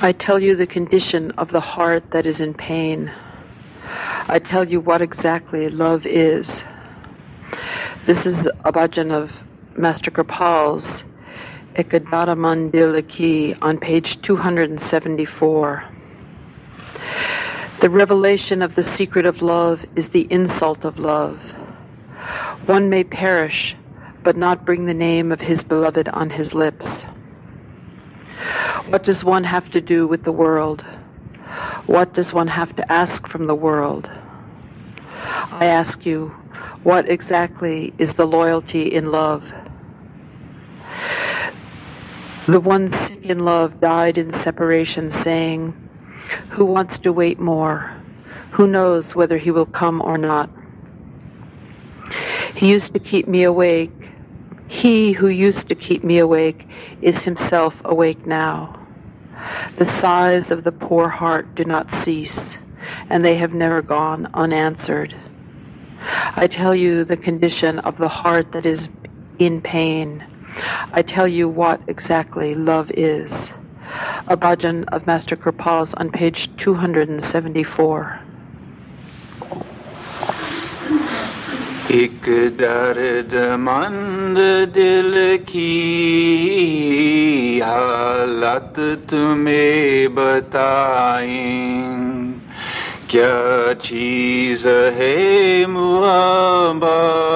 I 0.00 0.12
tell 0.12 0.38
you 0.38 0.54
the 0.54 0.68
condition 0.68 1.32
of 1.32 1.50
the 1.50 1.58
heart 1.58 2.12
that 2.12 2.24
is 2.24 2.40
in 2.40 2.54
pain. 2.54 3.12
I 4.28 4.38
tell 4.38 4.64
you 4.64 4.78
what 4.78 5.02
exactly 5.02 5.68
love 5.70 6.06
is. 6.06 6.62
This 8.06 8.24
is 8.24 8.46
a 8.64 8.70
bhajan 8.70 9.10
of 9.10 9.32
Master 9.76 10.12
Kripal's 10.12 11.02
Ekadara 11.74 12.36
Mandilaki 12.36 13.58
on 13.60 13.78
page 13.78 14.22
274. 14.22 15.84
The 17.80 17.90
revelation 17.90 18.62
of 18.62 18.76
the 18.76 18.88
secret 18.88 19.26
of 19.26 19.42
love 19.42 19.80
is 19.96 20.10
the 20.10 20.28
insult 20.30 20.84
of 20.84 21.00
love. 21.00 21.40
One 22.66 22.88
may 22.88 23.02
perish, 23.02 23.74
but 24.22 24.36
not 24.36 24.64
bring 24.64 24.86
the 24.86 24.94
name 24.94 25.32
of 25.32 25.40
his 25.40 25.64
beloved 25.64 26.08
on 26.10 26.30
his 26.30 26.54
lips. 26.54 27.02
What 28.88 29.04
does 29.04 29.24
one 29.24 29.44
have 29.44 29.70
to 29.72 29.80
do 29.80 30.06
with 30.06 30.24
the 30.24 30.32
world? 30.32 30.84
What 31.86 32.14
does 32.14 32.32
one 32.32 32.48
have 32.48 32.74
to 32.76 32.92
ask 32.92 33.26
from 33.28 33.46
the 33.46 33.54
world? 33.54 34.08
I 34.10 35.66
ask 35.66 36.04
you, 36.06 36.28
what 36.82 37.08
exactly 37.08 37.92
is 37.98 38.14
the 38.14 38.26
loyalty 38.26 38.94
in 38.94 39.10
love? 39.10 39.42
The 42.46 42.60
one 42.60 42.90
sick 43.06 43.24
in 43.24 43.40
love 43.40 43.80
died 43.80 44.16
in 44.16 44.32
separation, 44.32 45.12
saying, 45.12 45.74
Who 46.52 46.64
wants 46.64 46.98
to 47.00 47.12
wait 47.12 47.38
more? 47.38 47.94
Who 48.52 48.66
knows 48.66 49.14
whether 49.14 49.36
he 49.36 49.50
will 49.50 49.66
come 49.66 50.00
or 50.00 50.16
not? 50.16 50.48
He 52.54 52.70
used 52.70 52.92
to 52.94 52.98
keep 52.98 53.28
me 53.28 53.42
awake. 53.42 53.92
He 54.68 55.12
who 55.12 55.28
used 55.28 55.68
to 55.68 55.74
keep 55.74 56.04
me 56.04 56.18
awake 56.18 56.66
is 57.02 57.22
himself 57.22 57.74
awake 57.84 58.26
now. 58.26 58.86
The 59.78 59.90
sighs 60.00 60.50
of 60.50 60.64
the 60.64 60.72
poor 60.72 61.08
heart 61.08 61.54
do 61.54 61.64
not 61.64 61.94
cease, 61.96 62.56
and 63.08 63.24
they 63.24 63.36
have 63.36 63.52
never 63.52 63.82
gone 63.82 64.28
unanswered. 64.34 65.14
I 66.00 66.46
tell 66.46 66.74
you 66.74 67.04
the 67.04 67.16
condition 67.16 67.78
of 67.80 67.98
the 67.98 68.08
heart 68.08 68.52
that 68.52 68.66
is 68.66 68.88
in 69.38 69.60
pain 69.60 70.24
I 70.92 71.02
tell 71.02 71.28
you 71.28 71.48
what 71.48 71.80
exactly 71.86 72.54
love 72.54 72.90
is. 72.90 73.30
A 74.26 74.36
bhajan 74.36 74.84
of 74.88 75.06
Master 75.06 75.36
Kripal's 75.36 75.94
on 75.94 76.10
page 76.10 76.50
274. 76.58 78.20
एक 81.90 82.22
दर्द 82.60 83.34
मंद 83.60 84.36
दिल 84.74 85.36
की 85.36 85.70
हालत 87.64 88.74
तुम्हें 89.10 90.14
बताएँ। 90.14 91.88
क्या 93.10 93.72
चीज़ 93.72 94.68
है 94.68 95.66
मुहब्बत? 95.66 97.28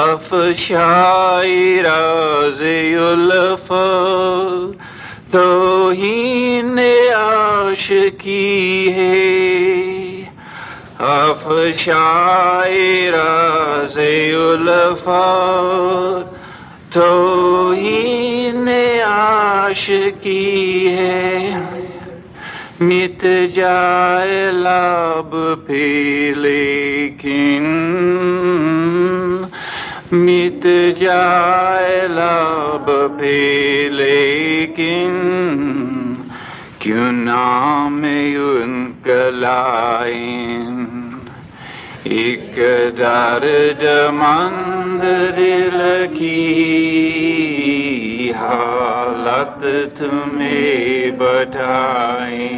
अफशाई 0.00 1.80
राज 1.82 2.60
तो 5.32 5.90
ही 5.90 6.62
ने 6.62 6.94
आश 7.10 7.88
की 8.20 8.90
है। 8.90 9.99
अफशाई 11.00 13.10
राज 13.10 13.98
उल्फ 14.34 15.04
तो 16.94 17.72
ही 17.72 18.52
ने 18.52 19.02
आश 19.02 19.86
की 19.90 20.86
है। 20.86 21.70
मिट 22.82 23.52
जाए 23.56 24.52
लाभ 24.52 25.30
पे 25.68 26.34
लेकिन, 26.34 27.64
मिट 30.12 30.98
जाए 30.98 32.08
लाभ 32.08 33.16
पे 33.20 33.88
लेकिन, 33.88 35.16
क्यों 36.82 37.12
नाम 37.12 38.00
उनका 38.62 39.30
ਇੱਕ 42.06 42.60
ਦਰਦ 42.96 43.84
ਮੰਦਰ 44.12 46.06
ਕੀ 46.14 46.32
ਹਾਲਤ 48.36 49.64
ਤੁਮੇ 49.98 51.10
ਬਤਾਈ 51.10 52.48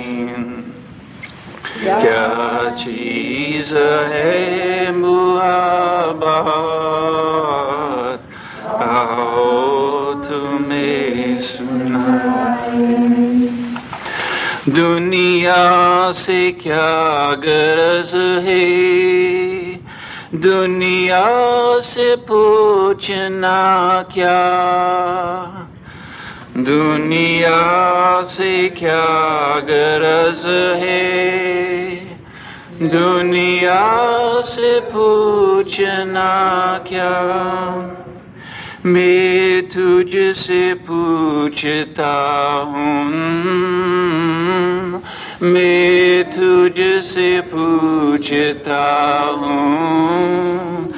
क्या 1.83 2.77
चीज़ 2.79 3.73
है 4.11 4.93
मुहब्बत 4.93 6.29
आओ 8.83 9.49
तुम्हें 10.25 11.41
सुना 11.45 12.05
दुनिया 14.69 16.13
से 16.13 16.51
क्या 16.51 17.35
गरज 17.35 18.15
है? 18.49 18.83
दुनिया 20.41 21.27
से 21.81 22.17
पूछना 22.17 24.03
क्या? 24.03 24.39
दुनिया 26.57 27.59
से 28.23 28.69
क्या 28.69 29.05
गरज 29.61 30.47
है? 30.83 31.93
दुनिया 32.89 34.11
से 34.41 34.81
पूछना 34.81 36.29
क्या? 36.89 37.23
मैं 38.87 39.63
तुझसे 39.63 40.75
पूछता 40.75 42.13
हूँ। 42.67 43.13
मैं 45.43 46.25
तुझसे 46.25 47.41
पूछता 47.41 49.19
हूँ। 49.39 50.93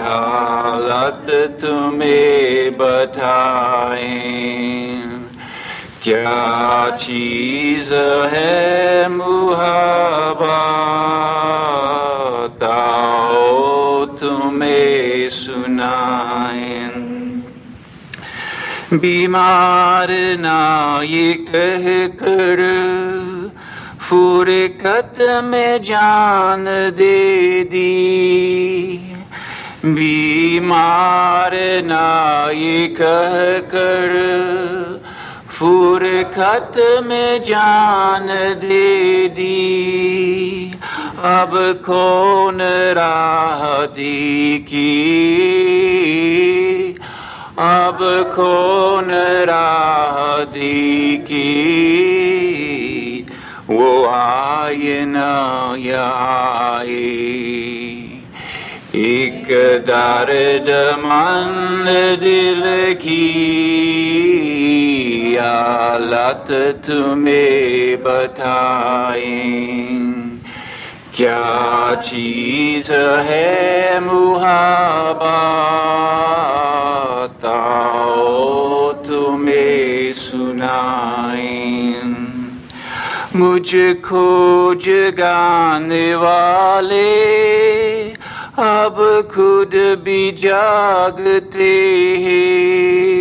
हालत 0.00 1.58
तुम्हें 1.64 2.76
बताएँ। 2.76 4.85
क्या 6.05 6.97
चीज 6.97 7.89
है 8.33 9.07
मुहब्बत 9.09 9.73
आओ 12.63 14.05
तुम्हें 14.21 15.29
सुनाएं 15.29 16.89
बीमार 18.93 20.09
ना 20.39 20.59
ये 21.03 21.33
कह 21.49 21.85
कर 22.21 22.61
फुरकत 24.09 25.17
में 25.43 25.83
जान 25.83 26.65
दे 26.97 27.63
दी 27.71 27.91
बीमार 29.85 31.55
ना 31.85 32.07
ये 32.53 32.87
कह 32.99 33.37
कर 33.73 34.19
फुरकत 35.58 37.04
में 37.06 37.40
जान 37.42 38.26
दे 38.64 39.28
दी। 39.28 40.72
अब 41.18 41.82
कौन 41.86 42.58
राह 42.92 43.86
दी 43.86 44.58
की 44.58 44.96
अब 47.58 47.98
कौन 48.36 49.10
राह 49.44 50.44
दी 50.44 51.16
की 51.16 51.76
yae 55.86 57.06
एक 58.96 59.48
दर्द 59.88 60.68
मंद 60.98 61.86
दिल 62.20 62.62
की। 62.94 64.55
हालत 65.36 66.46
तुम्हें 66.86 68.02
बताएँ 68.02 69.54
क्या 71.16 71.94
चीज़ 72.02 72.90
है 73.28 74.00
मुहाबत 74.00 75.24
आओ 77.46 78.92
तुम्हें 79.06 80.12
सुनाएँ 80.12 82.02
मुझको 83.36 84.24
जगाने 84.84 86.14
वाले, 86.14 87.12
अब 88.58 88.96
खुद 89.34 89.72
भी 90.04 90.30
जागते 90.44 91.72
हैं। 92.24 93.15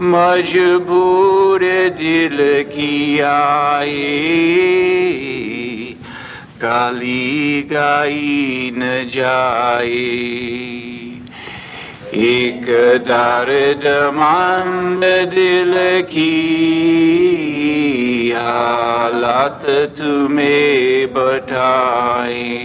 मजबूर 0.01 1.59
दिल 1.89 2.63
की 2.69 3.19
आए। 3.19 4.25
काली 6.61 7.61
गाई 7.61 8.71
न 8.75 9.09
जाए। 9.15 10.29
एक 12.13 12.65
दर्द 13.07 14.13
मंद 14.13 15.29
दिल 15.29 15.73
की 16.11 16.33
हालत 18.35 19.95
तुम्हें 19.99 21.13
बताए 21.13 22.59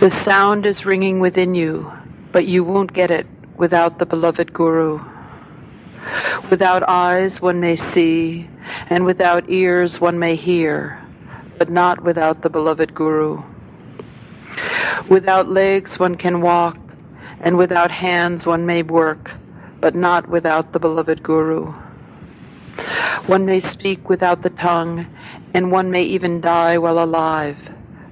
The 0.00 0.10
sound 0.24 0.66
is 0.66 0.84
ringing 0.84 1.20
within 1.20 1.54
you, 1.54 1.90
but 2.32 2.46
you 2.46 2.64
won't 2.64 2.92
get 2.92 3.10
it 3.10 3.26
without 3.56 3.98
the 3.98 4.04
beloved 4.04 4.52
Guru. 4.52 5.00
Without 6.50 6.82
eyes 6.86 7.40
one 7.40 7.60
may 7.60 7.76
see, 7.76 8.46
and 8.90 9.06
without 9.06 9.48
ears 9.48 10.02
one 10.02 10.18
may 10.18 10.36
hear, 10.36 11.00
but 11.58 11.70
not 11.70 12.02
without 12.02 12.42
the 12.42 12.48
beloved 12.48 12.94
Guru. 12.94 13.42
Without 15.08 15.48
legs 15.48 15.98
one 15.98 16.16
can 16.16 16.40
walk, 16.40 16.78
and 17.40 17.58
without 17.58 17.90
hands 17.90 18.46
one 18.46 18.64
may 18.66 18.82
work, 18.82 19.30
but 19.80 19.94
not 19.94 20.28
without 20.28 20.72
the 20.72 20.78
beloved 20.78 21.22
Guru. 21.22 21.72
One 23.26 23.46
may 23.46 23.60
speak 23.60 24.08
without 24.08 24.42
the 24.42 24.50
tongue, 24.50 25.06
and 25.54 25.70
one 25.70 25.90
may 25.90 26.04
even 26.04 26.40
die 26.40 26.78
while 26.78 26.98
alive, 26.98 27.56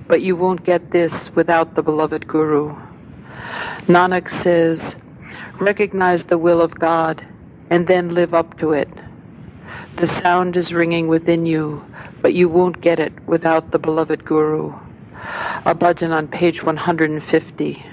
but 0.06 0.22
you 0.22 0.36
won't 0.36 0.64
get 0.64 0.90
this 0.90 1.30
without 1.34 1.74
the 1.74 1.82
beloved 1.82 2.26
Guru. 2.28 2.76
Nanak 3.88 4.30
says, 4.42 4.94
recognize 5.60 6.24
the 6.24 6.38
will 6.38 6.60
of 6.60 6.78
God 6.78 7.26
and 7.70 7.86
then 7.86 8.14
live 8.14 8.34
up 8.34 8.58
to 8.58 8.72
it. 8.72 8.88
The 9.98 10.06
sound 10.06 10.56
is 10.56 10.72
ringing 10.72 11.08
within 11.08 11.46
you, 11.46 11.82
but 12.22 12.32
you 12.34 12.48
won't 12.48 12.80
get 12.80 12.98
it 12.98 13.12
without 13.26 13.72
the 13.72 13.78
beloved 13.78 14.24
Guru. 14.24 14.72
A 15.64 15.74
bhajan 15.74 16.10
on 16.10 16.28
page 16.28 16.62
150. 16.62 17.84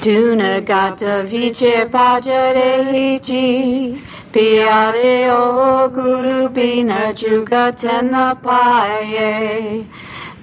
Dunagata 0.00 1.28
viche 1.30 1.84
bhajare 1.90 3.22
ji 3.24 4.02
Piare 4.32 5.30
o 5.30 5.88
guru 5.88 6.48
bina 6.48 7.12
jugatana 7.14 8.34
paye 8.42 9.86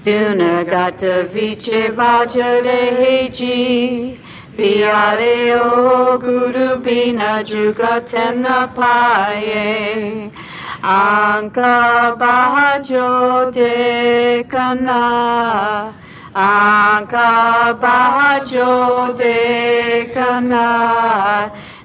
Dunagata 0.05 1.33
viche 1.33 1.89
bhajare 1.91 3.33
ji 3.35 4.19
Piare 4.55 5.59
o 5.59 6.17
guru 6.19 6.77
bina 6.81 7.43
jugatana 7.43 8.73
paye 8.75 10.31
Anka 10.81 12.15
bajo 12.17 13.51
de 13.51 14.43
kana 14.49 15.93
Anka 16.33 17.75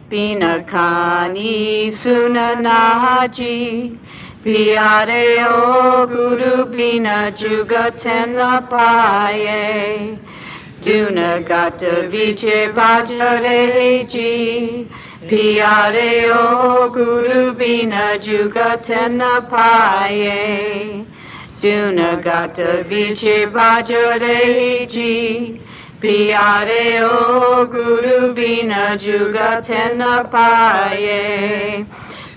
Pinakani 0.08 1.90
sunanaji 1.90 3.98
Piare 4.44 5.42
o 5.48 6.06
guru 6.06 6.66
bina 6.70 7.32
jugatena 7.32 8.60
paye. 8.70 10.18
Dunagata 10.84 12.08
viche 12.10 12.68
bhajare 12.76 14.06
ji 14.08 14.86
Piare 15.28 16.30
o 16.30 16.90
guru 16.90 17.54
bina 17.56 18.18
jugatena 18.18 19.40
paye 19.48 21.06
Dunagata 21.62 22.82
viche 22.86 23.46
bhajare 23.46 24.86
ji 24.86 25.58
Piare 25.98 27.00
o 27.02 27.64
guru 27.66 28.34
bina 28.34 28.98
jugatena 28.98 30.24
paye 30.30 31.86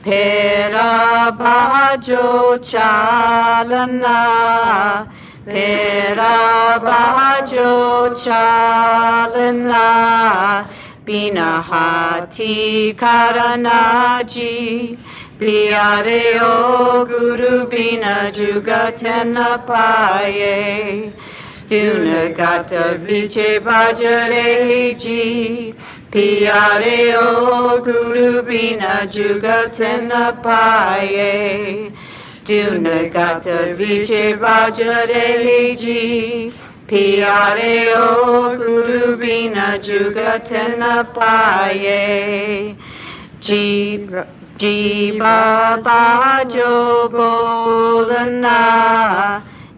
Pera 0.01 1.31
bhajo 1.37 2.57
chalana 2.63 4.17
Pera 5.45 6.79
bhajo 6.79 8.15
chalana 8.23 9.87
Bina 10.67 10.76
hati 11.63 12.93
karanaji. 12.99 14.55
Piare 15.39 16.41
o 16.41 17.05
guru 17.05 17.67
bina 17.69 18.31
jugatena 18.33 19.63
paye 19.67 21.13
Dunagata 21.69 22.97
ji 24.97 25.75
Piare 26.11 27.13
o 27.15 27.79
guru 27.83 28.41
bina 28.41 29.05
jugatena 29.05 30.41
paye 30.41 31.91
Dunagata 32.47 33.75
viche 33.77 34.35
bhajare 34.39 35.77
ji 36.89 37.15
Piare 37.17 37.93
o 37.95 38.55
guru 38.55 39.17
bina 39.17 39.77
jugatena 39.79 41.03
paye. 41.13 42.75
Jiva 44.57 45.81
bajo 45.83 47.09
bolana 47.09 48.61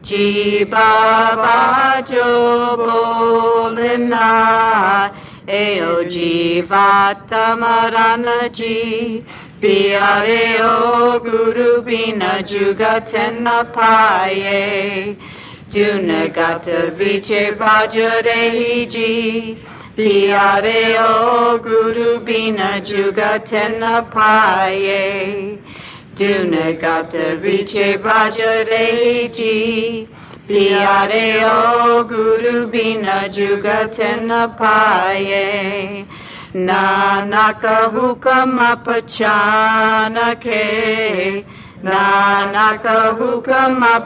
Jiva 0.04 1.36
bajo 1.36 2.78
bolana 2.78 4.30
Eo 5.48 6.04
jiva 6.06 7.16
tamarana 7.30 8.50
ji 8.54 9.24
Piare 9.60 10.62
o 10.62 11.20
guru 11.20 11.82
bina 11.84 12.42
jugatena 12.44 13.64
paye 13.74 15.18
Dunagata 15.72 16.92
viche 16.96 17.56
bhajare 17.56 18.88
ji 18.90 19.58
Piare 20.00 20.96
o 20.98 21.60
Guru 21.60 22.22
Bina 22.24 22.80
Jugatena 22.80 24.02
Paye. 24.10 25.60
Dunagata 26.16 27.36
Viche 27.42 27.98
Bhajare 28.00 29.30
Ji. 29.34 30.08
Piare 30.48 31.44
o 31.44 32.06
Guru 32.06 32.68
Bina 32.70 33.28
Jugatena 33.28 34.48
Paye. 34.58 36.06
Nanaka 36.54 37.92
Hukama 37.92 38.78
Pachanake. 38.86 40.54
Nanaka 41.84 43.16
Hukama 43.18 44.06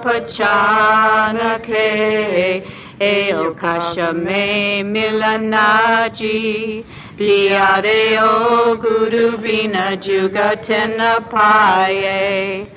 Pachanake. 1.34 2.63
Eo 3.00 3.53
Kashame 3.56 4.84
Milanaji. 4.84 6.84
Piare 7.18 8.20
o 8.22 8.75
Guru 8.77 9.38
Bina 9.38 9.98
Jugatena 9.98 11.20
Paye. 11.30 12.68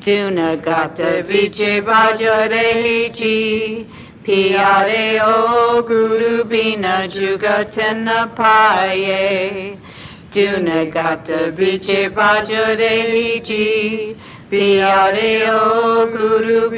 Dunagata 0.00 1.22
Vijay 1.26 1.80
Bhajare 1.82 3.12
Ji. 3.14 3.86
Piare 4.24 5.20
o 5.22 5.82
Guru 5.82 6.44
Bina 6.44 7.06
Jugatena 7.08 8.34
Paye. 8.34 9.76
Dunagata 10.32 11.52
Vijay 11.54 12.08
Bhajare 12.08 13.42
Ji. 13.44 14.16
Guru 16.10 16.70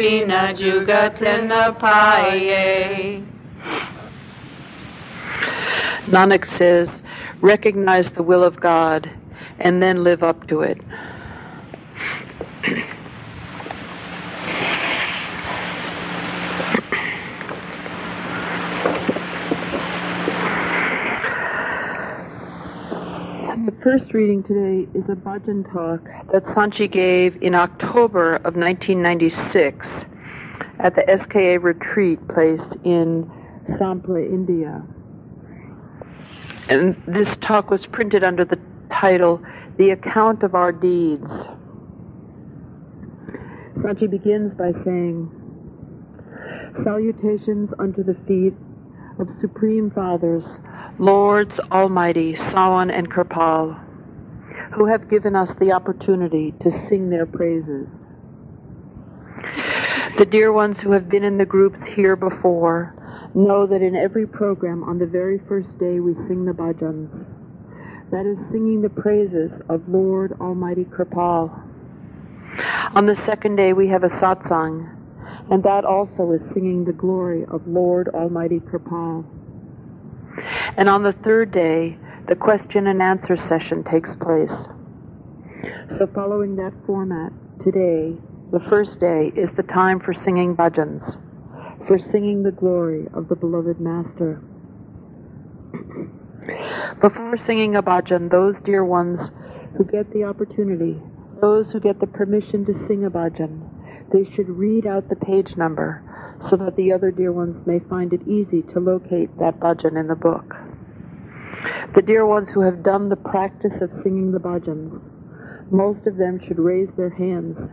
Paye. 1.78 3.22
Nanak 6.06 6.50
says, 6.50 6.90
recognize 7.40 8.10
the 8.10 8.24
will 8.24 8.42
of 8.42 8.58
God 8.58 9.08
and 9.60 9.80
then 9.80 10.02
live 10.02 10.24
up 10.24 10.48
to 10.48 10.62
it. 10.62 10.80
The 23.46 23.56
first 23.82 24.12
reading 24.12 24.42
today 24.42 24.86
is 24.94 25.04
a 25.08 25.14
bhajan 25.14 25.64
talk 25.72 26.04
that 26.30 26.44
Sant 26.54 26.74
Ji 26.74 26.86
gave 26.86 27.42
in 27.42 27.54
October 27.54 28.36
of 28.36 28.54
1996 28.54 29.86
at 30.80 30.94
the 30.94 31.18
SKA 31.18 31.58
retreat 31.60 32.18
place 32.28 32.60
in 32.84 33.30
Sampla, 33.70 34.22
India. 34.22 34.82
And 36.68 36.94
this 37.06 37.38
talk 37.38 37.70
was 37.70 37.86
printed 37.86 38.22
under 38.22 38.44
the 38.44 38.58
title 38.92 39.42
The 39.78 39.90
Account 39.90 40.42
of 40.42 40.54
Our 40.54 40.72
Deeds. 40.72 41.30
Sant 43.82 43.98
Ji 43.98 44.08
begins 44.08 44.52
by 44.58 44.72
saying, 44.84 45.30
Salutations 46.84 47.70
unto 47.78 48.04
the 48.04 48.16
feet 48.28 48.52
of 49.18 49.28
Supreme 49.40 49.90
Fathers, 49.90 50.44
Lords 51.00 51.58
Almighty, 51.72 52.34
Sawan 52.34 52.92
and 52.92 53.10
Kirpal, 53.10 53.74
who 54.74 54.84
have 54.84 55.08
given 55.08 55.34
us 55.34 55.48
the 55.58 55.72
opportunity 55.72 56.52
to 56.60 56.70
sing 56.90 57.08
their 57.08 57.24
praises. 57.24 57.88
The 60.18 60.26
dear 60.26 60.52
ones 60.52 60.78
who 60.78 60.92
have 60.92 61.08
been 61.08 61.24
in 61.24 61.38
the 61.38 61.46
groups 61.46 61.82
here 61.86 62.16
before 62.16 62.94
know 63.34 63.66
that 63.66 63.80
in 63.80 63.96
every 63.96 64.26
program 64.26 64.84
on 64.84 64.98
the 64.98 65.06
very 65.06 65.40
first 65.48 65.70
day 65.78 66.00
we 66.00 66.12
sing 66.28 66.44
the 66.44 66.52
bhajans. 66.52 67.08
That 68.10 68.26
is 68.26 68.36
singing 68.52 68.82
the 68.82 68.90
praises 68.90 69.50
of 69.70 69.88
Lord 69.88 70.34
Almighty 70.38 70.84
Kirpal. 70.84 71.48
On 72.94 73.06
the 73.06 73.16
second 73.24 73.56
day 73.56 73.72
we 73.72 73.88
have 73.88 74.04
a 74.04 74.10
satsang, 74.10 74.94
and 75.50 75.62
that 75.62 75.86
also 75.86 76.32
is 76.32 76.42
singing 76.52 76.84
the 76.84 76.92
glory 76.92 77.46
of 77.46 77.66
Lord 77.66 78.08
Almighty 78.08 78.60
Kirpal. 78.60 79.24
And 80.76 80.88
on 80.88 81.02
the 81.02 81.12
third 81.24 81.52
day, 81.52 81.98
the 82.28 82.34
question 82.34 82.86
and 82.86 83.02
answer 83.02 83.36
session 83.36 83.84
takes 83.84 84.14
place. 84.16 84.52
So, 85.98 86.06
following 86.14 86.56
that 86.56 86.72
format, 86.86 87.32
today, 87.62 88.14
the 88.52 88.60
first 88.68 89.00
day, 89.00 89.32
is 89.36 89.50
the 89.56 89.64
time 89.64 90.00
for 90.00 90.14
singing 90.14 90.56
bhajans, 90.56 91.16
for 91.86 91.98
singing 92.12 92.42
the 92.42 92.52
glory 92.52 93.06
of 93.12 93.28
the 93.28 93.36
beloved 93.36 93.80
Master. 93.80 94.42
Before 97.00 97.36
singing 97.36 97.76
a 97.76 97.82
bhajan, 97.82 98.30
those 98.30 98.60
dear 98.60 98.84
ones 98.84 99.20
who 99.76 99.84
get 99.84 100.12
the 100.12 100.24
opportunity, 100.24 101.00
those 101.40 101.70
who 101.70 101.80
get 101.80 102.00
the 102.00 102.06
permission 102.06 102.64
to 102.66 102.72
sing 102.86 103.04
a 103.04 103.10
bhajan, 103.10 103.60
they 104.12 104.24
should 104.34 104.48
read 104.48 104.86
out 104.86 105.08
the 105.08 105.16
page 105.16 105.56
number 105.56 106.02
so 106.48 106.56
that 106.56 106.76
the 106.76 106.92
other 106.92 107.10
dear 107.10 107.32
ones 107.32 107.66
may 107.66 107.78
find 107.78 108.12
it 108.12 108.26
easy 108.26 108.62
to 108.72 108.80
locate 108.80 109.36
that 109.38 109.60
bhajan 109.60 109.98
in 109.98 110.06
the 110.06 110.14
book. 110.14 110.54
The 111.94 112.02
dear 112.02 112.24
ones 112.24 112.48
who 112.50 112.60
have 112.60 112.82
done 112.82 113.08
the 113.08 113.16
practice 113.16 113.82
of 113.82 113.90
singing 114.02 114.32
the 114.32 114.38
bhajans, 114.38 115.00
most 115.70 116.06
of 116.06 116.16
them 116.16 116.40
should 116.46 116.58
raise 116.58 116.88
their 116.96 117.10
hands 117.10 117.68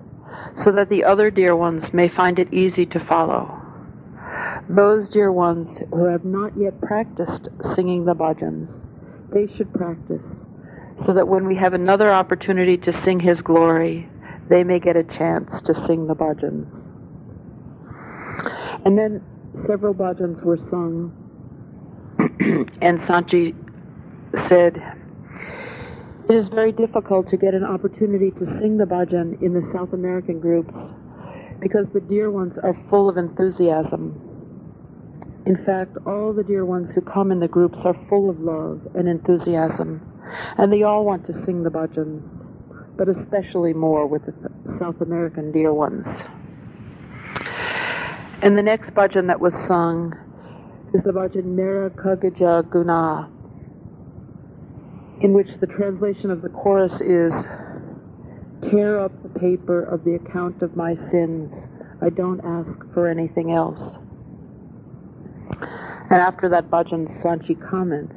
so 0.64 0.72
that 0.72 0.90
the 0.90 1.04
other 1.04 1.32
dear 1.32 1.56
ones 1.56 1.94
may 1.94 2.10
find 2.10 2.40
it 2.40 2.54
easy 2.54 2.86
to 2.88 3.06
follow. 3.06 3.62
Those 4.70 5.08
dear 5.10 5.32
ones 5.32 5.78
who 5.92 6.06
have 6.06 6.26
not 6.26 6.58
yet 6.58 6.82
practiced 6.82 7.48
singing 7.76 8.06
the 8.06 8.16
bhajans, 8.16 8.70
they 9.32 9.48
should 9.56 9.74
practice 9.74 10.22
so 11.06 11.14
that 11.14 11.28
when 11.28 11.46
we 11.46 11.56
have 11.56 11.74
another 11.74 12.12
opportunity 12.12 12.78
to 12.78 13.04
sing 13.04 13.20
His 13.20 13.42
glory, 13.42 14.10
they 14.50 14.64
may 14.64 14.80
get 14.80 14.96
a 14.96 15.04
chance 15.04 15.62
to 15.62 15.74
sing 15.86 16.08
the 16.08 16.16
bhajans. 16.16 16.66
And 18.86 18.98
then 18.98 19.22
several 19.68 19.94
bhajans 19.94 20.42
were 20.44 20.58
sung, 20.70 21.12
and 22.82 23.02
Sant 23.08 23.28
Ji 23.28 23.56
said, 24.48 24.78
It 26.30 26.36
is 26.36 26.50
very 26.50 26.72
difficult 26.72 27.30
to 27.30 27.38
get 27.38 27.54
an 27.54 27.64
opportunity 27.64 28.32
to 28.32 28.46
sing 28.60 28.78
the 28.78 28.86
bhajan 28.86 29.42
in 29.42 29.54
the 29.54 29.70
South 29.74 29.94
American 29.94 30.40
groups 30.40 30.76
because 31.60 31.88
the 31.94 32.02
dear 32.02 32.30
ones 32.30 32.54
are 32.64 32.78
full 32.90 33.10
of 33.10 33.18
enthusiasm. 33.18 34.22
In 35.46 35.64
fact, 35.66 35.98
all 36.06 36.34
the 36.34 36.44
dear 36.44 36.66
ones 36.66 36.92
who 36.94 37.02
come 37.02 37.32
in 37.32 37.40
the 37.40 37.48
groups 37.48 37.80
are 37.84 37.96
full 38.10 38.30
of 38.30 38.40
love 38.40 38.82
and 38.96 39.08
enthusiasm, 39.08 40.02
and 40.58 40.72
they 40.72 40.84
all 40.84 41.06
want 41.06 41.26
to 41.28 41.34
sing 41.46 41.64
the 41.64 41.72
bhajan, 41.72 42.22
but 42.98 43.08
especially 43.10 43.74
more 43.74 44.06
with 44.06 44.26
the 44.26 44.34
South 44.80 45.00
American 45.02 45.52
dear 45.52 45.74
ones. 45.74 46.08
And 48.42 48.58
the 48.58 48.62
next 48.62 48.92
bhajan 48.92 49.28
that 49.28 49.40
was 49.40 49.54
sung 49.66 50.14
is 50.94 51.04
the 51.04 51.12
bhajan 51.12 51.46
Mera 51.46 51.90
Kagaja 51.90 52.70
Guna, 52.70 53.30
in 55.22 55.34
which 55.34 55.48
the 55.60 55.68
translation 55.68 56.30
of 56.30 56.42
the 56.42 56.50
chorus 56.50 57.02
is 57.02 57.34
Tear 58.70 59.00
up 59.00 59.12
the 59.24 59.40
paper 59.40 59.84
of 59.84 60.04
the 60.04 60.16
account 60.16 60.62
of 60.62 60.76
my 60.76 60.96
sins. 61.12 61.54
I 62.02 62.10
don't 62.10 62.42
ask 62.44 62.94
for 62.94 63.08
anything 63.08 63.52
else. 63.52 63.96
And 66.10 66.20
after 66.20 66.50
that 66.50 66.70
bhajan, 66.70 67.22
Sant 67.22 67.44
Ji 67.46 67.56
comments 67.56 68.16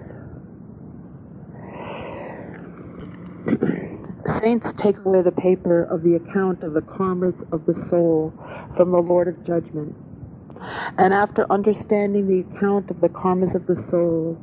Saints 4.40 4.66
take 4.82 4.96
away 5.04 5.22
the 5.22 5.32
paper 5.32 5.84
of 5.84 6.02
the 6.02 6.14
account 6.14 6.62
of 6.62 6.72
the 6.72 6.80
karmas 6.80 7.34
of 7.52 7.66
the 7.66 7.74
soul 7.90 8.32
from 8.76 8.90
the 8.90 8.98
Lord 8.98 9.28
of 9.28 9.44
Judgment. 9.46 9.94
And 10.60 11.14
after 11.14 11.50
understanding 11.50 12.26
the 12.26 12.56
account 12.56 12.90
of 12.90 13.00
the 13.00 13.08
karmas 13.08 13.54
of 13.54 13.66
the 13.66 13.82
soul, 13.90 14.38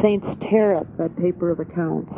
saints 0.00 0.26
tear 0.40 0.76
up 0.76 0.86
that 0.98 1.16
paper 1.16 1.50
of 1.50 1.60
accounts. 1.60 2.14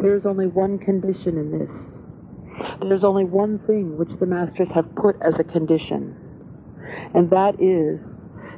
There 0.00 0.16
is 0.16 0.24
only 0.24 0.46
one 0.46 0.78
condition 0.78 1.36
in 1.38 1.58
this. 1.58 1.70
There's 2.80 3.04
only 3.04 3.24
one 3.24 3.58
thing 3.60 3.96
which 3.96 4.10
the 4.18 4.26
masters 4.26 4.70
have 4.72 4.94
put 4.94 5.16
as 5.22 5.38
a 5.38 5.44
condition, 5.44 6.16
and 7.14 7.30
that 7.30 7.60
is 7.60 8.00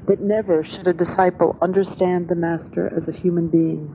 that 0.06 0.20
never 0.20 0.64
should 0.64 0.86
a 0.86 0.92
disciple 0.92 1.56
understand 1.62 2.28
the 2.28 2.34
master 2.34 2.92
as 2.96 3.08
a 3.08 3.12
human 3.12 3.48
being. 3.48 3.94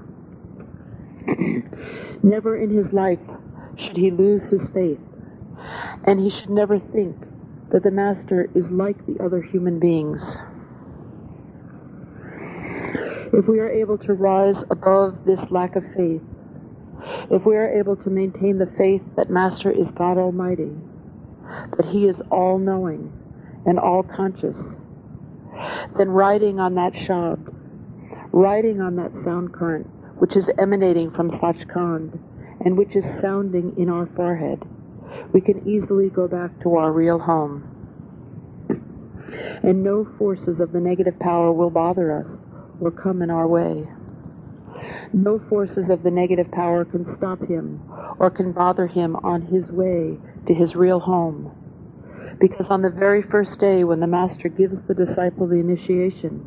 never 2.24 2.58
in 2.58 2.70
his 2.70 2.92
life 2.92 3.20
should 3.78 3.96
he 3.96 4.12
lose 4.12 4.50
his 4.50 4.62
faith, 4.74 5.00
and 6.06 6.20
he 6.20 6.30
should 6.30 6.50
never 6.50 6.80
think 6.80 7.16
that 7.72 7.84
the 7.84 7.92
master 7.92 8.50
is 8.56 8.66
like 8.72 8.98
the 9.06 9.24
other 9.24 9.42
human 9.42 9.80
beings. 9.80 10.22
If 13.32 13.48
we 13.48 13.60
are 13.60 13.70
able 13.70 13.98
to 14.00 14.14
rise 14.14 14.58
above 14.72 15.26
this 15.26 15.40
lack 15.52 15.76
of 15.76 15.84
faith, 15.96 16.22
if 17.32 17.46
we 17.46 17.56
are 17.56 17.80
able 17.80 17.96
to 17.98 18.10
maintain 18.10 18.58
the 18.58 18.72
faith 18.78 19.02
that 19.16 19.30
Master 19.30 19.72
is 19.72 19.90
God 19.92 20.18
Almighty, 20.18 20.72
that 21.78 21.86
He 21.92 22.06
is 22.08 22.16
all 22.32 22.58
knowing 22.58 23.14
and 23.66 23.80
all 23.80 24.04
conscious, 24.04 24.56
then 25.98 26.10
riding 26.10 26.60
on 26.60 26.76
that 26.76 26.94
shabd, 26.94 27.54
riding 28.32 28.82
on 28.82 28.96
that 28.96 29.12
sound 29.24 29.54
current 29.54 29.88
which 30.20 30.36
is 30.36 30.50
emanating 30.60 31.10
from 31.12 31.32
Sachkhand 31.32 32.20
and 32.66 32.78
which 32.78 32.96
is 32.96 33.06
sounding 33.22 33.74
in 33.78 33.90
our 33.90 34.06
forehead, 34.16 34.62
we 35.34 35.42
can 35.42 35.68
easily 35.68 36.10
go 36.10 36.28
back 36.28 36.60
to 36.62 36.76
our 36.76 36.92
real 36.92 37.20
home. 37.20 37.76
And 39.64 39.84
no 39.84 40.08
forces 40.18 40.60
of 40.60 40.72
the 40.72 40.80
negative 40.80 41.20
power 41.20 41.52
will 41.52 41.70
bother 41.70 42.12
us 42.12 42.28
or 42.82 42.92
come 42.92 43.22
in 43.22 43.30
our 43.30 43.48
way. 43.48 43.88
No 45.12 45.40
forces 45.50 45.90
of 45.90 46.04
the 46.04 46.12
negative 46.12 46.52
power 46.52 46.86
can 46.86 47.06
stop 47.18 47.40
him 47.48 47.82
or 48.20 48.30
can 48.30 48.52
bother 48.52 48.88
him 48.88 49.16
on 49.18 49.42
his 49.42 49.66
way 49.72 50.18
to 50.48 50.54
his 50.54 50.76
real 50.76 51.00
home. 51.00 51.52
Because 52.40 52.68
on 52.70 52.82
the 52.82 52.90
very 52.90 53.22
first 53.22 53.60
day 53.60 53.84
when 53.84 54.00
the 54.00 54.08
Master 54.08 54.50
gives 54.50 54.76
the 54.88 54.94
disciple 54.94 55.48
the 55.48 55.56
initiation, 55.56 56.46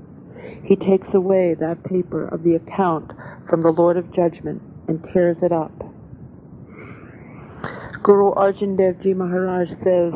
he 0.64 0.76
takes 0.76 1.12
away 1.12 1.54
that 1.54 1.84
paper 1.84 2.28
of 2.28 2.42
the 2.44 2.54
account 2.54 3.12
from 3.48 3.62
the 3.62 3.72
Lord 3.72 3.96
of 3.96 4.12
Judgment 4.14 4.62
and 4.88 5.02
tears 5.12 5.36
it 5.42 5.52
up. 5.52 5.72
Guru 8.02 8.32
Arjan 8.32 8.76
Dev 8.76 9.00
Ji 9.00 9.14
Maharaj 9.14 9.68
says, 9.84 10.12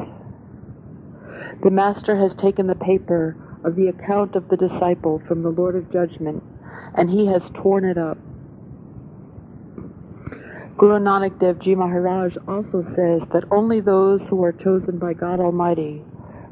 The 1.62 1.70
Master 1.70 2.16
has 2.16 2.34
taken 2.34 2.66
the 2.66 2.74
paper 2.74 3.36
of 3.62 3.76
the 3.76 3.86
account 3.86 4.34
of 4.34 4.48
the 4.48 4.56
disciple 4.56 5.22
from 5.28 5.42
the 5.42 5.50
Lord 5.50 5.76
of 5.76 5.92
Judgment 5.92 6.42
and 6.96 7.08
he 7.08 7.26
has 7.26 7.42
torn 7.54 7.84
it 7.84 7.96
up. 7.96 8.18
Guru 10.76 10.98
Nanak 10.98 11.38
Dev 11.38 11.60
Ji 11.60 11.76
Maharaj 11.76 12.36
also 12.48 12.82
says 12.96 13.22
that 13.32 13.44
only 13.52 13.80
those 13.80 14.20
who 14.28 14.42
are 14.42 14.52
chosen 14.52 14.98
by 14.98 15.12
God 15.12 15.38
Almighty 15.38 16.02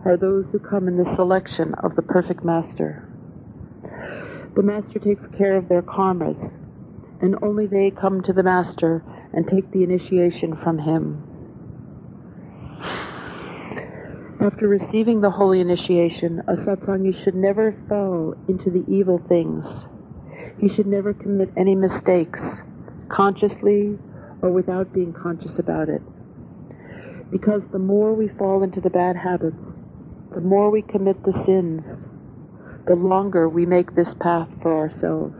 are 0.04 0.16
those 0.16 0.44
who 0.52 0.60
come 0.60 0.86
in 0.86 0.96
the 0.96 1.16
selection 1.16 1.74
of 1.82 1.96
the 1.96 2.02
perfect 2.02 2.44
Master. 2.44 3.08
The 4.54 4.62
Master 4.62 5.00
takes 5.00 5.26
care 5.36 5.56
of 5.56 5.68
their 5.68 5.82
karmas, 5.82 6.52
and 7.20 7.34
only 7.42 7.66
they 7.66 7.90
come 7.90 8.22
to 8.22 8.32
the 8.32 8.44
Master 8.44 9.02
and 9.34 9.46
take 9.48 9.70
the 9.72 9.82
initiation 9.82 10.56
from 10.62 10.78
him. 10.78 11.22
After 14.40 14.68
receiving 14.68 15.20
the 15.20 15.30
holy 15.30 15.60
initiation, 15.60 16.42
a 16.46 16.56
satsangi 16.56 17.24
should 17.24 17.34
never 17.34 17.74
fall 17.88 18.34
into 18.46 18.70
the 18.70 18.84
evil 18.86 19.20
things. 19.28 19.66
He 20.60 20.68
should 20.68 20.86
never 20.86 21.14
commit 21.14 21.50
any 21.56 21.74
mistakes, 21.74 22.60
consciously 23.08 23.98
or 24.42 24.50
without 24.50 24.92
being 24.92 25.12
conscious 25.12 25.58
about 25.58 25.88
it. 25.88 26.02
Because 27.30 27.62
the 27.72 27.78
more 27.78 28.12
we 28.12 28.28
fall 28.28 28.62
into 28.62 28.80
the 28.80 28.90
bad 28.90 29.16
habits, 29.16 29.56
the 30.34 30.42
more 30.42 30.70
we 30.70 30.82
commit 30.82 31.24
the 31.24 31.32
sins, 31.46 31.82
the 32.86 32.94
longer 32.94 33.48
we 33.48 33.64
make 33.64 33.94
this 33.94 34.14
path 34.20 34.48
for 34.60 34.76
ourselves. 34.76 35.34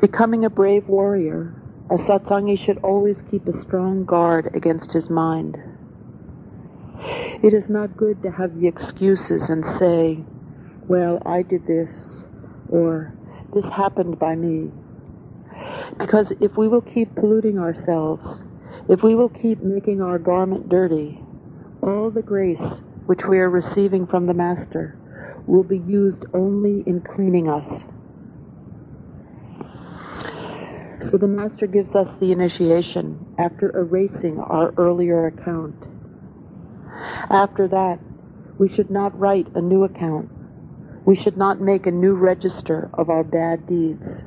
Becoming 0.00 0.44
a 0.44 0.50
brave 0.50 0.88
warrior, 0.88 1.54
a 1.90 1.96
satsangi 1.96 2.58
should 2.58 2.78
always 2.78 3.16
keep 3.30 3.46
a 3.46 3.60
strong 3.62 4.04
guard 4.04 4.50
against 4.54 4.92
his 4.92 5.10
mind. 5.10 5.56
It 7.42 7.54
is 7.54 7.68
not 7.68 7.96
good 7.96 8.22
to 8.22 8.30
have 8.30 8.60
the 8.60 8.68
excuses 8.68 9.48
and 9.48 9.64
say, 9.78 10.18
well, 10.88 11.22
I 11.24 11.42
did 11.42 11.66
this, 11.66 11.92
or 12.68 13.12
this 13.54 13.64
happened 13.64 14.18
by 14.18 14.36
me. 14.36 14.70
Because 15.98 16.32
if 16.40 16.56
we 16.56 16.68
will 16.68 16.82
keep 16.82 17.14
polluting 17.14 17.58
ourselves, 17.58 18.42
if 18.88 19.02
we 19.02 19.14
will 19.14 19.28
keep 19.28 19.62
making 19.62 20.00
our 20.00 20.18
garment 20.18 20.68
dirty, 20.68 21.20
all 21.82 22.10
the 22.10 22.22
grace 22.22 22.60
which 23.06 23.24
we 23.24 23.38
are 23.38 23.50
receiving 23.50 24.06
from 24.06 24.26
the 24.26 24.34
Master 24.34 24.96
will 25.46 25.64
be 25.64 25.78
used 25.78 26.24
only 26.34 26.84
in 26.86 27.00
cleaning 27.00 27.48
us. 27.48 27.82
So 31.08 31.16
the 31.16 31.26
Master 31.26 31.66
gives 31.66 31.94
us 31.94 32.08
the 32.20 32.30
initiation 32.30 33.24
after 33.38 33.74
erasing 33.76 34.38
our 34.38 34.74
earlier 34.76 35.28
account. 35.28 35.74
After 37.30 37.66
that, 37.68 37.98
we 38.58 38.68
should 38.68 38.90
not 38.90 39.18
write 39.18 39.46
a 39.54 39.62
new 39.62 39.84
account. 39.84 40.28
We 41.06 41.16
should 41.16 41.38
not 41.38 41.60
make 41.60 41.86
a 41.86 41.90
new 41.90 42.12
register 42.12 42.90
of 42.92 43.08
our 43.08 43.24
bad 43.24 43.66
deeds. 43.66 44.20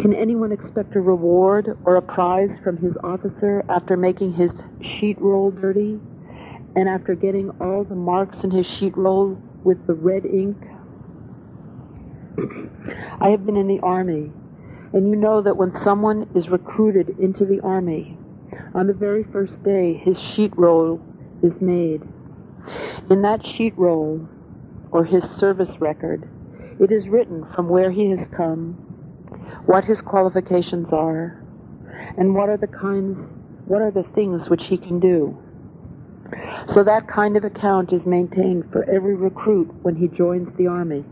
Can 0.00 0.14
anyone 0.14 0.52
expect 0.52 0.94
a 0.94 1.00
reward 1.00 1.76
or 1.84 1.96
a 1.96 2.02
prize 2.02 2.56
from 2.62 2.76
his 2.76 2.92
officer 3.02 3.64
after 3.68 3.96
making 3.96 4.34
his 4.34 4.52
sheet 4.80 5.20
roll 5.20 5.50
dirty 5.50 5.98
and 6.76 6.88
after 6.88 7.16
getting 7.16 7.50
all 7.60 7.82
the 7.82 7.96
marks 7.96 8.44
in 8.44 8.52
his 8.52 8.66
sheet 8.66 8.96
roll 8.96 9.36
with 9.64 9.84
the 9.88 9.94
red 9.94 10.24
ink 10.24 10.56
I 13.20 13.30
have 13.30 13.46
been 13.46 13.56
in 13.56 13.66
the 13.66 13.80
army, 13.80 14.30
and 14.92 15.08
you 15.08 15.16
know 15.16 15.40
that 15.42 15.56
when 15.56 15.76
someone 15.78 16.28
is 16.34 16.48
recruited 16.48 17.18
into 17.18 17.44
the 17.44 17.60
army, 17.60 18.18
on 18.74 18.86
the 18.86 18.92
very 18.92 19.24
first 19.24 19.62
day 19.62 19.94
his 19.94 20.18
sheet 20.18 20.52
roll 20.56 21.00
is 21.42 21.60
made. 21.60 22.02
In 23.10 23.22
that 23.22 23.46
sheet 23.46 23.74
roll, 23.76 24.28
or 24.90 25.04
his 25.04 25.24
service 25.38 25.80
record, 25.80 26.28
it 26.78 26.92
is 26.92 27.08
written 27.08 27.46
from 27.54 27.68
where 27.68 27.90
he 27.90 28.10
has 28.10 28.26
come, 28.36 28.74
what 29.64 29.84
his 29.84 30.02
qualifications 30.02 30.92
are, 30.92 31.42
and 32.18 32.34
what 32.34 32.48
are 32.48 32.56
the 32.58 32.66
kinds, 32.66 33.18
what 33.66 33.80
are 33.80 33.90
the 33.90 34.04
things 34.14 34.48
which 34.48 34.64
he 34.64 34.76
can 34.76 35.00
do. 35.00 35.36
So 36.74 36.84
that 36.84 37.08
kind 37.08 37.36
of 37.36 37.44
account 37.44 37.92
is 37.92 38.04
maintained 38.04 38.70
for 38.72 38.84
every 38.90 39.14
recruit 39.14 39.72
when 39.82 39.96
he 39.96 40.08
joins 40.08 40.54
the 40.56 40.66
army. 40.66 41.04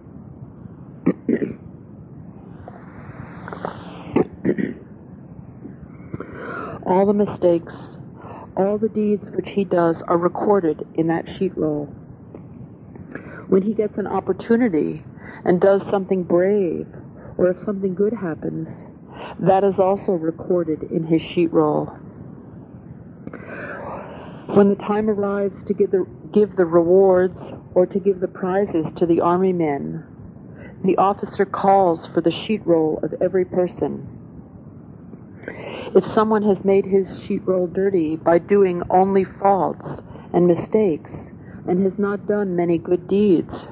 all 6.86 7.06
the 7.06 7.12
mistakes, 7.12 7.74
all 8.56 8.78
the 8.78 8.88
deeds 8.88 9.24
which 9.34 9.48
he 9.48 9.64
does 9.64 10.02
are 10.08 10.18
recorded 10.18 10.86
in 10.94 11.08
that 11.08 11.28
sheet 11.38 11.56
roll. 11.56 11.86
When 13.48 13.62
he 13.62 13.74
gets 13.74 13.98
an 13.98 14.06
opportunity 14.06 15.02
and 15.44 15.60
does 15.60 15.82
something 15.90 16.22
brave, 16.22 16.86
or 17.36 17.50
if 17.50 17.64
something 17.64 17.94
good 17.94 18.12
happens, 18.12 18.68
that 19.40 19.64
is 19.64 19.78
also 19.78 20.12
recorded 20.12 20.84
in 20.90 21.04
his 21.04 21.20
sheet 21.20 21.52
roll. 21.52 21.86
When 24.54 24.68
the 24.68 24.76
time 24.76 25.10
arrives 25.10 25.56
to 25.66 25.74
give 25.74 25.90
the, 25.90 26.06
give 26.32 26.56
the 26.56 26.64
rewards 26.64 27.38
or 27.74 27.86
to 27.86 27.98
give 27.98 28.20
the 28.20 28.28
prizes 28.28 28.86
to 28.98 29.06
the 29.06 29.20
army 29.20 29.52
men, 29.52 30.04
the 30.84 30.96
officer 30.98 31.46
calls 31.46 32.06
for 32.12 32.20
the 32.20 32.30
sheet 32.30 32.60
roll 32.66 33.00
of 33.02 33.14
every 33.22 33.44
person. 33.44 34.06
If 35.96 36.12
someone 36.12 36.42
has 36.42 36.64
made 36.64 36.84
his 36.84 37.22
sheet 37.22 37.46
roll 37.46 37.66
dirty 37.66 38.16
by 38.16 38.38
doing 38.38 38.82
only 38.90 39.24
faults 39.24 40.02
and 40.34 40.46
mistakes 40.46 41.10
and 41.66 41.82
has 41.84 41.98
not 41.98 42.26
done 42.26 42.54
many 42.54 42.76
good 42.76 43.08
deeds, 43.08 43.66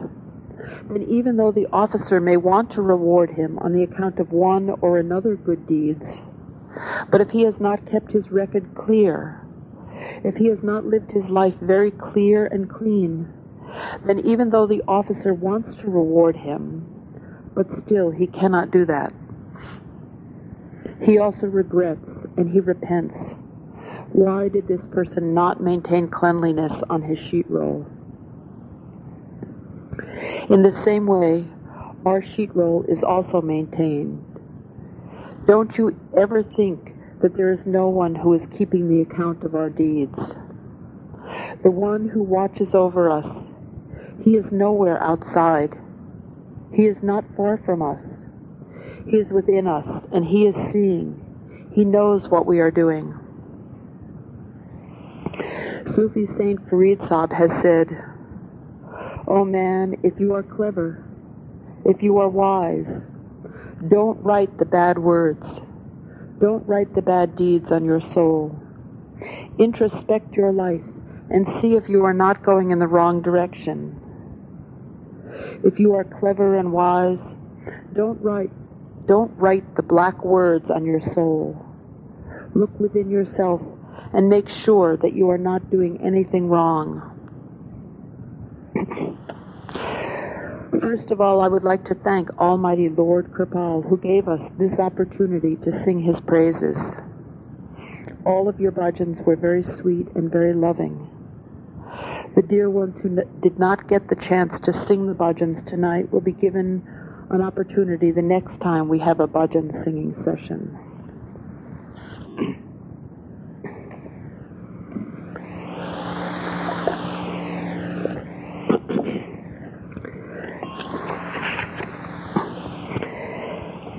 then 0.89 1.03
even 1.03 1.37
though 1.37 1.53
the 1.53 1.67
officer 1.73 2.21
may 2.21 2.39
want 2.39 2.73
to 2.73 2.83
reward 2.83 3.31
him 3.31 3.59
on 3.59 3.73
the 3.73 3.83
account 3.83 4.19
of 4.19 4.33
one 4.33 4.71
or 4.81 4.99
another 4.99 5.37
good 5.37 5.67
deeds, 5.67 6.23
but 7.11 7.21
if 7.21 7.29
he 7.31 7.43
has 7.43 7.61
not 7.61 7.91
kept 7.91 8.13
his 8.13 8.31
record 8.31 8.75
clear, 8.75 9.41
if 10.25 10.37
he 10.37 10.47
has 10.47 10.63
not 10.63 10.87
lived 10.87 11.13
his 11.13 11.27
life 11.27 11.55
very 11.61 11.91
clear 11.91 12.47
and 12.47 12.71
clean, 12.71 13.29
then 14.07 14.21
even 14.21 14.51
though 14.51 14.67
the 14.67 14.83
officer 14.89 15.35
wants 15.35 15.75
to 15.77 15.91
reward 15.91 16.37
him, 16.37 16.92
but 17.55 17.67
still 17.85 18.11
he 18.11 18.27
cannot 18.27 18.71
do 18.71 18.85
that. 18.87 19.13
He 21.05 21.19
also 21.19 21.47
regrets 21.47 22.07
and 22.37 22.51
he 22.51 22.61
repents. 22.61 23.33
Why 24.13 24.49
did 24.49 24.69
this 24.69 24.81
person 24.93 25.35
not 25.35 25.63
maintain 25.63 26.09
cleanliness 26.09 26.73
on 26.91 27.03
his 27.03 27.19
sheet 27.19 27.51
roll? 27.51 27.87
In 30.51 30.63
the 30.63 30.83
same 30.85 31.07
way, 31.07 31.47
our 32.05 32.23
sheet 32.23 32.55
roll 32.55 32.85
is 32.89 33.03
also 33.03 33.41
maintained. 33.41 34.23
Don't 35.47 35.77
you 35.79 35.99
ever 36.17 36.43
think 36.43 36.95
that 37.21 37.37
there 37.37 37.53
is 37.53 37.65
no 37.67 37.89
one 37.89 38.15
who 38.15 38.35
is 38.35 38.43
keeping 38.59 38.89
the 38.89 39.01
account 39.01 39.45
of 39.45 39.55
our 39.55 39.71
deeds. 39.71 40.19
The 41.63 41.71
one 41.71 42.09
who 42.09 42.23
watches 42.23 42.75
over 42.75 43.11
us, 43.11 43.49
he 44.25 44.37
is 44.37 44.45
nowhere 44.51 45.03
outside. 45.03 45.79
He 46.75 46.83
is 46.83 46.97
not 47.03 47.25
far 47.37 47.59
from 47.65 47.83
us. 47.83 48.05
He 49.07 49.19
is 49.19 49.31
within 49.31 49.67
us, 49.67 50.05
and 50.13 50.25
He 50.25 50.47
is 50.47 50.73
seeing. 50.73 51.71
He 51.75 51.85
knows 51.85 52.29
what 52.29 52.47
we 52.47 52.61
are 52.61 52.71
doing. 52.71 53.19
Sufi 55.95 56.27
Saint 56.39 56.69
Farid 56.71 57.01
Sahib 57.09 57.33
has 57.33 57.51
said, 57.61 57.89
Oh 59.27 59.45
man, 59.45 59.97
if 60.03 60.19
you 60.19 60.35
are 60.35 60.43
clever, 60.43 61.05
if 61.85 62.03
you 62.03 62.19
are 62.19 62.29
wise, 62.29 63.05
don't 63.89 64.23
write 64.23 64.59
the 64.59 64.65
bad 64.65 64.99
words. 64.99 65.47
Don't 66.41 66.67
write 66.67 66.95
the 66.95 67.03
bad 67.03 67.37
deeds 67.37 67.71
on 67.71 67.85
your 67.85 68.01
soul. 68.01 68.59
Introspect 69.59 70.35
your 70.35 70.53
life 70.53 70.83
and 71.31 71.47
see 71.61 71.75
if 71.75 71.89
you 71.89 72.05
are 72.05 72.15
not 72.15 72.45
going 72.45 72.71
in 72.71 72.79
the 72.79 72.87
wrong 72.87 73.23
direction. 73.23 74.02
If 75.65 75.79
you 75.79 75.95
are 75.95 76.05
clever 76.05 76.59
and 76.59 76.73
wise, 76.73 77.19
don't 77.95 78.21
write 78.23 78.51
don't 79.07 79.33
write 79.37 79.75
the 79.75 79.83
black 79.83 80.25
words 80.25 80.71
on 80.71 80.85
your 80.85 81.01
soul. 81.15 81.61
Look 82.55 82.79
within 82.79 83.11
yourself 83.11 83.61
and 84.13 84.29
make 84.29 84.49
sure 84.65 84.97
that 84.99 85.15
you 85.15 85.31
are 85.31 85.39
not 85.39 85.71
doing 85.71 86.01
anything 86.05 86.49
wrong. 86.49 87.09
First 90.81 91.11
of 91.11 91.21
all, 91.21 91.41
I 91.41 91.49
would 91.49 91.65
like 91.65 91.85
to 91.87 91.95
thank 91.95 92.29
Almighty 92.39 92.89
Lord 92.89 93.33
Kripal 93.33 93.89
who 93.89 93.97
gave 93.97 94.29
us 94.29 94.41
this 94.59 94.79
opportunity 94.79 95.57
to 95.57 95.85
sing 95.85 96.01
his 96.01 96.21
praises. 96.21 96.79
All 98.25 98.49
of 98.49 98.61
your 98.61 98.73
bhajans 98.73 99.25
were 99.25 99.37
very 99.37 99.65
sweet 99.81 100.09
and 100.15 100.31
very 100.31 100.55
loving. 100.55 101.12
The 102.35 102.43
dear 102.43 102.71
ones 102.71 102.97
who 103.03 103.19
did 103.43 103.59
not 103.59 103.89
get 103.89 104.09
the 104.09 104.17
chance 104.17 104.59
to 104.61 104.73
sing 104.87 105.07
the 105.07 105.13
bhajans 105.13 105.69
tonight 105.69 106.11
will 106.11 106.23
be 106.23 106.33
given 106.33 106.83
an 107.29 107.43
opportunity 107.43 108.11
the 108.11 108.23
next 108.23 108.59
time 108.59 108.89
we 108.89 108.99
have 109.01 109.21
a 109.21 109.29
bhajan 109.29 109.85
singing 109.85 110.15
session. 110.25 110.79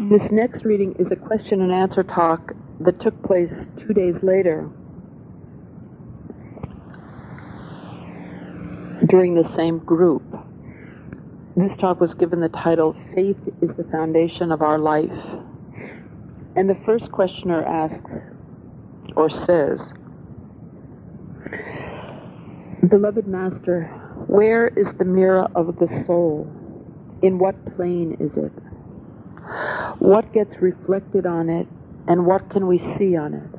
This 0.09 0.31
next 0.31 0.65
reading 0.65 0.95
is 0.97 1.11
a 1.11 1.15
question 1.15 1.61
and 1.61 1.71
answer 1.71 2.01
talk 2.03 2.51
that 2.79 2.99
took 2.99 3.21
place 3.23 3.67
two 3.77 3.93
days 3.93 4.15
later 4.23 4.69
during 9.07 9.35
the 9.35 9.55
same 9.55 9.79
group. 9.79 10.23
This 11.55 11.75
talk 11.77 11.99
was 11.99 12.13
given 12.15 12.39
the 12.39 12.49
title 12.49 12.95
Faith 13.13 13.37
is 13.61 13.69
the 13.77 13.83
Foundation 13.91 14.51
of 14.51 14.61
Our 14.61 14.79
Life. 14.79 15.11
And 16.55 16.69
the 16.69 16.77
first 16.85 17.11
questioner 17.11 17.63
asks, 17.63 18.11
or 19.15 19.29
says, 19.29 19.93
Beloved 22.87 23.27
Master, 23.27 23.85
where 24.27 24.67
is 24.67 24.87
the 24.97 25.05
mirror 25.05 25.47
of 25.55 25.77
the 25.79 25.87
soul? 26.05 26.47
In 27.21 27.39
what 27.39 27.55
plane 27.75 28.17
is 28.19 28.31
it? 28.35 28.51
What 29.99 30.33
gets 30.33 30.55
reflected 30.61 31.25
on 31.25 31.49
it, 31.49 31.67
and 32.07 32.25
what 32.25 32.49
can 32.49 32.67
we 32.67 32.79
see 32.97 33.15
on 33.15 33.33
it? 33.33 33.49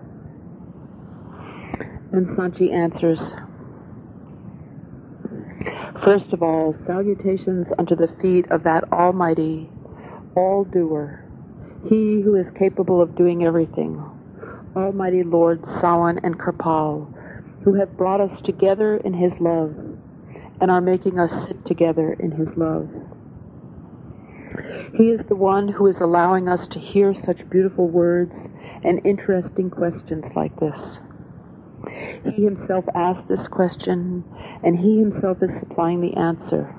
And 2.12 2.36
Sant 2.36 2.56
Ji 2.58 2.70
answers, 2.72 3.20
First 6.04 6.34
of 6.34 6.42
all, 6.42 6.76
salutations 6.86 7.66
unto 7.78 7.96
the 7.96 8.14
feet 8.20 8.50
of 8.50 8.62
that 8.64 8.92
Almighty, 8.92 9.70
all 10.36 10.64
doer, 10.64 11.24
He 11.88 12.20
who 12.20 12.34
is 12.34 12.50
capable 12.50 13.00
of 13.00 13.16
doing 13.16 13.42
everything, 13.42 14.04
Almighty 14.76 15.22
Lord 15.22 15.62
Sawan 15.62 16.20
and 16.22 16.38
Kripal, 16.38 17.08
who 17.64 17.72
have 17.80 17.96
brought 17.96 18.20
us 18.20 18.38
together 18.42 18.98
in 18.98 19.14
His 19.14 19.32
love 19.40 19.74
and 20.60 20.70
are 20.70 20.82
making 20.82 21.18
us 21.18 21.46
sit 21.48 21.64
together 21.64 22.12
in 22.12 22.32
His 22.32 22.48
love. 22.54 22.90
He 24.98 25.04
is 25.04 25.20
the 25.26 25.36
one 25.36 25.68
who 25.68 25.86
is 25.86 26.02
allowing 26.02 26.48
us 26.48 26.66
to 26.72 26.78
hear 26.78 27.14
such 27.24 27.48
beautiful 27.48 27.88
words 27.88 28.34
and 28.84 29.00
interesting 29.06 29.70
questions 29.70 30.24
like 30.36 30.54
this. 30.60 30.98
He 32.34 32.44
himself 32.44 32.84
asked 32.94 33.28
this 33.28 33.48
question, 33.48 34.24
and 34.62 34.78
he 34.78 34.98
himself 34.98 35.42
is 35.42 35.50
supplying 35.58 36.00
the 36.00 36.14
answer. 36.14 36.74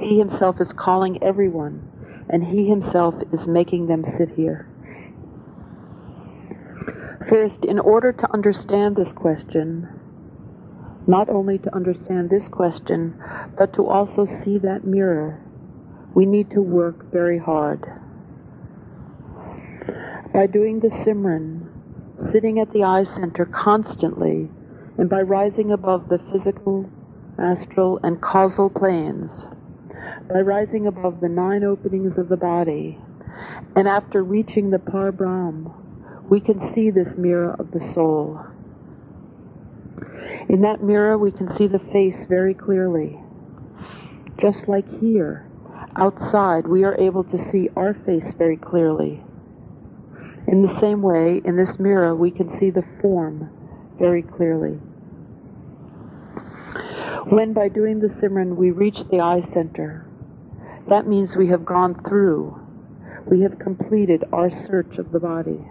He 0.00 0.18
himself 0.18 0.60
is 0.60 0.72
calling 0.72 1.22
everyone, 1.22 1.88
and 2.28 2.44
he 2.44 2.68
himself 2.68 3.14
is 3.32 3.46
making 3.46 3.86
them 3.86 4.04
sit 4.16 4.30
here. 4.30 4.68
First, 7.28 7.64
in 7.64 7.78
order 7.78 8.12
to 8.12 8.32
understand 8.32 8.96
this 8.96 9.12
question, 9.12 9.88
not 11.06 11.28
only 11.28 11.58
to 11.58 11.74
understand 11.74 12.30
this 12.30 12.46
question, 12.48 13.20
but 13.58 13.74
to 13.74 13.86
also 13.86 14.26
see 14.44 14.58
that 14.58 14.84
mirror, 14.84 15.40
we 16.14 16.26
need 16.26 16.50
to 16.50 16.60
work 16.60 17.10
very 17.12 17.38
hard. 17.38 17.84
By 20.32 20.46
doing 20.46 20.80
the 20.80 20.88
Simran, 20.88 21.55
sitting 22.32 22.58
at 22.58 22.72
the 22.72 22.82
eye 22.82 23.04
center 23.04 23.44
constantly, 23.44 24.48
and 24.98 25.08
by 25.08 25.20
rising 25.20 25.72
above 25.72 26.08
the 26.08 26.20
physical, 26.32 26.88
astral, 27.38 28.00
and 28.02 28.20
causal 28.20 28.70
planes, 28.70 29.30
by 30.28 30.40
rising 30.40 30.86
above 30.86 31.20
the 31.20 31.28
nine 31.28 31.62
openings 31.64 32.16
of 32.18 32.28
the 32.28 32.36
body, 32.36 32.98
and 33.74 33.86
after 33.86 34.22
reaching 34.22 34.70
the 34.70 34.78
Par 34.78 35.12
Brahm, 35.12 35.72
we 36.30 36.40
can 36.40 36.72
see 36.74 36.90
this 36.90 37.16
mirror 37.16 37.54
of 37.58 37.70
the 37.70 37.92
soul. 37.94 38.40
In 40.48 40.62
that 40.62 40.82
mirror, 40.82 41.18
we 41.18 41.32
can 41.32 41.54
see 41.56 41.66
the 41.66 41.78
face 41.92 42.26
very 42.28 42.54
clearly. 42.54 43.20
Just 44.40 44.68
like 44.68 44.88
here, 45.00 45.46
outside, 45.96 46.66
we 46.66 46.84
are 46.84 46.96
able 47.00 47.24
to 47.24 47.50
see 47.50 47.68
our 47.76 47.94
face 48.06 48.32
very 48.38 48.56
clearly. 48.56 49.22
In 50.48 50.62
the 50.62 50.78
same 50.78 51.02
way, 51.02 51.40
in 51.44 51.56
this 51.56 51.78
mirror, 51.78 52.14
we 52.14 52.30
can 52.30 52.56
see 52.58 52.70
the 52.70 52.84
form 53.00 53.50
very 53.98 54.22
clearly. 54.22 54.78
When 57.28 57.52
by 57.52 57.68
doing 57.68 57.98
the 57.98 58.08
Simran 58.08 58.54
we 58.54 58.70
reach 58.70 58.98
the 59.10 59.20
eye 59.20 59.42
center, 59.52 60.06
that 60.88 61.08
means 61.08 61.34
we 61.34 61.48
have 61.48 61.64
gone 61.64 62.00
through, 62.08 62.60
we 63.28 63.40
have 63.40 63.58
completed 63.58 64.22
our 64.32 64.50
search 64.66 64.98
of 64.98 65.10
the 65.10 65.18
body. 65.18 65.64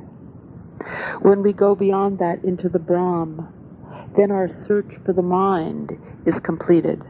When 1.21 1.41
we 1.41 1.53
go 1.53 1.73
beyond 1.73 2.19
that 2.19 2.43
into 2.43 2.67
the 2.67 2.79
Brahm, 2.79 3.47
then 4.17 4.31
our 4.31 4.49
search 4.67 4.91
for 5.05 5.13
the 5.13 5.21
mind 5.21 5.97
is 6.25 6.39
completed. 6.41 7.01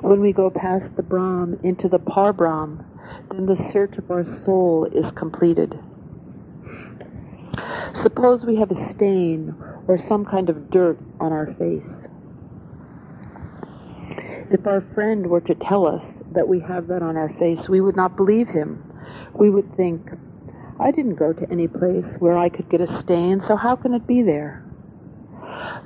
When 0.00 0.20
we 0.20 0.32
go 0.32 0.48
past 0.48 0.96
the 0.96 1.02
Brahm 1.02 1.58
into 1.62 1.88
the 1.88 1.98
Par 1.98 2.32
Brahm, 2.32 2.82
then 3.30 3.44
the 3.44 3.70
search 3.72 3.98
of 3.98 4.10
our 4.10 4.24
soul 4.44 4.86
is 4.86 5.10
completed. 5.12 5.78
Suppose 8.02 8.44
we 8.44 8.56
have 8.56 8.70
a 8.70 8.90
stain 8.90 9.54
or 9.86 9.98
some 10.08 10.24
kind 10.24 10.48
of 10.48 10.70
dirt 10.70 10.98
on 11.20 11.32
our 11.32 11.46
face. 11.58 11.82
If 14.50 14.66
our 14.66 14.82
friend 14.94 15.26
were 15.26 15.40
to 15.42 15.54
tell 15.54 15.86
us 15.86 16.04
that 16.32 16.46
we 16.46 16.60
have 16.60 16.86
that 16.88 17.02
on 17.02 17.16
our 17.16 17.30
face, 17.38 17.68
we 17.68 17.80
would 17.80 17.96
not 17.96 18.16
believe 18.16 18.48
him. 18.48 18.82
We 19.38 19.50
would 19.50 19.76
think, 19.76 20.10
I 20.78 20.90
didn't 20.90 21.14
go 21.14 21.32
to 21.32 21.50
any 21.50 21.66
place 21.68 22.04
where 22.18 22.36
I 22.36 22.48
could 22.48 22.68
get 22.68 22.80
a 22.80 22.98
stain, 23.00 23.42
so 23.46 23.56
how 23.56 23.76
can 23.76 23.94
it 23.94 24.06
be 24.06 24.22
there? 24.22 24.64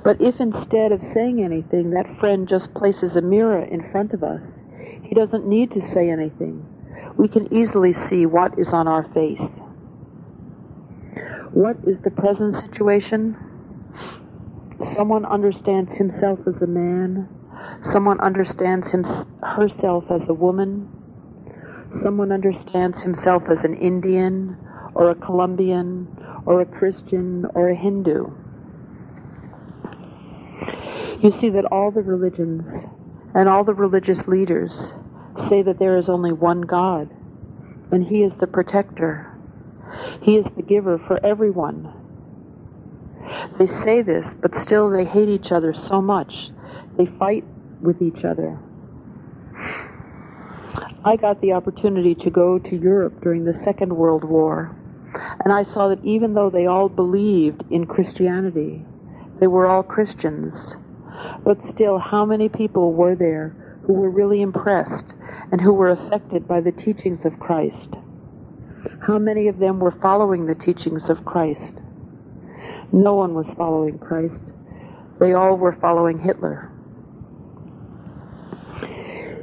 But 0.03 0.21
if 0.21 0.39
instead 0.39 0.91
of 0.91 1.01
saying 1.13 1.43
anything, 1.43 1.91
that 1.91 2.19
friend 2.19 2.47
just 2.47 2.73
places 2.73 3.15
a 3.15 3.21
mirror 3.21 3.63
in 3.63 3.89
front 3.91 4.13
of 4.13 4.23
us, 4.23 4.41
he 5.03 5.15
doesn't 5.15 5.47
need 5.47 5.71
to 5.71 5.91
say 5.91 6.09
anything. 6.09 6.65
We 7.17 7.27
can 7.27 7.53
easily 7.53 7.93
see 7.93 8.25
what 8.25 8.57
is 8.57 8.69
on 8.69 8.87
our 8.87 9.03
face. 9.13 9.41
What 11.51 11.77
is 11.87 11.97
the 12.03 12.11
present 12.11 12.59
situation? 12.59 13.35
Someone 14.93 15.25
understands 15.25 15.89
himself 15.97 16.39
as 16.45 16.61
a 16.61 16.67
man. 16.67 17.27
Someone 17.91 18.19
understands 18.19 18.91
him, 18.91 19.03
herself 19.41 20.05
as 20.11 20.29
a 20.29 20.33
woman. 20.33 20.87
Someone 22.03 22.31
understands 22.31 23.01
himself 23.01 23.43
as 23.49 23.65
an 23.65 23.75
Indian 23.75 24.57
or 24.93 25.09
a 25.09 25.15
Colombian 25.15 26.07
or 26.45 26.61
a 26.61 26.65
Christian 26.65 27.45
or 27.55 27.69
a 27.69 27.75
Hindu. 27.75 28.27
You 31.23 31.31
see 31.41 31.49
that 31.49 31.65
all 31.71 31.89
the 31.89 32.03
religions 32.03 32.71
and 33.33 33.49
all 33.49 33.63
the 33.63 33.73
religious 33.73 34.27
leaders 34.27 34.91
say 35.49 35.63
that 35.63 35.79
there 35.79 35.97
is 35.97 36.09
only 36.09 36.31
one 36.31 36.61
God, 36.61 37.09
and 37.91 38.05
He 38.05 38.21
is 38.21 38.33
the 38.39 38.47
protector 38.47 39.28
he 40.21 40.35
is 40.35 40.45
the 40.55 40.63
giver 40.63 40.97
for 40.97 41.23
everyone. 41.25 41.93
They 43.57 43.67
say 43.67 44.01
this, 44.01 44.35
but 44.41 44.57
still 44.59 44.89
they 44.89 45.05
hate 45.05 45.29
each 45.29 45.51
other 45.51 45.73
so 45.73 46.01
much. 46.01 46.33
They 46.97 47.05
fight 47.05 47.43
with 47.81 48.01
each 48.01 48.23
other. 48.23 48.59
I 51.05 51.15
got 51.15 51.41
the 51.41 51.53
opportunity 51.53 52.15
to 52.15 52.29
go 52.29 52.59
to 52.59 52.75
Europe 52.75 53.21
during 53.21 53.45
the 53.45 53.59
Second 53.63 53.95
World 53.95 54.23
War, 54.23 54.75
and 55.43 55.53
I 55.53 55.63
saw 55.63 55.87
that 55.89 56.03
even 56.03 56.33
though 56.33 56.49
they 56.49 56.65
all 56.65 56.89
believed 56.89 57.63
in 57.71 57.85
Christianity, 57.85 58.83
they 59.39 59.47
were 59.47 59.67
all 59.67 59.83
Christians, 59.83 60.75
but 61.43 61.57
still, 61.69 61.99
how 61.99 62.25
many 62.25 62.49
people 62.49 62.93
were 62.93 63.15
there 63.15 63.55
who 63.83 63.93
were 63.93 64.09
really 64.09 64.41
impressed 64.41 65.05
and 65.51 65.61
who 65.61 65.73
were 65.73 65.89
affected 65.89 66.47
by 66.47 66.61
the 66.61 66.71
teachings 66.71 67.25
of 67.25 67.39
Christ? 67.39 67.95
How 69.05 69.17
many 69.17 69.47
of 69.47 69.59
them 69.59 69.79
were 69.79 69.95
following 70.01 70.45
the 70.45 70.55
teachings 70.55 71.09
of 71.09 71.25
Christ? 71.25 71.75
No 72.91 73.15
one 73.15 73.33
was 73.33 73.47
following 73.57 73.99
Christ. 73.99 74.39
They 75.19 75.33
all 75.33 75.57
were 75.57 75.75
following 75.81 76.19
Hitler. 76.19 76.71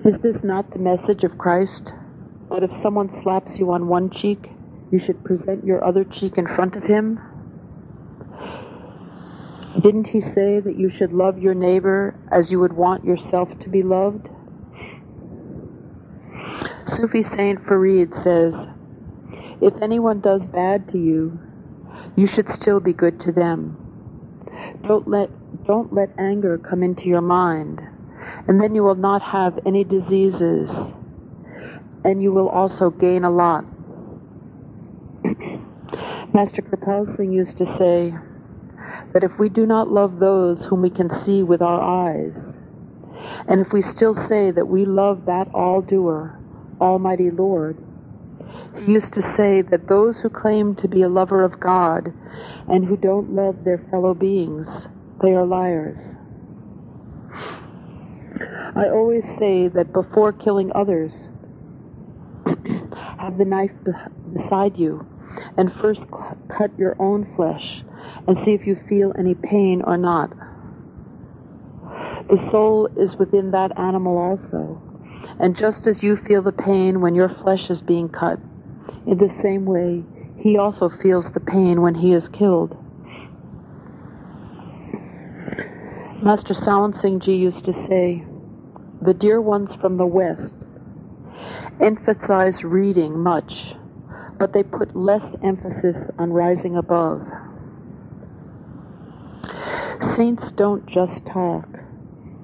Is 0.05 0.21
this 0.23 0.37
not 0.43 0.71
the 0.73 0.79
message 0.79 1.25
of 1.25 1.37
Christ? 1.37 1.91
That 2.51 2.63
if 2.63 2.71
someone 2.83 3.11
slaps 3.23 3.59
you 3.59 3.73
on 3.73 3.89
one 3.89 4.11
cheek, 4.11 4.47
you 4.91 5.01
should 5.01 5.25
present 5.25 5.65
your 5.65 5.85
other 5.85 6.05
cheek 6.05 6.39
in 6.39 6.47
front 6.47 6.77
of 6.77 6.85
him? 6.85 7.21
Didn't 9.83 10.07
he 10.07 10.21
say 10.21 10.61
that 10.61 10.77
you 10.79 10.91
should 10.91 11.13
love 11.13 11.39
your 11.39 11.55
neighbor 11.55 12.15
as 12.31 12.51
you 12.51 12.61
would 12.61 12.73
want 12.73 13.05
yourself 13.05 13.49
to 13.61 13.69
be 13.69 13.83
loved? 13.83 14.29
Sufi 16.97 17.23
Saint 17.23 17.65
Farid 17.67 18.13
says, 18.23 18.55
If 19.61 19.81
anyone 19.81 20.21
does 20.21 20.45
bad 20.47 20.91
to 20.93 20.99
you, 20.99 21.39
you 22.15 22.27
should 22.27 22.51
still 22.51 22.81
be 22.81 22.93
good 22.93 23.21
to 23.21 23.33
them. 23.33 23.77
Don't 24.87 25.09
let, 25.09 25.31
don't 25.67 25.93
let 25.93 26.11
anger 26.19 26.59
come 26.59 26.83
into 26.83 27.05
your 27.05 27.23
mind, 27.23 27.81
and 28.47 28.61
then 28.61 28.75
you 28.75 28.83
will 28.83 28.95
not 28.95 29.23
have 29.23 29.59
any 29.67 29.83
diseases, 29.85 30.71
and 32.05 32.23
you 32.23 32.33
will 32.33 32.49
also 32.49 32.91
gain 32.91 33.25
a 33.25 33.31
lot. 33.31 33.65
Master 36.35 36.63
Kirpal 36.63 37.17
Singh 37.17 37.33
used 37.33 37.57
to 37.59 37.67
say 37.79 38.15
that 39.15 39.25
if 39.25 39.39
we 39.39 39.49
do 39.49 39.65
not 39.65 39.89
love 39.89 40.19
those 40.19 40.65
whom 40.67 40.83
we 40.83 40.91
can 40.91 41.09
see 41.25 41.43
with 41.43 41.63
our 41.63 41.81
eyes, 41.81 42.35
and 43.49 43.61
if 43.61 43.73
we 43.73 43.81
still 43.81 44.15
say 44.15 44.51
that 44.51 44.69
we 44.69 44.85
love 44.85 45.25
that 45.27 45.49
all 45.55 45.81
doer, 45.81 46.39
Almighty 46.81 47.31
Lord, 47.31 47.79
he 48.79 48.93
used 48.93 49.13
to 49.15 49.23
say 49.23 49.63
that 49.63 49.89
those 49.89 50.19
who 50.19 50.29
claim 50.29 50.75
to 50.77 50.89
be 50.89 51.03
a 51.03 51.09
lover 51.09 51.43
of 51.43 51.59
God 51.59 52.13
and 52.69 52.85
who 52.85 52.97
don't 52.97 53.33
love 53.33 53.65
their 53.65 53.79
fellow 53.91 54.15
beings, 54.15 54.69
they 55.23 55.33
are 55.33 55.47
liars. 55.47 56.15
I 58.77 58.91
always 58.91 59.25
say 59.39 59.69
that 59.69 59.93
before 59.93 60.33
killing 60.33 60.71
others, 60.75 61.13
have 63.19 63.39
the 63.39 63.45
knife 63.47 63.73
beside 64.35 64.77
you 64.77 65.07
and 65.57 65.73
first 65.81 66.03
cut 66.57 66.71
your 66.79 66.95
own 66.99 67.33
flesh 67.37 67.83
and 68.27 68.37
see 68.45 68.53
if 68.53 68.67
you 68.67 68.79
feel 68.89 69.13
any 69.19 69.35
pain 69.35 69.83
or 69.83 69.97
not. 69.97 70.31
The 72.29 72.49
soul 72.51 72.89
is 72.97 73.17
within 73.17 73.53
that 73.53 73.79
animal 73.79 74.19
also, 74.19 74.83
and 75.39 75.57
just 75.57 75.87
as 75.87 76.03
you 76.03 76.17
feel 76.17 76.43
the 76.43 76.53
pain 76.53 77.01
when 77.01 77.15
your 77.15 77.29
flesh 77.29 77.71
is 77.71 77.81
being 77.81 78.09
cut, 78.09 78.39
in 79.07 79.19
the 79.19 79.35
same 79.41 79.65
way, 79.65 80.03
he 80.39 80.59
also 80.59 80.89
feels 81.03 81.31
the 81.33 81.41
pain 81.41 81.81
when 81.81 81.95
he 81.95 82.13
is 82.13 82.29
killed. 82.29 82.77
Master 86.23 86.55
Sawan 86.55 87.01
Singh 87.01 87.21
Ji 87.21 87.35
used 87.35 87.65
to 87.65 87.73
say, 87.87 88.25
the 89.03 89.15
dear 89.15 89.41
ones 89.41 89.75
from 89.81 89.97
the 89.97 90.07
West 90.07 90.55
emphasize 91.81 92.65
reading 92.65 93.19
much, 93.19 93.53
but 94.39 94.53
they 94.53 94.63
put 94.63 94.97
less 94.97 95.25
emphasis 95.45 95.97
on 96.19 96.33
rising 96.33 96.77
above. 96.77 97.23
Saints 100.17 100.51
don't 100.53 100.87
just 100.87 101.25
talk. 101.27 101.69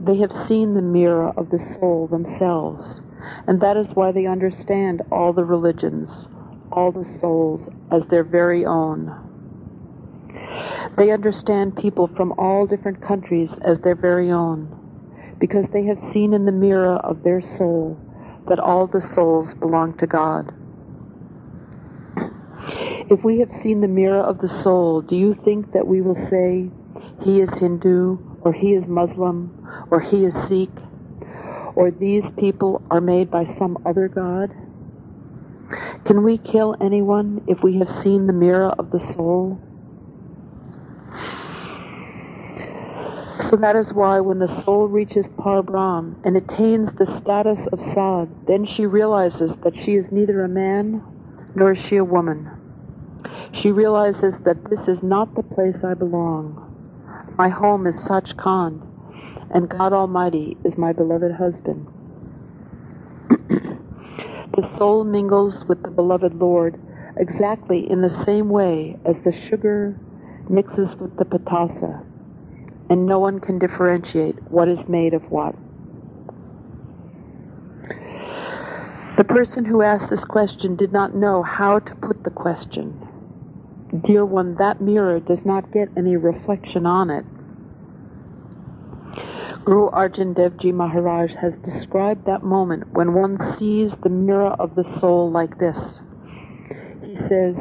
They 0.04 0.16
have 0.18 0.48
seen 0.48 0.74
the 0.74 0.82
mirror 0.82 1.32
of 1.36 1.50
the 1.50 1.60
soul 1.78 2.08
themselves, 2.08 3.00
and 3.46 3.60
that 3.60 3.76
is 3.76 3.86
why 3.94 4.10
they 4.10 4.26
understand 4.26 5.02
all 5.12 5.32
the 5.32 5.44
religions, 5.44 6.26
all 6.72 6.90
the 6.90 7.06
souls 7.20 7.68
as 7.92 8.02
their 8.10 8.24
very 8.24 8.64
own. 8.64 9.14
They 10.96 11.12
understand 11.12 11.76
people 11.76 12.08
from 12.16 12.32
all 12.32 12.66
different 12.66 13.00
countries 13.00 13.50
as 13.64 13.78
their 13.80 13.94
very 13.94 14.32
own 14.32 14.78
because 15.38 15.66
they 15.72 15.84
have 15.84 15.98
seen 16.12 16.34
in 16.34 16.46
the 16.46 16.52
mirror 16.52 16.96
of 16.96 17.22
their 17.22 17.40
soul 17.56 17.96
that 18.48 18.58
all 18.58 18.88
the 18.88 19.02
souls 19.02 19.54
belong 19.54 19.96
to 19.98 20.06
God. 20.06 20.52
If 23.08 23.22
we 23.22 23.38
have 23.38 23.50
seen 23.62 23.80
the 23.80 23.88
mirror 23.88 24.22
of 24.22 24.38
the 24.38 24.62
soul, 24.62 25.00
do 25.00 25.14
you 25.14 25.34
think 25.44 25.72
that 25.72 25.86
we 25.86 26.00
will 26.00 26.16
say, 26.28 26.70
he 27.24 27.40
is 27.40 27.50
Hindu, 27.58 28.18
or 28.42 28.52
he 28.52 28.74
is 28.74 28.86
Muslim, 28.86 29.61
or 29.90 30.00
he 30.00 30.24
is 30.24 30.34
Sikh, 30.48 30.70
or 31.74 31.90
these 31.90 32.24
people 32.38 32.82
are 32.90 33.00
made 33.00 33.30
by 33.30 33.44
some 33.58 33.78
other 33.86 34.08
God? 34.08 34.50
Can 36.04 36.22
we 36.22 36.38
kill 36.38 36.76
anyone 36.80 37.42
if 37.46 37.62
we 37.62 37.78
have 37.78 38.02
seen 38.02 38.26
the 38.26 38.32
mirror 38.32 38.70
of 38.78 38.90
the 38.90 39.00
soul? 39.14 39.60
So 43.48 43.56
that 43.56 43.76
is 43.76 43.92
why 43.92 44.20
when 44.20 44.38
the 44.38 44.62
soul 44.62 44.88
reaches 44.88 45.26
Parbrahm 45.38 46.16
and 46.24 46.36
attains 46.36 46.90
the 46.98 47.06
status 47.18 47.58
of 47.72 47.80
Sad, 47.94 48.28
then 48.46 48.66
she 48.66 48.86
realizes 48.86 49.52
that 49.62 49.74
she 49.76 49.92
is 49.92 50.06
neither 50.10 50.44
a 50.44 50.48
man 50.48 51.02
nor 51.54 51.72
is 51.72 51.78
she 51.78 51.96
a 51.96 52.04
woman. 52.04 52.50
She 53.52 53.70
realizes 53.70 54.34
that 54.44 54.70
this 54.70 54.88
is 54.88 55.02
not 55.02 55.34
the 55.34 55.42
place 55.42 55.76
I 55.84 55.94
belong. 55.94 56.68
My 57.36 57.48
home 57.48 57.86
is 57.86 57.94
Sachkhand, 58.06 58.86
and 59.52 59.68
God 59.68 59.92
Almighty 59.92 60.56
is 60.64 60.76
my 60.78 60.92
beloved 60.92 61.32
husband. 61.32 61.86
the 64.56 64.76
soul 64.78 65.04
mingles 65.04 65.64
with 65.68 65.82
the 65.82 65.90
beloved 65.90 66.34
Lord 66.34 66.80
exactly 67.16 67.90
in 67.90 68.00
the 68.00 68.24
same 68.24 68.48
way 68.48 68.96
as 69.04 69.16
the 69.24 69.32
sugar 69.48 69.98
mixes 70.48 70.94
with 70.96 71.16
the 71.18 71.24
patasa, 71.24 72.04
and 72.88 73.06
no 73.06 73.18
one 73.18 73.40
can 73.40 73.58
differentiate 73.58 74.36
what 74.50 74.68
is 74.68 74.88
made 74.88 75.14
of 75.14 75.22
what. 75.30 75.54
The 79.18 79.24
person 79.24 79.64
who 79.64 79.82
asked 79.82 80.08
this 80.08 80.24
question 80.24 80.74
did 80.74 80.92
not 80.92 81.14
know 81.14 81.42
how 81.42 81.78
to 81.78 81.94
put 81.96 82.24
the 82.24 82.30
question. 82.30 83.08
Dear 84.04 84.24
one, 84.24 84.54
that 84.54 84.80
mirror 84.80 85.20
does 85.20 85.44
not 85.44 85.70
get 85.70 85.90
any 85.96 86.16
reflection 86.16 86.86
on 86.86 87.10
it. 87.10 87.26
Guru 89.64 89.90
Arjan 89.90 90.34
Dev 90.34 90.58
Ji 90.58 90.72
Maharaj 90.72 91.32
has 91.40 91.52
described 91.64 92.26
that 92.26 92.42
moment 92.42 92.92
when 92.92 93.14
one 93.14 93.38
sees 93.56 93.92
the 94.02 94.08
mirror 94.08 94.52
of 94.58 94.74
the 94.74 94.98
soul 94.98 95.30
like 95.30 95.58
this. 95.58 96.00
He 97.04 97.16
says, 97.28 97.56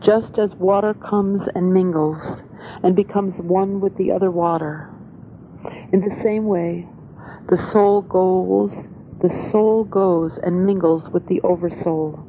just 0.00 0.38
as 0.38 0.54
water 0.54 0.94
comes 0.94 1.48
and 1.54 1.72
mingles 1.72 2.42
and 2.82 2.94
becomes 2.94 3.40
one 3.40 3.80
with 3.80 3.96
the 3.96 4.12
other 4.12 4.30
water, 4.30 4.90
in 5.92 6.00
the 6.00 6.22
same 6.22 6.46
way, 6.46 6.86
the 7.48 7.56
soul 7.72 8.02
goes, 8.02 8.72
the 9.22 9.50
soul 9.50 9.84
goes 9.84 10.38
and 10.42 10.66
mingles 10.66 11.08
with 11.12 11.26
the 11.26 11.40
oversoul. 11.42 12.26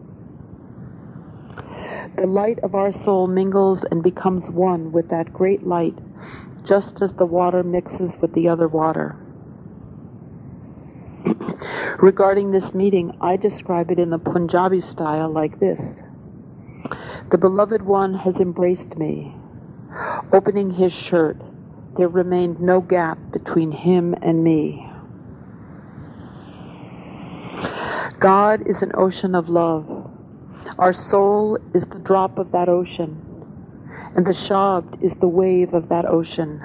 The 2.15 2.27
light 2.27 2.59
of 2.59 2.75
our 2.75 2.93
soul 3.03 3.27
mingles 3.27 3.79
and 3.91 4.01
becomes 4.01 4.49
one 4.49 4.91
with 4.91 5.09
that 5.09 5.33
great 5.33 5.67
light, 5.67 5.97
just 6.67 7.01
as 7.01 7.11
the 7.17 7.25
water 7.25 7.63
mixes 7.63 8.11
with 8.21 8.33
the 8.33 8.47
other 8.47 8.67
water. 8.67 9.15
Regarding 11.99 12.51
this 12.51 12.73
meeting, 12.73 13.17
I 13.21 13.37
describe 13.37 13.89
it 13.89 13.99
in 13.99 14.09
the 14.09 14.17
Punjabi 14.17 14.81
style 14.81 15.31
like 15.31 15.59
this 15.59 15.79
The 17.31 17.37
beloved 17.37 17.81
one 17.81 18.13
has 18.13 18.35
embraced 18.35 18.97
me. 18.97 19.35
Opening 20.33 20.71
his 20.71 20.91
shirt, 20.91 21.37
there 21.97 22.09
remained 22.09 22.59
no 22.59 22.81
gap 22.81 23.17
between 23.31 23.71
him 23.71 24.13
and 24.21 24.43
me. 24.43 24.89
God 28.19 28.67
is 28.67 28.81
an 28.81 28.91
ocean 28.95 29.33
of 29.35 29.49
love. 29.49 29.87
Our 30.77 30.93
soul 30.93 31.57
is 31.73 31.83
the 31.83 31.99
drop 31.99 32.37
of 32.37 32.51
that 32.51 32.67
ocean, 32.67 33.24
and 34.15 34.25
the 34.25 34.31
shabd 34.31 35.03
is 35.03 35.11
the 35.19 35.27
wave 35.27 35.73
of 35.73 35.89
that 35.89 36.05
ocean. 36.05 36.61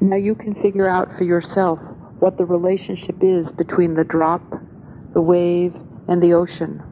Now 0.00 0.16
you 0.16 0.34
can 0.34 0.54
figure 0.54 0.88
out 0.88 1.08
for 1.18 1.24
yourself 1.24 1.78
what 2.20 2.38
the 2.38 2.44
relationship 2.44 3.16
is 3.20 3.46
between 3.52 3.94
the 3.94 4.04
drop, 4.04 4.42
the 5.12 5.20
wave, 5.20 5.74
and 6.08 6.22
the 6.22 6.34
ocean. 6.34 6.82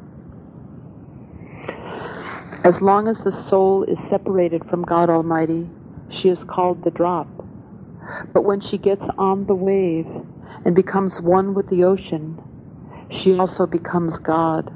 As 2.65 2.81
long 2.81 3.09
as 3.09 3.17
the 3.19 3.49
soul 3.49 3.85
is 3.85 3.99
separated 4.11 4.65
from 4.69 4.83
God 4.83 5.09
Almighty, 5.09 5.69
she 6.11 6.29
is 6.29 6.43
called 6.45 6.85
the 6.85 6.91
drop. 6.91 7.29
But 8.33 8.43
when 8.43 8.61
she 8.61 8.77
gets 8.77 9.05
on 9.17 9.47
the 9.47 9.55
wave 9.55 10.07
and 10.65 10.75
becomes 10.75 11.21
one 11.21 11.55
with 11.55 11.71
the 11.71 11.85
ocean, 11.85 12.43
she 13.11 13.39
also 13.39 13.67
becomes 13.67 14.19
God. 14.19 14.71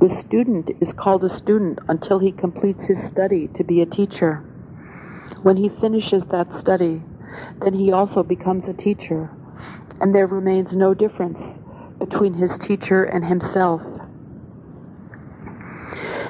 The 0.00 0.22
student 0.26 0.70
is 0.80 0.92
called 0.94 1.24
a 1.24 1.36
student 1.36 1.78
until 1.88 2.18
he 2.18 2.32
completes 2.32 2.84
his 2.86 2.98
study 3.08 3.48
to 3.56 3.64
be 3.64 3.80
a 3.80 3.86
teacher. 3.86 4.36
When 5.42 5.56
he 5.56 5.68
finishes 5.68 6.22
that 6.30 6.58
study, 6.58 7.02
then 7.62 7.74
he 7.74 7.92
also 7.92 8.22
becomes 8.22 8.68
a 8.68 8.72
teacher, 8.72 9.30
and 10.00 10.14
there 10.14 10.26
remains 10.26 10.72
no 10.72 10.94
difference 10.94 11.58
between 11.98 12.34
his 12.34 12.58
teacher 12.58 13.04
and 13.04 13.24
himself. 13.24 13.82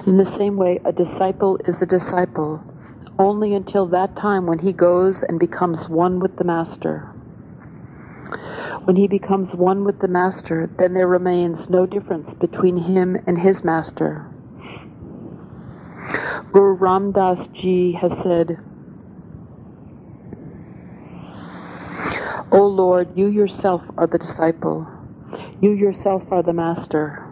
In 0.06 0.16
the 0.16 0.36
same 0.36 0.56
way, 0.56 0.80
a 0.84 0.92
disciple 0.92 1.58
is 1.66 1.80
a 1.82 1.86
disciple 1.86 2.62
only 3.18 3.54
until 3.54 3.86
that 3.86 4.16
time 4.16 4.46
when 4.46 4.60
he 4.60 4.72
goes 4.72 5.22
and 5.22 5.38
becomes 5.38 5.88
one 5.88 6.20
with 6.20 6.36
the 6.36 6.44
Master. 6.44 7.12
When 8.84 8.96
he 8.96 9.06
becomes 9.06 9.54
one 9.54 9.84
with 9.84 10.00
the 10.00 10.08
Master, 10.08 10.70
then 10.78 10.94
there 10.94 11.08
remains 11.08 11.68
no 11.68 11.86
difference 11.86 12.32
between 12.34 12.76
him 12.76 13.16
and 13.26 13.38
his 13.38 13.62
Master. 13.62 14.26
Guru 16.52 16.74
Ram 16.74 17.12
Das 17.12 17.46
Ji 17.48 17.92
has 17.92 18.12
said, 18.22 18.58
O 22.50 22.66
Lord, 22.66 23.08
you 23.14 23.26
yourself 23.26 23.82
are 23.98 24.06
the 24.06 24.18
disciple. 24.18 24.86
You 25.60 25.72
yourself 25.72 26.22
are 26.30 26.42
the 26.42 26.54
Master. 26.54 27.24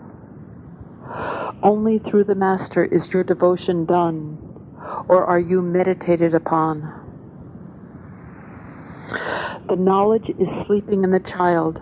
Only 1.63 1.99
through 1.99 2.25
the 2.25 2.35
Master 2.35 2.85
is 2.85 3.09
your 3.13 3.25
devotion 3.25 3.87
done, 3.87 4.37
or 5.09 5.25
are 5.25 5.41
you 5.41 5.63
meditated 5.63 6.35
upon. 6.35 6.93
The 9.69 9.77
knowledge 9.77 10.31
is 10.39 10.49
sleeping 10.67 11.03
in 11.03 11.11
the 11.11 11.21
child, 11.21 11.81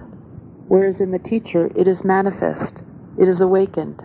whereas 0.69 1.01
in 1.01 1.11
the 1.11 1.19
teacher 1.19 1.71
it 1.77 1.87
is 1.87 2.03
manifest, 2.03 2.81
it 3.19 3.29
is 3.29 3.41
awakened. 3.41 4.01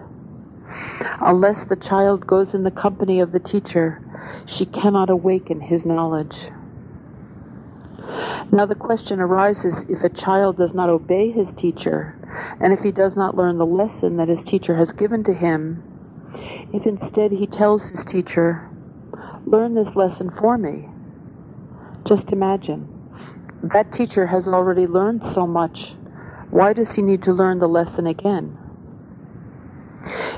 Unless 1.22 1.66
the 1.66 1.78
child 1.78 2.28
goes 2.28 2.54
in 2.54 2.64
the 2.64 2.72
company 2.72 3.22
of 3.22 3.32
the 3.32 3.40
teacher, 3.40 4.02
she 4.46 4.66
cannot 4.66 5.10
awaken 5.10 5.62
his 5.62 5.86
knowledge. 5.86 6.36
Now 8.52 8.66
the 8.66 8.76
question 8.76 9.22
arises 9.22 9.86
if 9.88 10.04
a 10.04 10.10
child 10.10 10.58
does 10.58 10.74
not 10.74 10.90
obey 10.90 11.32
his 11.32 11.48
teacher, 11.58 12.16
and 12.60 12.74
if 12.74 12.82
he 12.82 12.92
does 12.92 13.16
not 13.16 13.38
learn 13.38 13.58
the 13.58 13.66
lesson 13.66 14.18
that 14.18 14.28
his 14.28 14.44
teacher 14.44 14.76
has 14.76 14.92
given 14.92 15.24
to 15.24 15.34
him, 15.34 15.84
if 16.74 16.86
instead 16.86 17.32
he 17.32 17.48
tells 17.48 17.88
his 17.90 18.04
teacher, 18.06 18.70
Learn 19.46 19.74
this 19.74 19.96
lesson 19.96 20.32
for 20.40 20.58
me. 20.58 20.88
Just 22.08 22.32
imagine. 22.32 22.99
That 23.62 23.92
teacher 23.94 24.28
has 24.28 24.48
already 24.48 24.88
learned 24.88 25.22
so 25.34 25.46
much. 25.46 25.94
Why 26.50 26.74
does 26.74 26.94
he 26.94 27.02
need 27.02 27.24
to 27.24 27.34
learn 27.34 27.60
the 27.60 27.68
lesson 27.68 28.08
again? 28.08 28.58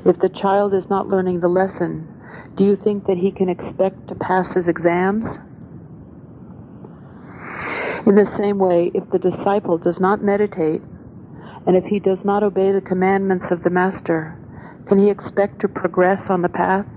If 0.06 0.20
the 0.20 0.30
child 0.30 0.74
is 0.74 0.90
not 0.90 1.08
learning 1.08 1.42
the 1.42 1.48
lesson, 1.48 2.08
do 2.56 2.64
you 2.64 2.76
think 2.76 3.06
that 3.06 3.18
he 3.18 3.32
can 3.32 3.48
expect 3.48 4.08
to 4.08 4.16
pass 4.16 4.54
his 4.54 4.68
exams? 4.68 5.26
In 8.08 8.16
the 8.16 8.34
same 8.36 8.58
way, 8.58 8.92
if 8.96 9.08
the 9.12 9.20
disciple 9.20 9.78
does 9.78 10.00
not 10.00 10.24
meditate, 10.24 10.82
and 11.68 11.76
if 11.76 11.86
he 11.86 12.00
does 12.00 12.26
not 12.26 12.42
obey 12.42 12.72
the 12.72 12.82
commandments 12.82 13.52
of 13.52 13.62
the 13.62 13.70
Master, 13.70 14.36
can 14.88 14.98
he 14.98 15.12
expect 15.12 15.62
to 15.62 15.68
progress 15.68 16.32
on 16.32 16.42
the 16.42 16.50
path? 16.50 16.88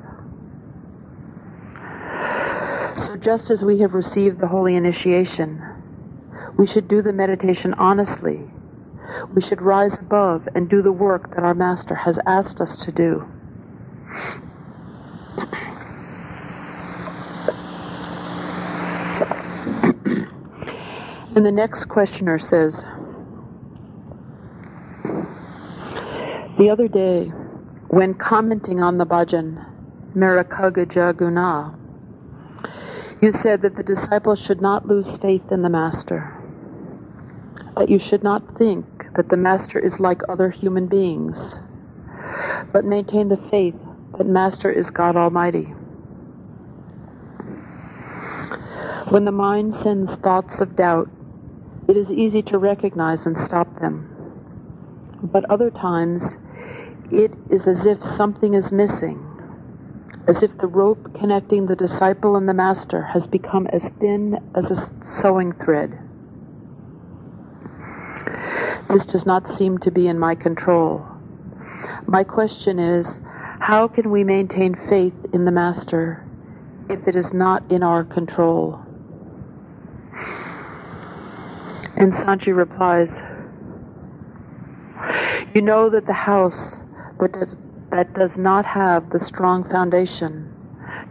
So, 3.06 3.16
just 3.16 3.50
as 3.50 3.62
we 3.62 3.80
have 3.80 3.92
received 3.92 4.40
the 4.40 4.48
holy 4.48 4.74
initiation, 4.74 5.62
we 6.56 6.66
should 6.66 6.88
do 6.88 7.02
the 7.02 7.12
meditation 7.12 7.74
honestly. 7.74 8.40
We 9.34 9.42
should 9.42 9.60
rise 9.60 9.96
above 10.00 10.48
and 10.54 10.68
do 10.68 10.82
the 10.82 10.92
work 10.92 11.34
that 11.34 11.44
our 11.44 11.54
Master 11.54 11.94
has 11.94 12.18
asked 12.26 12.60
us 12.60 12.84
to 12.84 12.92
do. 12.92 13.24
And 21.36 21.44
the 21.44 21.50
next 21.50 21.86
questioner 21.86 22.38
says, 22.38 22.74
The 26.56 26.70
other 26.70 26.86
day, 26.86 27.32
when 27.88 28.14
commenting 28.14 28.80
on 28.80 28.98
the 28.98 29.04
bhajan, 29.04 29.66
Merakaga 30.14 30.86
Jaguna, 30.86 31.74
you 33.20 33.32
said 33.32 33.62
that 33.62 33.74
the 33.74 33.82
disciple 33.82 34.36
should 34.36 34.60
not 34.60 34.86
lose 34.86 35.16
faith 35.20 35.50
in 35.50 35.62
the 35.62 35.68
Master, 35.68 36.33
that 37.76 37.88
you 37.88 37.98
should 37.98 38.22
not 38.22 38.56
think 38.58 38.86
that 39.16 39.28
the 39.28 39.36
Master 39.36 39.78
is 39.78 40.00
like 40.00 40.22
other 40.28 40.50
human 40.50 40.86
beings, 40.86 41.54
but 42.72 42.84
maintain 42.84 43.28
the 43.28 43.40
faith 43.50 43.76
that 44.18 44.26
Master 44.26 44.70
is 44.70 44.90
God 44.90 45.16
Almighty. 45.16 45.74
When 49.10 49.24
the 49.24 49.32
mind 49.32 49.74
sends 49.76 50.14
thoughts 50.16 50.60
of 50.60 50.76
doubt, 50.76 51.10
it 51.88 51.96
is 51.96 52.10
easy 52.10 52.42
to 52.42 52.58
recognize 52.58 53.26
and 53.26 53.36
stop 53.44 53.80
them. 53.80 54.10
But 55.22 55.48
other 55.50 55.70
times, 55.70 56.36
it 57.12 57.32
is 57.50 57.66
as 57.66 57.86
if 57.86 58.02
something 58.16 58.54
is 58.54 58.72
missing, 58.72 59.24
as 60.26 60.42
if 60.42 60.56
the 60.58 60.66
rope 60.66 61.14
connecting 61.18 61.66
the 61.66 61.76
disciple 61.76 62.36
and 62.36 62.48
the 62.48 62.54
master 62.54 63.02
has 63.02 63.26
become 63.26 63.66
as 63.68 63.82
thin 64.00 64.38
as 64.54 64.70
a 64.70 64.90
sewing 65.04 65.52
thread. 65.52 66.03
This 68.88 69.06
does 69.06 69.26
not 69.26 69.56
seem 69.56 69.78
to 69.78 69.90
be 69.90 70.08
in 70.08 70.18
my 70.18 70.34
control. 70.34 71.04
My 72.06 72.24
question 72.24 72.78
is 72.78 73.06
how 73.60 73.88
can 73.88 74.10
we 74.10 74.24
maintain 74.24 74.74
faith 74.88 75.14
in 75.32 75.44
the 75.44 75.50
Master 75.50 76.24
if 76.90 77.08
it 77.08 77.16
is 77.16 77.32
not 77.32 77.62
in 77.70 77.82
our 77.82 78.04
control? 78.04 78.80
And 81.96 82.14
Sant 82.14 82.42
Ji 82.42 82.52
replies, 82.52 83.22
You 85.54 85.62
know 85.62 85.88
that 85.90 86.06
the 86.06 86.12
house 86.12 86.76
that 87.20 87.32
does, 87.32 87.56
that 87.90 88.12
does 88.14 88.36
not 88.36 88.66
have 88.66 89.10
the 89.10 89.24
strong 89.24 89.64
foundation 89.70 90.50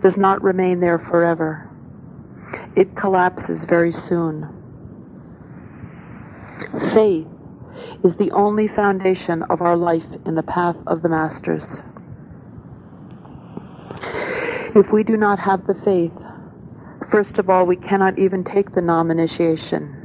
does 0.02 0.17
not 0.17 0.43
remain 0.43 0.80
there 0.80 0.99
forever. 0.99 1.69
It 2.76 2.95
collapses 2.95 3.63
very 3.63 3.93
soon. 3.93 4.62
Faith 6.93 7.28
is 8.04 8.15
the 8.17 8.32
only 8.32 8.67
foundation 8.67 9.43
of 9.43 9.62
our 9.62 9.76
life 9.76 10.06
in 10.26 10.36
the 10.36 10.43
path 10.43 10.76
of 10.88 11.02
the 11.02 11.10
Masters. 11.10 11.80
If 14.76 14.91
we 14.91 15.04
do 15.04 15.17
not 15.17 15.39
have 15.39 15.67
the 15.67 15.76
faith, 15.86 16.12
first 17.12 17.38
of 17.38 17.49
all, 17.49 17.65
we 17.65 17.76
cannot 17.76 18.17
even 18.17 18.43
take 18.43 18.73
the 18.73 18.82
Nam 18.82 19.12
initiation. 19.12 20.04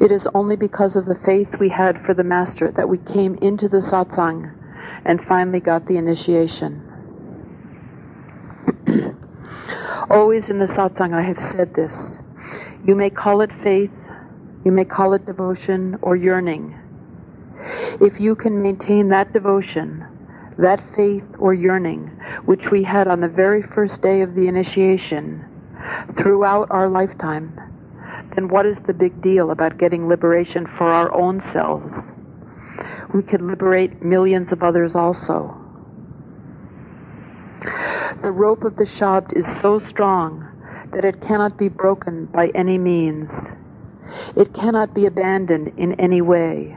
It 0.00 0.12
is 0.12 0.26
only 0.34 0.56
because 0.56 0.96
of 0.96 1.06
the 1.06 1.18
faith 1.24 1.48
we 1.58 1.70
had 1.70 2.04
for 2.04 2.14
the 2.14 2.24
Master 2.24 2.72
that 2.76 2.88
we 2.88 2.98
came 2.98 3.36
into 3.36 3.68
the 3.68 3.80
satsang 3.80 4.52
and 5.06 5.20
finally 5.28 5.60
got 5.60 5.86
the 5.86 5.96
initiation. 5.96 6.82
Always 10.10 10.48
in 10.48 10.58
the 10.58 10.66
satsang 10.66 11.14
I 11.14 11.22
have 11.22 11.40
said 11.50 11.74
this. 11.74 12.18
You 12.84 12.94
may 12.94 13.08
call 13.08 13.40
it 13.40 13.50
faith, 13.62 13.90
you 14.64 14.72
may 14.72 14.84
call 14.84 15.12
it 15.12 15.26
devotion 15.26 15.98
or 16.02 16.16
yearning. 16.16 16.78
If 18.00 18.20
you 18.20 18.34
can 18.34 18.62
maintain 18.62 19.08
that 19.10 19.32
devotion, 19.32 20.04
that 20.58 20.82
faith 20.94 21.24
or 21.38 21.54
yearning, 21.54 22.06
which 22.44 22.70
we 22.70 22.82
had 22.82 23.08
on 23.08 23.20
the 23.20 23.28
very 23.28 23.62
first 23.62 24.02
day 24.02 24.22
of 24.22 24.34
the 24.34 24.46
initiation, 24.48 25.44
throughout 26.16 26.70
our 26.70 26.88
lifetime, 26.88 27.58
then 28.34 28.48
what 28.48 28.66
is 28.66 28.78
the 28.80 28.92
big 28.92 29.20
deal 29.22 29.50
about 29.50 29.78
getting 29.78 30.08
liberation 30.08 30.66
for 30.78 30.88
our 30.88 31.14
own 31.14 31.42
selves? 31.42 32.10
We 33.12 33.22
could 33.22 33.42
liberate 33.42 34.02
millions 34.02 34.50
of 34.52 34.62
others 34.62 34.94
also. 34.94 35.56
The 38.22 38.32
rope 38.32 38.64
of 38.64 38.76
the 38.76 38.84
Shabd 38.84 39.36
is 39.36 39.46
so 39.60 39.80
strong 39.80 40.48
that 40.92 41.04
it 41.04 41.20
cannot 41.20 41.58
be 41.58 41.68
broken 41.68 42.26
by 42.26 42.48
any 42.54 42.78
means. 42.78 43.30
It 44.36 44.52
cannot 44.52 44.94
be 44.94 45.06
abandoned 45.06 45.72
in 45.76 45.92
any 45.94 46.20
way. 46.20 46.76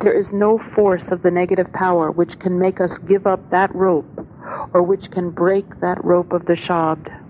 There 0.00 0.12
is 0.12 0.32
no 0.32 0.58
force 0.58 1.12
of 1.12 1.22
the 1.22 1.30
negative 1.30 1.72
power 1.72 2.10
which 2.10 2.38
can 2.38 2.58
make 2.58 2.80
us 2.80 2.98
give 2.98 3.26
up 3.26 3.50
that 3.50 3.74
rope 3.74 4.26
or 4.72 4.82
which 4.82 5.10
can 5.10 5.30
break 5.30 5.80
that 5.80 6.04
rope 6.04 6.32
of 6.32 6.46
the 6.46 6.54
Shabd. 6.54 7.20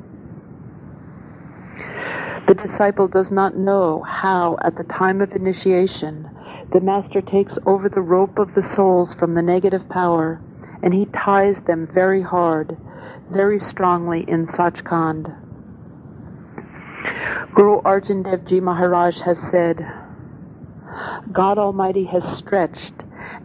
The 2.46 2.54
disciple 2.54 3.08
does 3.08 3.30
not 3.30 3.56
know 3.56 4.02
how, 4.02 4.58
at 4.62 4.76
the 4.76 4.84
time 4.84 5.20
of 5.20 5.32
initiation, 5.32 6.28
the 6.72 6.80
Master 6.80 7.20
takes 7.20 7.54
over 7.66 7.88
the 7.88 8.02
rope 8.02 8.38
of 8.38 8.54
the 8.54 8.62
souls 8.62 9.14
from 9.14 9.34
the 9.34 9.42
negative 9.42 9.88
power 9.88 10.40
and 10.82 10.92
he 10.92 11.06
ties 11.06 11.60
them 11.62 11.86
very 11.86 12.20
hard, 12.20 12.76
very 13.30 13.60
strongly 13.60 14.24
in 14.28 14.46
Sachkhand. 14.46 15.43
Guru 17.54 17.80
Arjan 17.82 18.24
Dev 18.24 18.46
Ji 18.46 18.60
Maharaj 18.60 19.20
has 19.20 19.38
said, 19.50 19.78
God 21.32 21.58
Almighty 21.58 22.04
has 22.04 22.24
stretched 22.36 22.94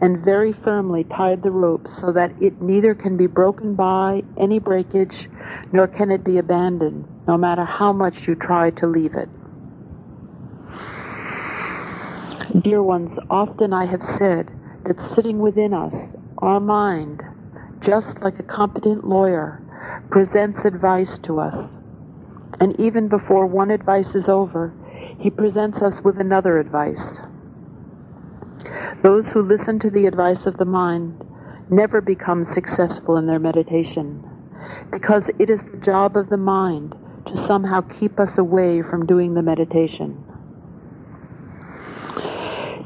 and 0.00 0.24
very 0.24 0.52
firmly 0.52 1.04
tied 1.04 1.42
the 1.42 1.50
rope 1.50 1.86
so 2.00 2.12
that 2.12 2.32
it 2.40 2.60
neither 2.60 2.94
can 2.94 3.16
be 3.16 3.26
broken 3.26 3.74
by 3.74 4.22
any 4.38 4.58
breakage 4.58 5.28
nor 5.72 5.86
can 5.86 6.10
it 6.10 6.24
be 6.24 6.38
abandoned, 6.38 7.06
no 7.28 7.36
matter 7.36 7.64
how 7.64 7.92
much 7.92 8.26
you 8.26 8.34
try 8.34 8.70
to 8.70 8.86
leave 8.86 9.14
it. 9.14 9.28
Dear 12.62 12.82
ones, 12.82 13.16
often 13.30 13.72
I 13.72 13.86
have 13.86 14.02
said 14.18 14.50
that 14.84 15.14
sitting 15.14 15.38
within 15.38 15.72
us, 15.72 15.94
our 16.38 16.60
mind, 16.60 17.22
just 17.80 18.20
like 18.22 18.38
a 18.38 18.42
competent 18.42 19.06
lawyer, 19.06 19.62
presents 20.10 20.64
advice 20.64 21.18
to 21.24 21.40
us. 21.40 21.70
And 22.60 22.78
even 22.78 23.08
before 23.08 23.46
one 23.46 23.70
advice 23.70 24.14
is 24.14 24.28
over, 24.28 24.74
he 25.18 25.30
presents 25.30 25.82
us 25.82 26.00
with 26.04 26.20
another 26.20 26.58
advice. 26.58 27.18
Those 29.02 29.30
who 29.30 29.42
listen 29.42 29.78
to 29.80 29.90
the 29.90 30.06
advice 30.06 30.44
of 30.44 30.58
the 30.58 30.66
mind 30.66 31.24
never 31.70 32.00
become 32.00 32.44
successful 32.44 33.16
in 33.16 33.26
their 33.26 33.38
meditation 33.38 34.22
because 34.90 35.30
it 35.38 35.48
is 35.48 35.60
the 35.60 35.78
job 35.78 36.16
of 36.16 36.28
the 36.28 36.36
mind 36.36 36.94
to 37.26 37.46
somehow 37.46 37.80
keep 37.80 38.18
us 38.20 38.38
away 38.38 38.82
from 38.82 39.06
doing 39.06 39.34
the 39.34 39.42
meditation. 39.42 40.24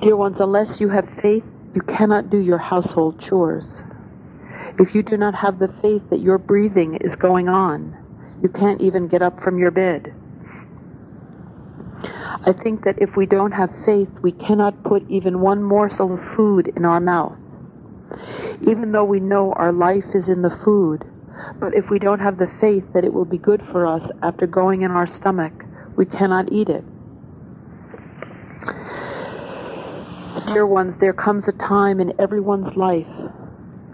Dear 0.03 0.17
ones, 0.17 0.37
unless 0.39 0.81
you 0.81 0.89
have 0.91 1.09
faith, 1.23 1.45
you 1.75 1.81
cannot 1.83 2.31
do 2.31 2.39
your 2.39 2.59
household 2.59 3.21
chores. 3.21 3.81
If 4.79 4.95
you 4.95 5.03
do 5.03 5.17
not 5.17 5.35
have 5.35 5.59
the 5.59 5.73
faith 5.81 6.03
that 6.11 6.21
your 6.21 6.39
breathing 6.39 6.97
is 6.97 7.17
going 7.17 7.49
on, 7.49 7.97
you 8.43 8.49
can't 8.49 8.81
even 8.81 9.09
get 9.09 9.23
up 9.23 9.43
from 9.43 9.59
your 9.59 9.71
bed. 9.71 10.15
I 12.47 12.53
think 12.53 12.85
that 12.85 13.01
if 13.01 13.17
we 13.17 13.27
don't 13.27 13.53
have 13.53 13.71
faith, 13.87 14.09
we 14.23 14.33
cannot 14.33 14.83
put 14.85 15.09
even 15.09 15.41
one 15.41 15.63
morsel 15.63 16.15
of 16.15 16.37
food 16.37 16.73
in 16.77 16.85
our 16.85 17.01
mouth. 17.01 17.39
Even 18.69 18.93
though 18.93 19.05
we 19.05 19.21
know 19.21 19.53
our 19.55 19.73
life 19.73 20.05
is 20.15 20.29
in 20.29 20.43
the 20.43 20.59
food, 20.65 21.05
but 21.59 21.75
if 21.75 21.89
we 21.91 21.99
don't 21.99 22.21
have 22.21 22.39
the 22.39 22.51
faith 22.61 22.85
that 22.93 23.05
it 23.05 23.13
will 23.13 23.25
be 23.25 23.39
good 23.39 23.63
for 23.73 23.87
us 23.87 24.03
after 24.23 24.47
going 24.47 24.83
in 24.83 24.91
our 24.91 25.07
stomach, 25.07 25.53
we 25.97 26.05
cannot 26.05 26.53
eat 26.53 26.69
it. 26.69 26.85
Dear 30.47 30.67
ones, 30.67 30.97
there 30.99 31.13
comes 31.13 31.49
a 31.49 31.53
time 31.53 32.01
in 32.01 32.13
everyone's 32.21 32.77
life 32.77 33.07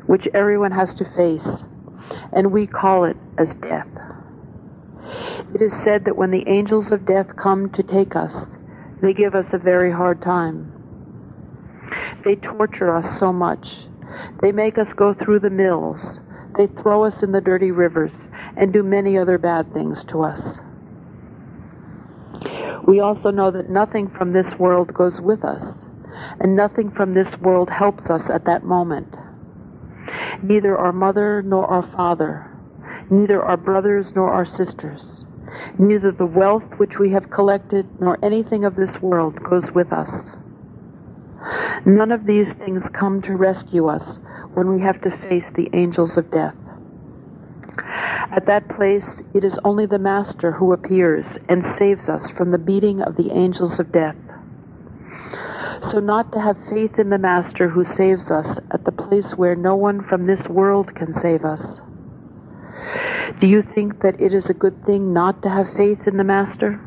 which 0.06 0.26
everyone 0.34 0.72
has 0.72 0.92
to 0.94 1.04
face, 1.16 1.62
and 2.32 2.50
we 2.50 2.66
call 2.66 3.04
it 3.04 3.16
as 3.38 3.54
death. 3.56 3.86
It 5.54 5.62
is 5.62 5.72
said 5.82 6.04
that 6.04 6.16
when 6.16 6.30
the 6.30 6.48
angels 6.48 6.92
of 6.92 7.06
death 7.06 7.34
come 7.36 7.70
to 7.70 7.82
take 7.82 8.14
us, 8.14 8.46
they 9.02 9.12
give 9.12 9.34
us 9.34 9.52
a 9.52 9.58
very 9.58 9.90
hard 9.90 10.22
time. 10.22 10.72
They 12.24 12.36
torture 12.36 12.94
us 12.94 13.18
so 13.18 13.32
much. 13.32 13.66
They 14.42 14.52
make 14.52 14.78
us 14.78 14.92
go 14.92 15.14
through 15.14 15.40
the 15.40 15.50
mills. 15.50 16.20
They 16.56 16.66
throw 16.66 17.04
us 17.04 17.22
in 17.22 17.32
the 17.32 17.40
dirty 17.40 17.70
rivers 17.70 18.28
and 18.56 18.72
do 18.72 18.82
many 18.82 19.16
other 19.16 19.38
bad 19.38 19.72
things 19.72 20.04
to 20.08 20.22
us. 20.22 20.58
We 22.86 23.00
also 23.00 23.30
know 23.30 23.50
that 23.50 23.70
nothing 23.70 24.08
from 24.10 24.32
this 24.32 24.58
world 24.58 24.92
goes 24.92 25.20
with 25.20 25.44
us, 25.44 25.78
and 26.40 26.56
nothing 26.56 26.90
from 26.90 27.14
this 27.14 27.36
world 27.38 27.70
helps 27.70 28.10
us 28.10 28.28
at 28.30 28.44
that 28.46 28.64
moment. 28.64 29.14
Neither 30.42 30.76
our 30.76 30.92
mother 30.92 31.42
nor 31.42 31.66
our 31.66 31.88
father, 31.94 32.49
neither 33.10 33.42
our 33.42 33.56
brothers 33.56 34.12
nor 34.14 34.30
our 34.30 34.46
sisters, 34.46 35.24
neither 35.78 36.12
the 36.12 36.26
wealth 36.26 36.64
which 36.78 36.98
we 36.98 37.10
have 37.10 37.30
collected 37.30 37.86
nor 38.00 38.18
anything 38.24 38.64
of 38.64 38.76
this 38.76 39.00
world 39.02 39.42
goes 39.42 39.70
with 39.72 39.92
us. 39.92 40.30
None 41.84 42.12
of 42.12 42.26
these 42.26 42.52
things 42.54 42.88
come 42.90 43.22
to 43.22 43.36
rescue 43.36 43.88
us 43.88 44.18
when 44.54 44.74
we 44.74 44.80
have 44.82 45.00
to 45.02 45.16
face 45.28 45.50
the 45.54 45.70
angels 45.72 46.16
of 46.16 46.30
death. 46.30 46.54
At 48.32 48.46
that 48.46 48.68
place, 48.68 49.22
it 49.34 49.44
is 49.44 49.58
only 49.64 49.86
the 49.86 49.98
Master 49.98 50.52
who 50.52 50.72
appears 50.72 51.26
and 51.48 51.66
saves 51.66 52.08
us 52.08 52.30
from 52.30 52.50
the 52.50 52.58
beating 52.58 53.00
of 53.02 53.16
the 53.16 53.32
angels 53.32 53.80
of 53.80 53.90
death. 53.90 54.16
So, 55.90 55.98
not 55.98 56.30
to 56.32 56.40
have 56.40 56.56
faith 56.68 56.98
in 56.98 57.10
the 57.10 57.18
Master 57.18 57.68
who 57.68 57.84
saves 57.84 58.30
us 58.30 58.58
at 58.70 58.84
the 58.84 58.92
place 58.92 59.32
where 59.32 59.56
no 59.56 59.74
one 59.74 60.04
from 60.04 60.26
this 60.26 60.46
world 60.46 60.94
can 60.94 61.18
save 61.20 61.44
us. 61.44 61.80
Do 63.40 63.46
you 63.46 63.62
think 63.62 64.02
that 64.02 64.20
it 64.20 64.34
is 64.34 64.46
a 64.46 64.54
good 64.54 64.84
thing 64.84 65.12
not 65.12 65.42
to 65.42 65.48
have 65.48 65.66
faith 65.76 66.06
in 66.06 66.16
the 66.16 66.24
Master? 66.24 66.80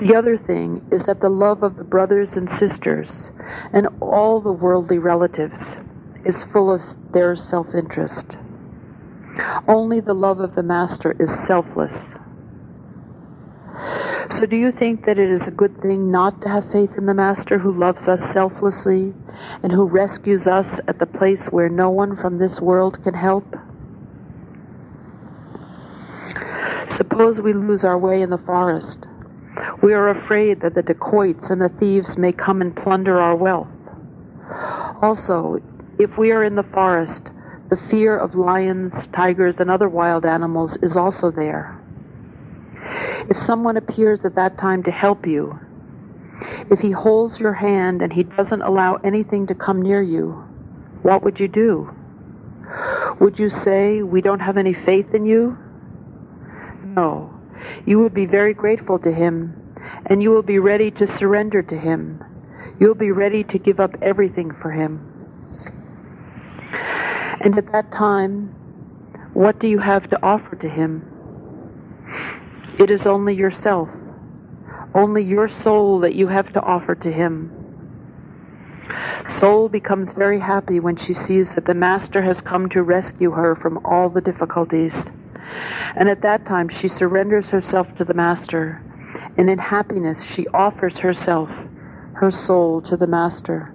The 0.00 0.16
other 0.16 0.36
thing 0.36 0.84
is 0.90 1.04
that 1.04 1.20
the 1.20 1.28
love 1.28 1.62
of 1.62 1.76
the 1.76 1.84
brothers 1.84 2.36
and 2.36 2.52
sisters 2.54 3.30
and 3.72 3.88
all 4.00 4.40
the 4.40 4.52
worldly 4.52 4.98
relatives 4.98 5.76
is 6.24 6.42
full 6.52 6.72
of 6.72 6.82
their 7.12 7.36
self 7.36 7.68
interest. 7.74 8.26
Only 9.68 10.00
the 10.00 10.14
love 10.14 10.40
of 10.40 10.54
the 10.54 10.62
Master 10.62 11.14
is 11.20 11.30
selfless. 11.46 12.12
So, 14.38 14.46
do 14.46 14.56
you 14.56 14.72
think 14.72 15.06
that 15.06 15.18
it 15.18 15.30
is 15.30 15.46
a 15.46 15.52
good 15.52 15.80
thing 15.80 16.10
not 16.10 16.42
to 16.42 16.48
have 16.48 16.70
faith 16.72 16.90
in 16.96 17.06
the 17.06 17.14
Master 17.14 17.58
who 17.58 17.72
loves 17.72 18.08
us 18.08 18.32
selflessly 18.32 19.14
and 19.62 19.72
who 19.72 19.84
rescues 19.84 20.46
us 20.46 20.80
at 20.88 20.98
the 20.98 21.06
place 21.06 21.46
where 21.46 21.68
no 21.68 21.90
one 21.90 22.16
from 22.16 22.38
this 22.38 22.60
world 22.60 23.02
can 23.02 23.14
help? 23.14 23.46
Suppose 26.96 27.40
we 27.40 27.52
lose 27.52 27.84
our 27.84 27.98
way 27.98 28.22
in 28.22 28.30
the 28.30 28.38
forest 28.38 29.06
we 29.82 29.92
are 29.92 30.08
afraid 30.08 30.60
that 30.60 30.74
the 30.74 30.82
dacoits 30.82 31.50
and 31.50 31.60
the 31.60 31.68
thieves 31.68 32.16
may 32.16 32.32
come 32.32 32.60
and 32.60 32.74
plunder 32.74 33.20
our 33.20 33.36
wealth. 33.36 33.68
Also, 35.02 35.60
if 35.98 36.16
we 36.16 36.32
are 36.32 36.44
in 36.44 36.54
the 36.54 36.66
forest, 36.74 37.22
the 37.70 37.78
fear 37.90 38.18
of 38.18 38.34
lions, 38.34 39.06
tigers, 39.08 39.56
and 39.58 39.70
other 39.70 39.88
wild 39.88 40.24
animals 40.24 40.76
is 40.82 40.96
also 40.96 41.30
there. 41.30 41.80
If 43.28 43.36
someone 43.38 43.76
appears 43.76 44.24
at 44.24 44.34
that 44.34 44.58
time 44.58 44.82
to 44.84 44.90
help 44.90 45.26
you, 45.26 45.58
if 46.70 46.80
he 46.80 46.90
holds 46.90 47.38
your 47.38 47.52
hand 47.52 48.02
and 48.02 48.12
he 48.12 48.24
doesn't 48.24 48.62
allow 48.62 48.96
anything 48.96 49.46
to 49.46 49.54
come 49.54 49.80
near 49.82 50.02
you, 50.02 50.32
what 51.02 51.22
would 51.22 51.38
you 51.38 51.48
do? 51.48 51.94
Would 53.20 53.38
you 53.38 53.50
say, 53.50 54.02
We 54.02 54.20
don't 54.20 54.40
have 54.40 54.56
any 54.56 54.74
faith 54.74 55.14
in 55.14 55.26
you? 55.26 55.56
No. 56.84 57.30
You 57.86 58.00
would 58.00 58.14
be 58.14 58.26
very 58.26 58.54
grateful 58.54 58.98
to 59.00 59.12
him 59.12 59.60
and 60.06 60.22
you 60.22 60.30
will 60.30 60.42
be 60.42 60.58
ready 60.58 60.90
to 60.92 61.06
surrender 61.06 61.62
to 61.62 61.78
Him. 61.78 62.22
You'll 62.80 62.94
be 62.94 63.10
ready 63.10 63.44
to 63.44 63.58
give 63.58 63.80
up 63.80 63.94
everything 64.02 64.52
for 64.60 64.70
Him. 64.70 65.10
And 67.40 67.56
at 67.56 67.70
that 67.72 67.92
time, 67.92 68.48
what 69.32 69.58
do 69.58 69.68
you 69.68 69.78
have 69.78 70.08
to 70.10 70.22
offer 70.22 70.56
to 70.56 70.68
Him? 70.68 71.10
It 72.78 72.90
is 72.90 73.06
only 73.06 73.34
yourself, 73.34 73.88
only 74.94 75.22
your 75.22 75.48
soul 75.48 76.00
that 76.00 76.14
you 76.14 76.28
have 76.28 76.52
to 76.52 76.60
offer 76.60 76.94
to 76.94 77.12
Him. 77.12 77.50
Soul 79.38 79.68
becomes 79.68 80.12
very 80.12 80.38
happy 80.38 80.80
when 80.80 80.96
she 80.96 81.14
sees 81.14 81.54
that 81.54 81.64
the 81.64 81.74
Master 81.74 82.22
has 82.22 82.40
come 82.40 82.68
to 82.70 82.82
rescue 82.82 83.30
her 83.30 83.56
from 83.56 83.84
all 83.84 84.08
the 84.08 84.20
difficulties. 84.20 84.94
And 85.96 86.08
at 86.08 86.22
that 86.22 86.46
time, 86.46 86.68
she 86.68 86.88
surrenders 86.88 87.50
herself 87.50 87.86
to 87.96 88.04
the 88.04 88.14
Master 88.14 88.82
and 89.36 89.50
in 89.50 89.58
happiness 89.58 90.22
she 90.22 90.46
offers 90.48 90.98
herself, 90.98 91.48
her 92.14 92.30
soul, 92.30 92.80
to 92.82 92.96
the 92.96 93.06
Master. 93.06 93.74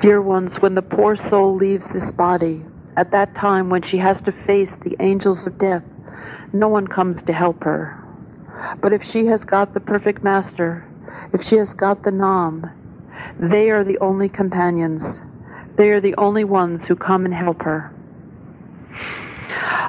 Dear 0.00 0.22
ones, 0.22 0.54
when 0.60 0.74
the 0.74 0.82
poor 0.82 1.16
soul 1.16 1.56
leaves 1.56 1.86
this 1.92 2.10
body, 2.12 2.64
at 2.96 3.10
that 3.10 3.34
time 3.34 3.68
when 3.68 3.82
she 3.82 3.98
has 3.98 4.20
to 4.22 4.32
face 4.46 4.76
the 4.76 4.96
angels 5.00 5.46
of 5.46 5.58
death, 5.58 5.82
no 6.52 6.68
one 6.68 6.86
comes 6.86 7.22
to 7.24 7.32
help 7.32 7.62
her. 7.64 8.02
But 8.80 8.92
if 8.92 9.02
she 9.02 9.26
has 9.26 9.44
got 9.44 9.74
the 9.74 9.80
perfect 9.80 10.22
Master, 10.22 10.84
if 11.32 11.42
she 11.42 11.56
has 11.56 11.72
got 11.74 12.02
the 12.02 12.10
Nam, 12.10 12.70
they 13.38 13.70
are 13.70 13.84
the 13.84 13.98
only 13.98 14.28
companions. 14.28 15.20
They 15.76 15.90
are 15.90 16.00
the 16.00 16.14
only 16.16 16.44
ones 16.44 16.86
who 16.86 16.96
come 16.96 17.24
and 17.24 17.34
help 17.34 17.62
her. 17.62 17.92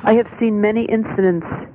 I 0.03 0.13
have 0.13 0.29
seen 0.29 0.61
many 0.61 0.85
incidents 0.85 1.65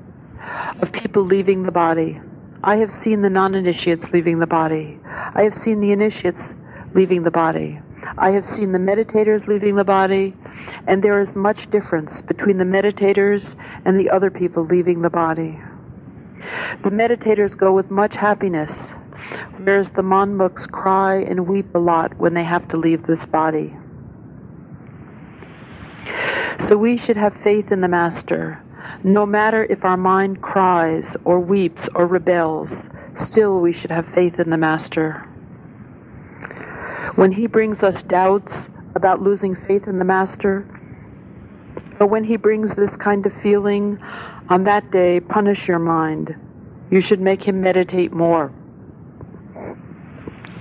of 0.80 0.92
people 0.92 1.24
leaving 1.24 1.62
the 1.62 1.72
body. 1.72 2.20
I 2.62 2.76
have 2.76 2.92
seen 2.92 3.22
the 3.22 3.30
non 3.30 3.54
initiates 3.54 4.08
leaving 4.12 4.38
the 4.38 4.46
body. 4.46 4.98
I 5.34 5.42
have 5.42 5.54
seen 5.54 5.80
the 5.80 5.92
initiates 5.92 6.54
leaving 6.94 7.22
the 7.24 7.30
body. 7.30 7.80
I 8.18 8.30
have 8.30 8.46
seen 8.46 8.72
the 8.72 8.78
meditators 8.78 9.46
leaving 9.46 9.76
the 9.76 9.84
body, 9.84 10.34
and 10.86 11.02
there 11.02 11.20
is 11.20 11.34
much 11.34 11.70
difference 11.70 12.20
between 12.20 12.58
the 12.58 12.64
meditators 12.64 13.56
and 13.84 13.98
the 13.98 14.10
other 14.10 14.30
people 14.30 14.64
leaving 14.64 15.02
the 15.02 15.10
body. 15.10 15.58
The 16.84 16.90
meditators 16.90 17.56
go 17.56 17.72
with 17.72 17.90
much 17.90 18.16
happiness, 18.16 18.90
whereas 19.58 19.90
the 19.90 20.02
manmukhs 20.02 20.70
cry 20.70 21.16
and 21.22 21.46
weep 21.46 21.74
a 21.74 21.78
lot 21.78 22.16
when 22.18 22.34
they 22.34 22.44
have 22.44 22.68
to 22.68 22.76
leave 22.76 23.06
this 23.06 23.24
body. 23.26 23.76
So 26.68 26.76
we 26.76 26.96
should 26.96 27.16
have 27.16 27.34
faith 27.42 27.72
in 27.72 27.80
the 27.80 27.88
Master 27.88 28.62
no 29.04 29.26
matter 29.26 29.64
if 29.68 29.84
our 29.84 29.96
mind 29.96 30.42
cries 30.42 31.16
or 31.24 31.40
weeps 31.40 31.88
or 31.94 32.06
rebels, 32.06 32.88
still 33.18 33.60
we 33.60 33.72
should 33.72 33.90
have 33.90 34.06
faith 34.14 34.38
in 34.38 34.50
the 34.50 34.56
Master. 34.56 35.28
When 37.16 37.32
he 37.32 37.46
brings 37.46 37.82
us 37.82 38.02
doubts 38.04 38.68
about 38.94 39.20
losing 39.20 39.56
faith 39.66 39.88
in 39.88 39.98
the 39.98 40.04
Master, 40.04 40.64
or 41.98 42.06
when 42.06 42.24
he 42.24 42.36
brings 42.36 42.74
this 42.74 42.94
kind 42.96 43.26
of 43.26 43.32
feeling, 43.42 43.98
on 44.52 44.64
that 44.64 44.90
day, 44.90 45.18
punish 45.18 45.66
your 45.66 45.78
mind. 45.78 46.36
You 46.90 47.00
should 47.00 47.22
make 47.22 47.42
him 47.42 47.62
meditate 47.62 48.12
more. 48.12 48.52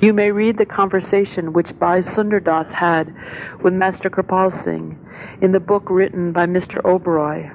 You 0.02 0.14
may 0.14 0.32
read 0.32 0.58
the 0.58 0.66
conversation 0.66 1.52
which 1.52 1.78
Bhai 1.78 2.02
Sundardas 2.02 2.72
had 2.72 3.14
with 3.62 3.74
Master 3.74 4.10
Kripal 4.10 4.64
Singh 4.64 4.98
in 5.42 5.52
the 5.52 5.60
book 5.60 5.90
written 5.90 6.32
by 6.32 6.46
Mr. 6.46 6.82
Oberoi, 6.84 7.54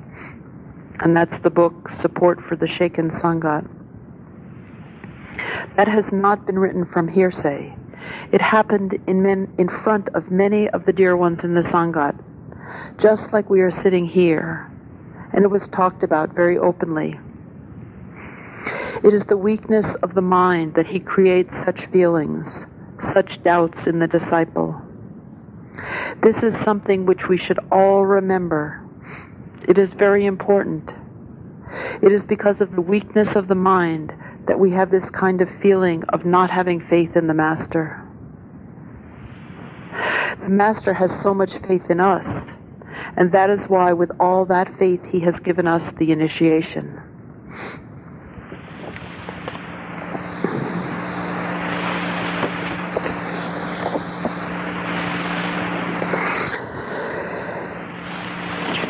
and 1.00 1.16
that's 1.16 1.38
the 1.38 1.48
book 1.48 1.90
Support 2.02 2.42
for 2.42 2.54
the 2.54 2.68
Shaken 2.68 3.12
Sangat. 3.12 3.66
That 5.76 5.88
has 5.88 6.12
not 6.12 6.44
been 6.44 6.58
written 6.58 6.84
from 6.84 7.08
hearsay. 7.08 7.74
It 8.30 8.42
happened 8.42 8.98
in, 9.06 9.22
men, 9.22 9.50
in 9.56 9.70
front 9.70 10.10
of 10.10 10.30
many 10.30 10.68
of 10.68 10.84
the 10.84 10.92
dear 10.92 11.16
ones 11.16 11.44
in 11.44 11.54
the 11.54 11.62
Sangat, 11.62 12.14
just 12.98 13.32
like 13.32 13.48
we 13.48 13.62
are 13.62 13.70
sitting 13.70 14.04
here, 14.04 14.70
and 15.32 15.44
it 15.44 15.48
was 15.48 15.68
talked 15.68 16.02
about 16.02 16.34
very 16.34 16.58
openly. 16.58 17.18
It 19.04 19.14
is 19.14 19.24
the 19.24 19.36
weakness 19.36 19.86
of 20.02 20.14
the 20.14 20.22
mind 20.22 20.74
that 20.74 20.86
he 20.86 20.98
creates 20.98 21.54
such 21.64 21.86
feelings, 21.86 22.64
such 23.12 23.42
doubts 23.42 23.86
in 23.86 23.98
the 23.98 24.06
disciple. 24.06 24.80
This 26.22 26.42
is 26.42 26.56
something 26.58 27.06
which 27.06 27.28
we 27.28 27.36
should 27.36 27.58
all 27.70 28.06
remember. 28.06 28.82
It 29.68 29.78
is 29.78 29.92
very 29.92 30.26
important. 30.26 30.90
It 32.02 32.12
is 32.12 32.24
because 32.24 32.60
of 32.60 32.74
the 32.74 32.80
weakness 32.80 33.36
of 33.36 33.48
the 33.48 33.54
mind 33.54 34.12
that 34.46 34.58
we 34.58 34.70
have 34.70 34.90
this 34.90 35.08
kind 35.10 35.42
of 35.42 35.48
feeling 35.60 36.02
of 36.08 36.24
not 36.24 36.50
having 36.50 36.80
faith 36.80 37.16
in 37.16 37.26
the 37.26 37.34
Master. 37.34 38.02
The 40.40 40.48
Master 40.48 40.94
has 40.94 41.10
so 41.22 41.34
much 41.34 41.52
faith 41.66 41.90
in 41.90 42.00
us, 42.00 42.50
and 43.16 43.32
that 43.32 43.48
is 43.50 43.64
why, 43.68 43.92
with 43.92 44.10
all 44.20 44.44
that 44.46 44.78
faith, 44.78 45.02
He 45.04 45.20
has 45.20 45.40
given 45.40 45.66
us 45.66 45.92
the 45.98 46.12
initiation. 46.12 47.00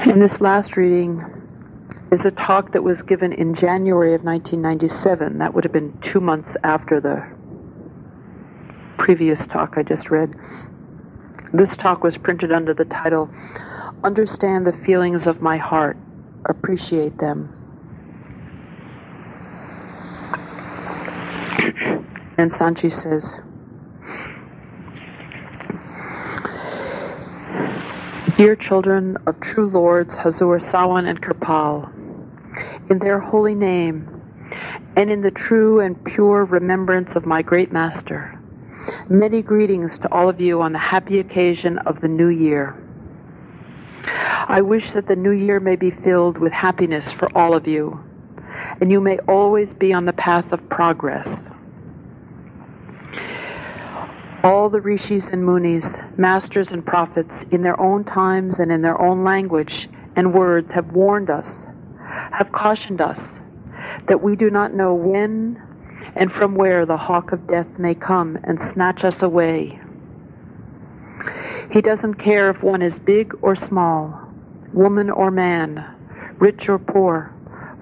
In 0.07 0.21
this 0.21 0.41
last 0.41 0.77
reading 0.77 1.25
is 2.11 2.25
a 2.25 2.31
talk 2.31 2.73
that 2.73 2.83
was 2.83 3.03
given 3.03 3.33
in 3.33 3.55
January 3.55 4.15
of 4.15 4.25
1997. 4.25 5.39
That 5.39 5.55
would 5.55 5.63
have 5.65 5.73
been 5.73 5.97
two 6.01 6.21
months 6.21 6.57
after 6.65 7.01
the 7.01 7.23
previous 8.97 9.47
talk 9.47 9.75
I 9.77 9.83
just 9.83 10.11
read. 10.11 10.35
This 11.53 11.77
talk 11.77 12.03
was 12.03 12.17
printed 12.17 12.51
under 12.51 12.73
the 12.73 12.87
title 12.87 13.31
Understand 14.05 14.67
the 14.67 14.73
Feelings 14.85 15.27
of 15.27 15.43
My 15.43 15.57
Heart, 15.57 15.97
Appreciate 16.45 17.19
Them. 17.19 17.57
and 22.39 22.55
Sant 22.55 22.79
Ji 22.79 22.91
says, 22.91 23.25
Dear 28.37 28.55
children 28.57 29.17
of 29.27 29.41
true 29.41 29.69
lords 29.69 30.15
Hazur 30.17 30.61
Sawan 30.61 31.09
and 31.09 31.21
Kirpal, 31.21 31.91
in 32.91 32.99
their 32.99 33.19
holy 33.19 33.55
name, 33.55 34.23
and 34.97 35.11
in 35.11 35.23
the 35.23 35.31
true 35.31 35.81
and 35.81 36.03
pure 36.05 36.45
remembrance 36.45 37.17
of 37.17 37.25
my 37.25 37.41
great 37.41 37.73
master, 37.73 38.39
many 39.09 39.43
greetings 39.43 39.99
to 40.01 40.13
all 40.13 40.29
of 40.29 40.41
you 40.41 40.61
on 40.61 40.73
the 40.73 40.79
happy 40.79 41.19
occasion 41.19 41.79
of 41.79 42.01
the 42.03 42.09
new 42.09 42.29
year. 42.29 42.77
I 44.07 44.61
wish 44.61 44.93
that 44.93 45.09
the 45.09 45.17
new 45.17 45.33
year 45.33 45.61
may 45.61 45.77
be 45.77 45.91
filled 45.91 46.39
with 46.39 46.53
happiness 46.53 47.11
for 47.19 47.29
all 47.37 47.55
of 47.55 47.67
you, 47.67 48.01
and 48.81 48.91
you 48.91 49.01
may 49.01 49.19
always 49.29 49.73
be 49.75 49.93
on 49.93 50.05
the 50.05 50.13
path 50.13 50.53
of 50.53 50.69
progress. 50.69 51.49
All 54.45 54.71
the 54.71 54.81
rishis 54.81 55.31
and 55.31 55.45
munis, 55.45 55.85
masters 56.17 56.69
and 56.71 56.87
prophets, 56.87 57.45
in 57.51 57.63
their 57.63 57.79
own 57.81 58.05
times 58.05 58.61
and 58.61 58.71
in 58.71 58.83
their 58.83 59.01
own 59.01 59.25
language 59.25 59.89
and 60.15 60.33
words, 60.33 60.73
have 60.73 60.93
warned 60.93 61.31
us, 61.31 61.67
have 62.33 62.53
cautioned 62.53 63.01
us 63.01 63.39
that 64.07 64.23
we 64.23 64.37
do 64.37 64.51
not 64.51 64.73
know 64.73 64.95
when 64.95 65.61
and 66.15 66.33
from 66.33 66.55
where 66.55 66.87
the 66.87 66.97
hawk 66.97 67.33
of 67.33 67.47
death 67.49 67.67
may 67.79 67.95
come 67.95 68.39
and 68.45 68.63
snatch 68.63 69.05
us 69.05 69.23
away. 69.23 69.81
He 71.71 71.83
doesn't 71.83 72.15
care 72.15 72.51
if 72.51 72.63
one 72.63 72.83
is 72.83 72.99
big 72.99 73.35
or 73.43 73.57
small, 73.57 74.19
woman 74.73 75.11
or 75.11 75.31
man, 75.31 75.85
rich 76.39 76.69
or 76.69 76.79
poor, 76.79 77.33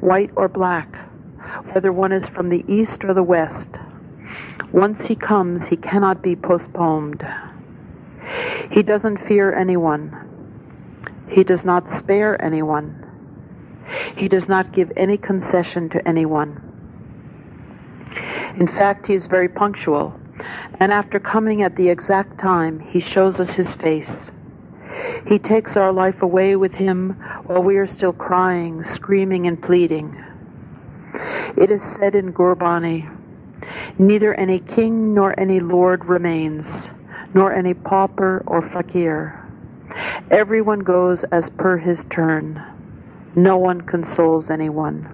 white 0.01 0.31
or 0.37 0.49
black, 0.49 0.95
whether 1.73 1.93
one 1.93 2.13
is 2.13 2.29
from 2.29 2.49
the 2.49 2.65
east 2.69 3.05
or 3.05 3.15
the 3.15 3.23
west 3.23 3.69
once 4.75 5.07
he 5.07 5.15
comes, 5.15 5.69
he 5.69 5.77
cannot 5.77 6.21
be 6.21 6.35
postponed. 6.35 7.25
He 8.73 8.83
doesn't 8.83 9.19
fear 9.29 9.55
anyone. 9.55 10.13
He 11.29 11.45
does 11.45 11.65
not 11.65 11.95
spare 11.95 12.43
anyone. 12.45 13.07
He 14.17 14.27
does 14.27 14.49
not 14.49 14.73
give 14.73 14.91
any 14.97 15.17
concession 15.17 15.89
to 15.91 16.09
anyone. 16.09 16.61
In 18.57 18.67
fact, 18.67 19.07
he 19.07 19.15
is 19.15 19.29
very 19.29 19.49
punctual, 19.49 20.19
and 20.81 20.93
after 20.93 21.19
coming 21.21 21.63
at 21.63 21.77
the 21.77 21.89
exact 21.89 22.39
time, 22.39 22.81
he 22.81 23.01
shows 23.01 23.41
us 23.41 23.53
his 23.53 23.73
face. 23.75 24.31
He 25.27 25.39
takes 25.39 25.77
our 25.77 25.93
life 25.93 26.23
away 26.23 26.57
with 26.57 26.73
him 26.73 27.11
while 27.47 27.63
we 27.63 27.77
are 27.77 27.87
still 27.87 28.13
crying, 28.13 28.85
screaming, 28.85 29.47
and 29.47 29.61
pleading. 29.63 30.17
It 31.57 31.71
is 31.71 31.83
said 31.97 32.15
in 32.15 32.33
Gurbani, 32.33 33.11
Neither 33.99 34.35
any 34.35 34.59
king 34.59 35.15
nor 35.15 35.39
any 35.39 35.61
lord 35.61 36.05
remains, 36.05 36.67
nor 37.33 37.53
any 37.53 37.75
pauper 37.75 38.43
or 38.47 38.69
fakir. 38.71 39.41
Everyone 40.31 40.81
goes 40.81 41.25
as 41.25 41.49
per 41.51 41.79
his 41.79 42.05
turn. 42.11 42.63
No 43.37 43.57
one 43.57 43.81
consoles 43.81 44.51
anyone. 44.51 45.14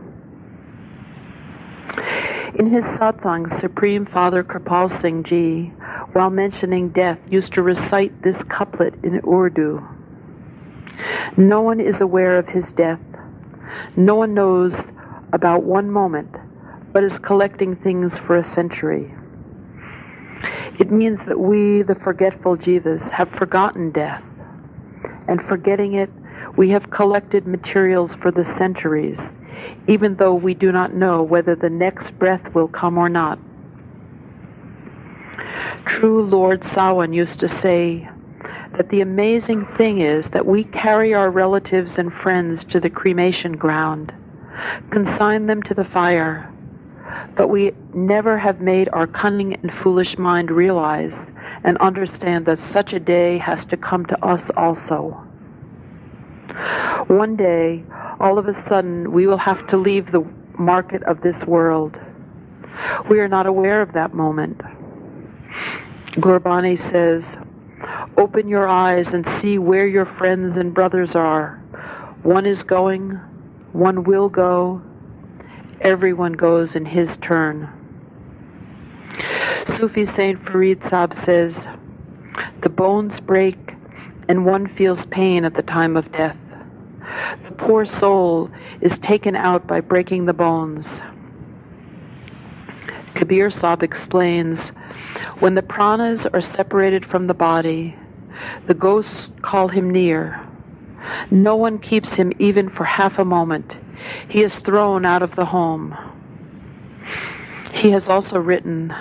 In 2.55 2.71
his 2.71 2.85
satsang, 2.85 3.61
Supreme 3.61 4.07
Father 4.07 4.43
Kripal 4.45 5.01
Singh 5.01 5.25
Ji, 5.25 5.73
while 6.13 6.31
mentioning 6.31 6.91
death, 6.91 7.19
used 7.29 7.53
to 7.55 7.63
recite 7.63 8.23
this 8.23 8.43
couplet 8.45 8.95
in 9.03 9.21
Urdu. 9.27 9.83
No 11.37 11.63
one 11.63 11.81
is 11.81 12.01
aware 12.01 12.39
of 12.39 12.49
his 12.49 12.71
death. 12.73 13.01
No 13.97 14.15
one 14.15 14.35
knows 14.35 14.75
about 15.33 15.63
one 15.63 15.91
moment 15.91 16.35
but 16.93 17.05
is 17.05 17.19
collecting 17.21 17.77
things 17.77 18.19
for 18.19 18.37
a 18.37 18.49
century. 18.49 19.15
It 20.79 20.91
means 20.91 21.25
that 21.27 21.39
we, 21.39 21.83
the 21.83 21.95
forgetful 21.95 22.57
jivas, 22.57 23.11
have 23.11 23.31
forgotten 23.31 23.93
death, 23.93 24.23
and 25.29 25.41
forgetting 25.43 25.95
it, 25.95 26.11
we 26.57 26.71
have 26.71 26.91
collected 26.91 27.47
materials 27.47 28.13
for 28.21 28.31
the 28.31 28.45
centuries, 28.57 29.37
even 29.89 30.17
though 30.17 30.35
we 30.35 30.55
do 30.55 30.73
not 30.73 30.95
know 30.95 31.23
whether 31.23 31.55
the 31.55 31.71
next 31.71 32.11
breath 32.19 32.55
will 32.55 32.69
come 32.69 32.99
or 32.99 33.09
not. 33.09 33.39
True 35.87 36.23
Lord 36.23 36.63
Sawan 36.63 37.15
used 37.15 37.41
to 37.41 37.49
say 37.61 38.09
that 38.77 38.89
the 38.91 39.01
amazing 39.01 39.67
thing 39.77 40.01
is 40.01 40.25
that 40.33 40.47
we 40.47 40.65
carry 40.65 41.13
our 41.15 41.31
relatives 41.31 41.99
and 41.99 42.13
friends 42.13 42.65
to 42.71 42.81
the 42.81 42.91
cremation 42.91 43.57
ground, 43.57 44.13
consign 44.91 45.47
them 45.47 45.63
to 45.65 45.75
the 45.75 45.85
fire, 45.85 46.51
but 47.37 47.49
we 47.49 47.73
never 47.93 48.39
have 48.39 48.61
made 48.61 48.89
our 48.93 49.07
cunning 49.07 49.55
and 49.55 49.73
foolish 49.83 50.17
mind 50.19 50.51
realize 50.51 51.31
and 51.65 51.77
understand 51.79 52.47
that 52.47 52.63
such 52.65 52.93
a 52.93 53.01
day 53.01 53.39
has 53.39 53.65
to 53.67 53.77
come 53.77 54.07
to 54.07 54.25
us 54.25 54.51
also. 54.57 55.27
One 57.09 57.37
day, 57.37 57.85
all 58.21 58.39
of 58.39 58.47
a 58.47 58.63
sudden, 58.63 59.13
we 59.13 59.27
will 59.27 59.39
have 59.39 59.67
to 59.69 59.77
leave 59.77 60.13
the 60.13 60.27
market 60.59 61.03
of 61.05 61.21
this 61.23 61.43
world. 61.45 61.97
We 63.09 63.21
are 63.21 63.29
not 63.29 63.47
aware 63.47 63.83
of 63.83 63.93
that 63.95 64.15
moment. 64.15 64.61
Gurbani 66.17 66.81
says, 66.91 67.25
Open 68.17 68.49
your 68.49 68.69
eyes 68.69 69.09
and 69.09 69.27
see 69.41 69.59
where 69.59 69.87
your 69.87 70.07
friends 70.07 70.57
and 70.57 70.75
brothers 70.75 71.15
are. 71.15 71.57
One 72.23 72.45
is 72.45 72.63
going, 72.63 73.13
one 73.73 74.05
will 74.05 74.29
go, 74.29 74.83
everyone 75.81 76.33
goes 76.33 76.75
in 76.75 76.85
his 76.85 77.17
turn. 77.23 77.69
Sufi 79.77 80.07
Saint 80.07 80.45
Farid 80.45 80.83
Sahib 80.89 81.15
says, 81.25 81.55
The 82.63 82.69
bones 82.69 83.21
break 83.21 83.70
and 84.31 84.47
one 84.47 84.73
feels 84.77 85.05
pain 85.07 85.45
at 85.45 85.55
the 85.55 85.63
time 85.63 85.97
of 85.97 86.13
death. 86.13 86.37
The 87.49 87.55
poor 87.57 87.85
soul 87.85 88.49
is 88.81 88.97
taken 89.01 89.35
out 89.35 89.67
by 89.67 89.81
breaking 89.81 90.27
the 90.27 90.33
bones. 90.33 90.87
Kabir 93.17 93.51
Sahib 93.51 93.83
explains, 93.83 94.61
when 95.41 95.57
the 95.57 95.63
pranas 95.63 96.33
are 96.33 96.43
separated 96.55 97.05
from 97.07 97.27
the 97.27 97.35
body, 97.35 97.97
the 98.69 98.75
ghosts 98.75 99.33
call 99.43 99.67
him 99.67 99.91
near. 99.91 100.47
No 101.33 101.57
one 101.57 101.81
keeps 101.81 102.15
him 102.15 102.33
even 102.39 102.71
for 102.71 102.85
half 102.85 103.19
a 103.19 103.25
moment. 103.25 103.75
He 104.29 104.45
is 104.45 104.55
thrown 104.61 105.05
out 105.05 105.23
of 105.23 105.35
the 105.35 105.47
home. 105.47 105.93
He 107.73 107.91
has 107.91 108.09
also 108.09 108.39
written, 108.39 108.95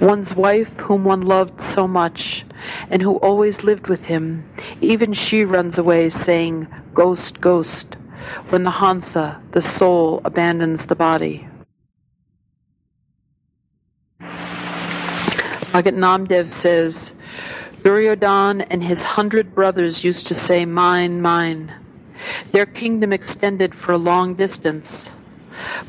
One's 0.00 0.34
wife, 0.34 0.68
whom 0.78 1.04
one 1.04 1.20
loved 1.20 1.62
so 1.74 1.86
much, 1.86 2.46
and 2.88 3.02
who 3.02 3.16
always 3.16 3.62
lived 3.62 3.88
with 3.88 4.00
him, 4.00 4.48
even 4.80 5.12
she 5.12 5.44
runs 5.44 5.76
away 5.76 6.08
saying, 6.08 6.66
Ghost, 6.94 7.38
ghost, 7.40 7.96
when 8.48 8.64
the 8.64 8.70
Hansa, 8.70 9.38
the 9.52 9.60
soul, 9.60 10.22
abandons 10.24 10.86
the 10.86 10.94
body. 10.94 11.46
Bhagat 15.72 15.94
Namdev 15.94 16.50
says, 16.52 17.12
Duryodhan 17.82 18.66
and 18.70 18.82
his 18.82 19.02
hundred 19.02 19.54
brothers 19.54 20.02
used 20.02 20.26
to 20.28 20.38
say, 20.38 20.64
Mine, 20.64 21.20
mine. 21.20 21.74
Their 22.52 22.66
kingdom 22.66 23.12
extended 23.12 23.74
for 23.74 23.92
a 23.92 23.98
long 23.98 24.34
distance, 24.34 25.10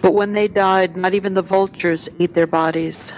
but 0.01 0.13
when 0.13 0.33
they 0.33 0.49
died, 0.49 0.97
not 0.97 1.13
even 1.13 1.33
the 1.33 1.41
vultures 1.41 2.09
ate 2.19 2.33
their 2.33 2.47
bodies. 2.47 3.13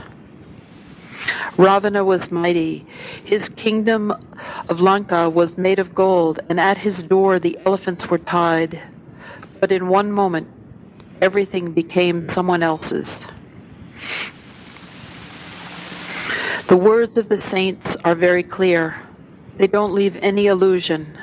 Ravana 1.58 2.04
was 2.04 2.32
mighty. 2.32 2.86
His 3.24 3.50
kingdom 3.50 4.12
of 4.70 4.80
Lanka 4.80 5.30
was 5.30 5.58
made 5.58 5.80
of 5.80 5.94
gold, 5.94 6.40
and 6.50 6.60
at 6.60 6.78
his 6.78 7.04
door 7.04 7.40
the 7.40 7.58
elephants 7.66 8.08
were 8.08 8.18
tied. 8.18 8.82
But 9.60 9.72
in 9.72 9.88
one 9.88 10.12
moment, 10.12 10.48
everything 11.22 11.72
became 11.72 12.28
someone 12.30 12.64
else's. 12.64 13.26
The 16.68 16.78
words 16.78 17.18
of 17.18 17.30
the 17.30 17.42
saints 17.42 17.96
are 18.04 18.16
very 18.16 18.44
clear. 18.44 19.00
They 19.58 19.68
don't 19.68 19.94
leave 19.94 20.16
any 20.22 20.48
illusion. 20.48 21.18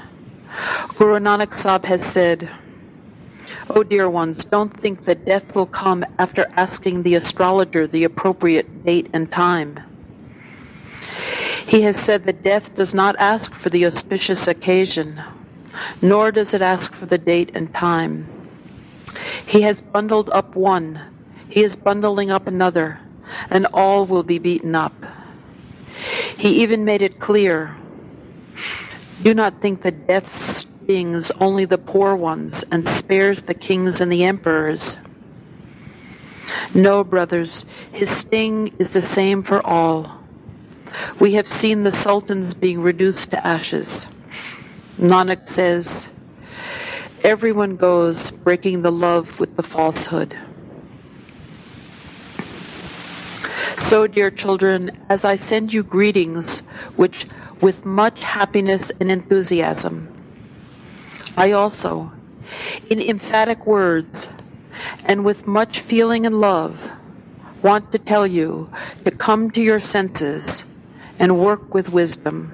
Guru 0.96 1.18
Nanak 1.18 1.58
Sahib 1.58 1.84
has 1.84 2.06
said, 2.06 2.48
oh 3.70 3.82
dear 3.82 4.08
ones, 4.08 4.44
don't 4.44 4.80
think 4.80 5.04
that 5.04 5.24
death 5.24 5.54
will 5.54 5.66
come 5.66 6.04
after 6.18 6.46
asking 6.56 7.02
the 7.02 7.14
astrologer 7.16 7.86
the 7.86 8.04
appropriate 8.04 8.84
date 8.84 9.08
and 9.12 9.30
time. 9.32 9.80
He 11.66 11.82
has 11.82 12.00
said 12.00 12.24
that 12.24 12.42
death 12.42 12.74
does 12.74 12.94
not 12.94 13.16
ask 13.18 13.54
for 13.54 13.70
the 13.70 13.86
auspicious 13.86 14.46
occasion, 14.48 15.22
nor 16.02 16.32
does 16.32 16.54
it 16.54 16.62
ask 16.62 16.94
for 16.94 17.06
the 17.06 17.18
date 17.18 17.50
and 17.54 17.72
time. 17.74 18.28
He 19.46 19.62
has 19.62 19.80
bundled 19.80 20.30
up 20.30 20.54
one, 20.54 21.00
he 21.48 21.64
is 21.64 21.76
bundling 21.76 22.30
up 22.30 22.46
another, 22.46 22.98
and 23.50 23.66
all 23.66 24.06
will 24.06 24.22
be 24.22 24.38
beaten 24.38 24.74
up. 24.74 24.94
He 26.36 26.62
even 26.62 26.84
made 26.84 27.02
it 27.02 27.20
clear 27.20 27.76
do 29.22 29.34
not 29.34 29.60
think 29.60 29.82
that 29.82 30.06
death 30.06 30.32
stings 30.34 31.30
only 31.40 31.66
the 31.66 31.76
poor 31.76 32.16
ones 32.16 32.64
and 32.70 32.88
spares 32.88 33.42
the 33.42 33.54
kings 33.54 34.00
and 34.00 34.10
the 34.10 34.24
emperors. 34.24 34.96
No, 36.74 37.04
brothers, 37.04 37.66
his 37.92 38.10
sting 38.10 38.74
is 38.78 38.92
the 38.92 39.04
same 39.04 39.42
for 39.42 39.64
all. 39.66 40.19
We 41.18 41.34
have 41.34 41.52
seen 41.52 41.82
the 41.82 41.92
sultans 41.92 42.54
being 42.54 42.80
reduced 42.80 43.30
to 43.30 43.46
ashes. 43.46 44.06
Nanak 44.98 45.48
says, 45.48 46.08
Everyone 47.22 47.76
goes 47.76 48.30
breaking 48.30 48.82
the 48.82 48.92
love 48.92 49.38
with 49.38 49.54
the 49.56 49.62
falsehood. 49.62 50.36
So, 53.78 54.06
dear 54.06 54.30
children, 54.30 54.96
as 55.08 55.24
I 55.24 55.36
send 55.36 55.72
you 55.72 55.82
greetings, 55.82 56.60
which 56.96 57.26
with 57.60 57.84
much 57.84 58.20
happiness 58.20 58.90
and 59.00 59.10
enthusiasm, 59.10 60.08
I 61.36 61.52
also, 61.52 62.10
in 62.88 63.00
emphatic 63.00 63.66
words 63.66 64.28
and 65.04 65.24
with 65.24 65.46
much 65.46 65.80
feeling 65.80 66.24
and 66.24 66.40
love, 66.40 66.78
want 67.62 67.92
to 67.92 67.98
tell 67.98 68.26
you 68.26 68.70
to 69.04 69.10
come 69.10 69.50
to 69.50 69.60
your 69.60 69.80
senses 69.80 70.64
and 71.20 71.38
work 71.38 71.72
with 71.72 71.90
wisdom. 71.90 72.50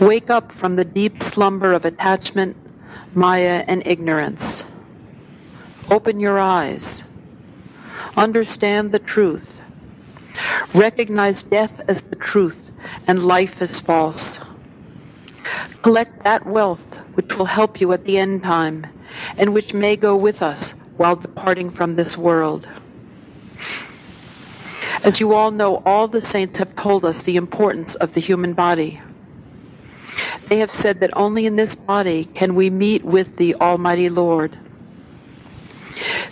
Wake 0.00 0.30
up 0.30 0.52
from 0.52 0.76
the 0.76 0.84
deep 0.84 1.22
slumber 1.22 1.72
of 1.72 1.84
attachment, 1.84 2.56
maya, 3.14 3.64
and 3.66 3.82
ignorance. 3.86 4.62
Open 5.90 6.20
your 6.20 6.38
eyes. 6.38 7.02
Understand 8.16 8.92
the 8.92 8.98
truth. 8.98 9.60
Recognize 10.74 11.42
death 11.42 11.72
as 11.88 12.02
the 12.02 12.16
truth 12.16 12.70
and 13.06 13.26
life 13.26 13.54
as 13.60 13.80
false. 13.80 14.38
Collect 15.82 16.22
that 16.24 16.46
wealth 16.46 16.80
which 17.14 17.34
will 17.38 17.46
help 17.46 17.80
you 17.80 17.92
at 17.92 18.04
the 18.04 18.18
end 18.18 18.42
time 18.42 18.86
and 19.38 19.54
which 19.54 19.72
may 19.72 19.96
go 19.96 20.14
with 20.14 20.42
us 20.42 20.74
while 20.98 21.16
departing 21.16 21.70
from 21.70 21.96
this 21.96 22.18
world. 22.18 22.68
As 25.04 25.20
you 25.20 25.34
all 25.34 25.50
know, 25.50 25.82
all 25.84 26.08
the 26.08 26.24
saints 26.24 26.58
have 26.58 26.74
told 26.76 27.04
us 27.04 27.22
the 27.22 27.36
importance 27.36 27.94
of 27.96 28.14
the 28.14 28.20
human 28.20 28.54
body. 28.54 29.00
They 30.48 30.58
have 30.58 30.72
said 30.72 31.00
that 31.00 31.10
only 31.16 31.46
in 31.46 31.56
this 31.56 31.74
body 31.74 32.24
can 32.24 32.54
we 32.54 32.70
meet 32.70 33.04
with 33.04 33.36
the 33.36 33.54
Almighty 33.56 34.08
Lord. 34.08 34.58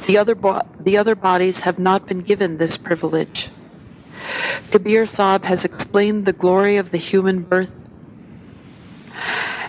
The 0.06 0.18
other, 0.18 0.34
bo- 0.34 0.66
the 0.80 0.96
other 0.96 1.14
bodies 1.14 1.62
have 1.62 1.78
not 1.78 2.06
been 2.06 2.20
given 2.20 2.56
this 2.56 2.76
privilege. 2.76 3.50
Kabir 4.70 5.06
Sahib 5.06 5.44
has 5.44 5.64
explained 5.64 6.24
the 6.24 6.32
glory 6.32 6.76
of 6.76 6.90
the 6.90 6.98
human 6.98 7.42
birth 7.42 7.70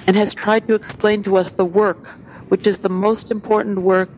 and 0.07 0.15
has 0.15 0.33
tried 0.33 0.67
to 0.67 0.75
explain 0.75 1.23
to 1.23 1.37
us 1.37 1.51
the 1.51 1.65
work 1.65 2.07
which 2.49 2.67
is 2.67 2.79
the 2.79 2.89
most 2.89 3.31
important 3.31 3.79
work 3.79 4.09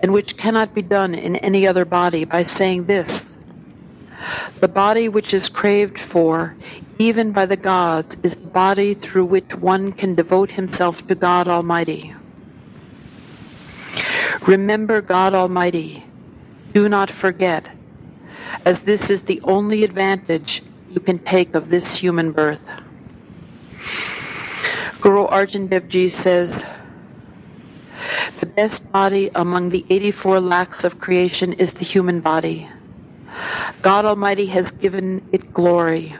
and 0.00 0.12
which 0.12 0.36
cannot 0.36 0.74
be 0.74 0.82
done 0.82 1.14
in 1.14 1.36
any 1.36 1.66
other 1.66 1.84
body 1.84 2.24
by 2.24 2.44
saying 2.44 2.84
this 2.84 3.34
the 4.60 4.68
body 4.68 5.08
which 5.08 5.32
is 5.32 5.48
craved 5.48 5.98
for, 5.98 6.54
even 6.98 7.32
by 7.32 7.46
the 7.46 7.56
gods, 7.56 8.16
is 8.22 8.34
the 8.34 8.40
body 8.40 8.94
through 8.94 9.24
which 9.24 9.54
one 9.54 9.92
can 9.92 10.14
devote 10.14 10.50
himself 10.50 11.06
to 11.08 11.14
God 11.14 11.48
Almighty. 11.48 12.14
Remember 14.46 15.00
God 15.00 15.34
Almighty. 15.34 16.04
Do 16.72 16.88
not 16.88 17.10
forget, 17.10 17.68
as 18.64 18.82
this 18.82 19.10
is 19.10 19.22
the 19.22 19.40
only 19.42 19.84
advantage 19.84 20.62
you 20.90 21.00
can 21.00 21.18
take 21.20 21.54
of 21.54 21.68
this 21.68 21.96
human 21.96 22.32
birth. 22.32 22.60
Guru 25.00 25.26
Arjan 25.26 25.68
Dev 25.68 25.88
Ji 25.88 26.10
says, 26.10 26.64
the 28.40 28.46
best 28.46 28.90
body 28.92 29.30
among 29.34 29.70
the 29.70 29.84
84 29.90 30.40
lakhs 30.40 30.84
of 30.84 31.00
creation 31.00 31.52
is 31.54 31.72
the 31.74 31.84
human 31.84 32.20
body. 32.20 32.68
God 33.82 34.04
Almighty 34.04 34.46
has 34.46 34.70
given 34.72 35.26
it 35.32 35.52
glory. 35.52 36.14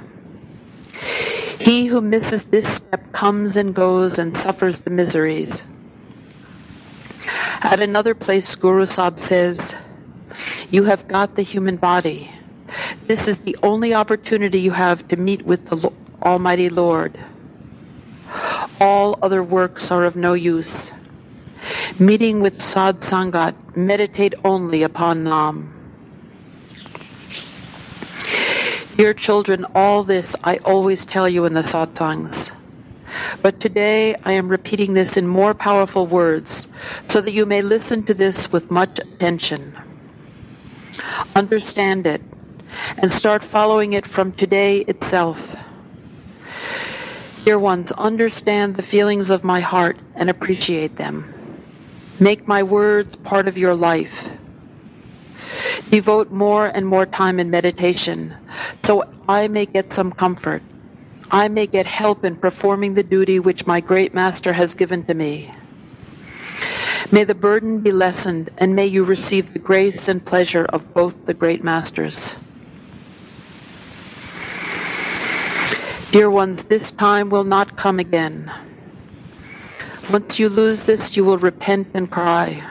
He 1.58 1.86
who 1.86 2.00
misses 2.00 2.44
this 2.44 2.76
step 2.76 3.12
comes 3.12 3.56
and 3.56 3.74
goes 3.74 4.18
and 4.18 4.36
suffers 4.36 4.80
the 4.80 4.90
miseries. 4.90 5.62
At 7.62 7.80
another 7.80 8.14
place, 8.14 8.54
Guru 8.54 8.86
Sahib 8.88 9.18
says, 9.18 9.74
You 10.70 10.84
have 10.84 11.06
got 11.06 11.36
the 11.36 11.42
human 11.42 11.76
body. 11.76 12.32
This 13.06 13.28
is 13.28 13.38
the 13.38 13.56
only 13.62 13.94
opportunity 13.94 14.58
you 14.58 14.70
have 14.70 15.06
to 15.08 15.16
meet 15.16 15.44
with 15.44 15.66
the 15.66 15.92
Almighty 16.22 16.70
Lord. 16.70 17.18
All 18.80 19.18
other 19.22 19.42
works 19.42 19.90
are 19.90 20.04
of 20.04 20.16
no 20.16 20.32
use. 20.32 20.90
Meeting 21.98 22.40
with 22.40 22.62
Sad 22.62 23.00
Sangat, 23.00 23.54
meditate 23.76 24.34
only 24.44 24.82
upon 24.82 25.24
Nam. 25.24 25.69
Dear 29.00 29.14
children, 29.14 29.64
all 29.74 30.04
this 30.04 30.36
I 30.44 30.58
always 30.58 31.06
tell 31.06 31.26
you 31.26 31.46
in 31.46 31.54
the 31.54 31.62
satsangs. 31.62 32.50
But 33.40 33.58
today 33.58 34.14
I 34.24 34.32
am 34.32 34.50
repeating 34.50 34.92
this 34.92 35.16
in 35.16 35.26
more 35.26 35.54
powerful 35.54 36.06
words 36.06 36.68
so 37.08 37.22
that 37.22 37.32
you 37.32 37.46
may 37.46 37.62
listen 37.62 38.04
to 38.04 38.12
this 38.12 38.52
with 38.52 38.70
much 38.70 38.98
attention. 38.98 39.74
Understand 41.34 42.06
it 42.06 42.20
and 42.98 43.10
start 43.10 43.42
following 43.42 43.94
it 43.94 44.06
from 44.06 44.32
today 44.32 44.80
itself. 44.80 45.38
Dear 47.46 47.58
ones, 47.58 47.92
understand 47.92 48.76
the 48.76 48.82
feelings 48.82 49.30
of 49.30 49.42
my 49.42 49.60
heart 49.60 49.96
and 50.14 50.28
appreciate 50.28 50.98
them. 50.98 51.24
Make 52.18 52.46
my 52.46 52.62
words 52.62 53.16
part 53.24 53.48
of 53.48 53.56
your 53.56 53.74
life. 53.74 54.12
Devote 55.90 56.30
more 56.30 56.66
and 56.66 56.86
more 56.86 57.06
time 57.06 57.40
in 57.40 57.50
meditation 57.50 58.34
so 58.84 59.04
I 59.28 59.48
may 59.48 59.66
get 59.66 59.92
some 59.92 60.12
comfort. 60.12 60.62
I 61.30 61.48
may 61.48 61.66
get 61.66 61.86
help 61.86 62.24
in 62.24 62.36
performing 62.36 62.94
the 62.94 63.02
duty 63.02 63.38
which 63.38 63.66
my 63.66 63.80
great 63.80 64.14
master 64.14 64.52
has 64.52 64.74
given 64.74 65.04
to 65.04 65.14
me. 65.14 65.54
May 67.12 67.24
the 67.24 67.34
burden 67.34 67.80
be 67.80 67.92
lessened, 67.92 68.50
and 68.58 68.74
may 68.74 68.86
you 68.86 69.04
receive 69.04 69.52
the 69.52 69.58
grace 69.58 70.08
and 70.08 70.24
pleasure 70.24 70.64
of 70.66 70.92
both 70.94 71.14
the 71.26 71.34
great 71.34 71.62
masters. 71.62 72.34
Dear 76.12 76.30
ones, 76.30 76.64
this 76.64 76.90
time 76.90 77.30
will 77.30 77.44
not 77.44 77.76
come 77.76 78.00
again. 78.00 78.50
Once 80.10 80.40
you 80.40 80.48
lose 80.48 80.86
this, 80.86 81.16
you 81.16 81.24
will 81.24 81.38
repent 81.38 81.88
and 81.94 82.10
cry. 82.10 82.64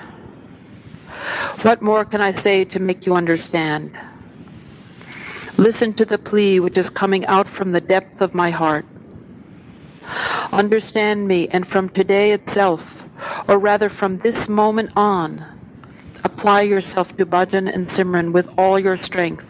What 1.61 1.81
more 1.81 2.05
can 2.05 2.21
I 2.21 2.33
say 2.33 2.65
to 2.65 2.79
make 2.79 3.05
you 3.05 3.15
understand? 3.15 3.97
Listen 5.57 5.93
to 5.95 6.05
the 6.05 6.17
plea 6.17 6.59
which 6.59 6.77
is 6.77 6.89
coming 6.89 7.25
out 7.25 7.49
from 7.49 7.73
the 7.73 7.81
depth 7.81 8.21
of 8.21 8.33
my 8.33 8.49
heart. 8.49 8.85
Understand 10.51 11.27
me, 11.27 11.47
and 11.49 11.67
from 11.67 11.89
today 11.89 12.31
itself, 12.31 12.81
or 13.47 13.59
rather 13.59 13.89
from 13.89 14.19
this 14.19 14.47
moment 14.47 14.91
on, 14.95 15.45
apply 16.23 16.61
yourself 16.61 17.15
to 17.17 17.25
bhajan 17.25 17.73
and 17.73 17.87
simran 17.89 18.31
with 18.31 18.47
all 18.57 18.79
your 18.79 18.97
strength. 18.97 19.45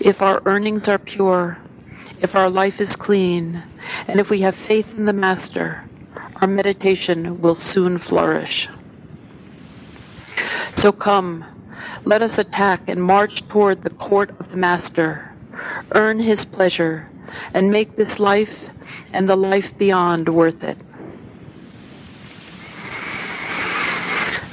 If 0.00 0.22
our 0.22 0.40
earnings 0.46 0.88
are 0.88 0.98
pure, 0.98 1.58
if 2.20 2.34
our 2.34 2.48
life 2.48 2.80
is 2.80 2.96
clean, 2.96 3.62
and 4.06 4.20
if 4.20 4.30
we 4.30 4.40
have 4.40 4.54
faith 4.54 4.86
in 4.96 5.04
the 5.04 5.12
Master, 5.12 5.84
our 6.36 6.48
meditation 6.48 7.40
will 7.40 7.58
soon 7.58 7.98
flourish. 7.98 8.68
So 10.76 10.92
come, 10.92 11.44
let 12.04 12.22
us 12.22 12.38
attack 12.38 12.82
and 12.88 13.02
march 13.02 13.46
toward 13.48 13.82
the 13.82 13.90
court 13.90 14.30
of 14.40 14.50
the 14.50 14.56
Master, 14.56 15.32
earn 15.92 16.20
his 16.20 16.44
pleasure, 16.44 17.08
and 17.52 17.70
make 17.70 17.96
this 17.96 18.18
life 18.18 18.54
and 19.12 19.28
the 19.28 19.36
life 19.36 19.76
beyond 19.78 20.28
worth 20.28 20.62
it. 20.62 20.78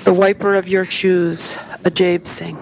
The 0.03 0.13
wiper 0.13 0.55
of 0.55 0.67
your 0.67 0.85
shoes, 0.85 1.55
Ajaib 1.83 2.27
Singh. 2.27 2.57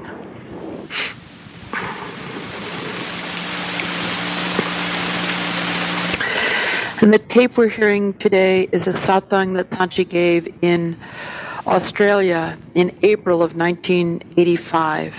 And 7.01 7.13
the 7.13 7.20
tape 7.20 7.55
we're 7.55 7.70
hearing 7.70 8.13
today 8.15 8.67
is 8.74 8.86
a 8.86 8.91
satsang 8.91 9.55
that 9.55 9.74
Sant 9.74 9.93
Ji 9.93 10.03
gave 10.03 10.53
in 10.61 10.99
Australia 11.68 12.42
in 12.74 12.90
April 13.05 13.42
of 13.42 13.55
1985. 13.57 15.12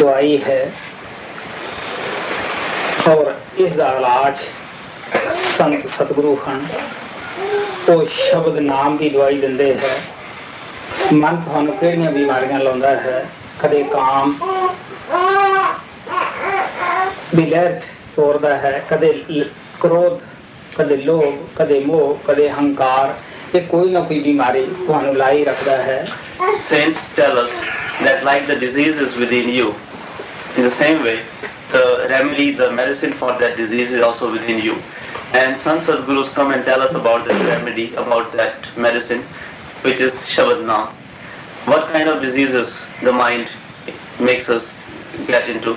ਦਵਾਈ 0.00 0.36
ਹੈ 0.42 0.60
ਔਰ 3.08 3.32
ਇਸ 3.58 3.72
ਦਾ 3.72 3.92
ਇਲਾਜ 3.96 4.36
ਸੰਤ 5.56 5.86
ਸਤਿਗੁਰੂ 5.88 6.36
ਹਨ 6.48 6.66
ਉਹ 7.88 8.04
ਸ਼ਬਦ 8.10 8.58
ਨਾਮ 8.58 8.96
ਦੀ 8.96 9.08
ਦਵਾਈ 9.10 9.38
ਦਿੰਦੇ 9.40 9.72
ਹੈ 9.74 9.96
ਮਨ 11.12 11.36
ਤੁਹਾਨੂੰ 11.36 11.76
ਕਿਹੜੀਆਂ 11.78 12.10
ਬਿਮਾਰੀਆਂ 12.12 12.58
ਲਾਉਂਦਾ 12.60 12.94
ਹੈ 12.96 13.24
ਕਦੇ 13.60 13.82
ਕਾਮ 13.82 14.34
ਦੀ 17.36 17.46
ਲਹਿਰ 17.46 17.80
ਤੋੜਦਾ 18.16 18.56
ਹੈ 18.58 18.78
ਕਦੇ 18.90 19.12
ਲ- 19.30 19.44
ਕ੍ਰੋਧ 19.80 20.18
ਕਦੇ 20.78 20.96
ਲੋਭ 20.96 21.34
ਕਦੇ 21.56 21.78
ਮੋਹ 21.86 22.18
ਕਦੇ 22.26 22.48
ਹੰਕਾਰ 22.50 23.14
ਇਹ 23.54 23.62
ਕੋਈ 23.68 23.90
ਨਾ 23.90 24.00
ਕੋਈ 24.00 24.18
ਬਿਮਾਰੀ 24.20 24.64
ਤੁਹਾਨੂੰ 24.86 25.16
ਲਾਈ 25.16 25.44
ਰੱਖਦਾ 25.44 25.76
ਹੈ 25.82 26.04
Saints 26.68 27.02
tell 27.16 27.38
us 27.42 27.52
that 28.06 28.24
like 28.28 28.46
the 28.46 28.56
disease 28.62 28.96
is 29.04 29.16
within 29.22 29.48
you, 29.56 29.66
in 30.56 30.66
the 30.66 30.72
same 30.78 31.04
way, 31.04 31.14
the 31.74 31.82
remedy, 32.10 32.46
the 32.60 32.70
medicine 32.78 33.14
for 33.20 33.30
that 33.42 33.56
disease 33.60 33.92
is 33.98 34.02
also 34.08 34.30
within 34.32 34.58
you. 34.66 34.74
And 35.40 35.60
some 35.66 35.80
Sadgurus 35.88 36.32
come 36.38 36.52
and 36.56 36.64
tell 36.64 36.82
us 36.86 36.94
about 36.94 37.26
that 37.28 37.40
remedy, 37.46 37.86
about 38.02 38.36
that 38.40 38.68
medicine, 38.76 39.24
which 39.86 40.04
is 40.08 40.12
Shabad 40.34 40.62
Naam. 40.70 40.92
What 41.72 41.88
kind 41.92 42.08
of 42.08 42.22
diseases 42.22 42.76
the 43.02 43.12
mind 43.12 43.48
makes 44.20 44.48
us 44.48 44.70
get 45.26 45.48
into? 45.48 45.76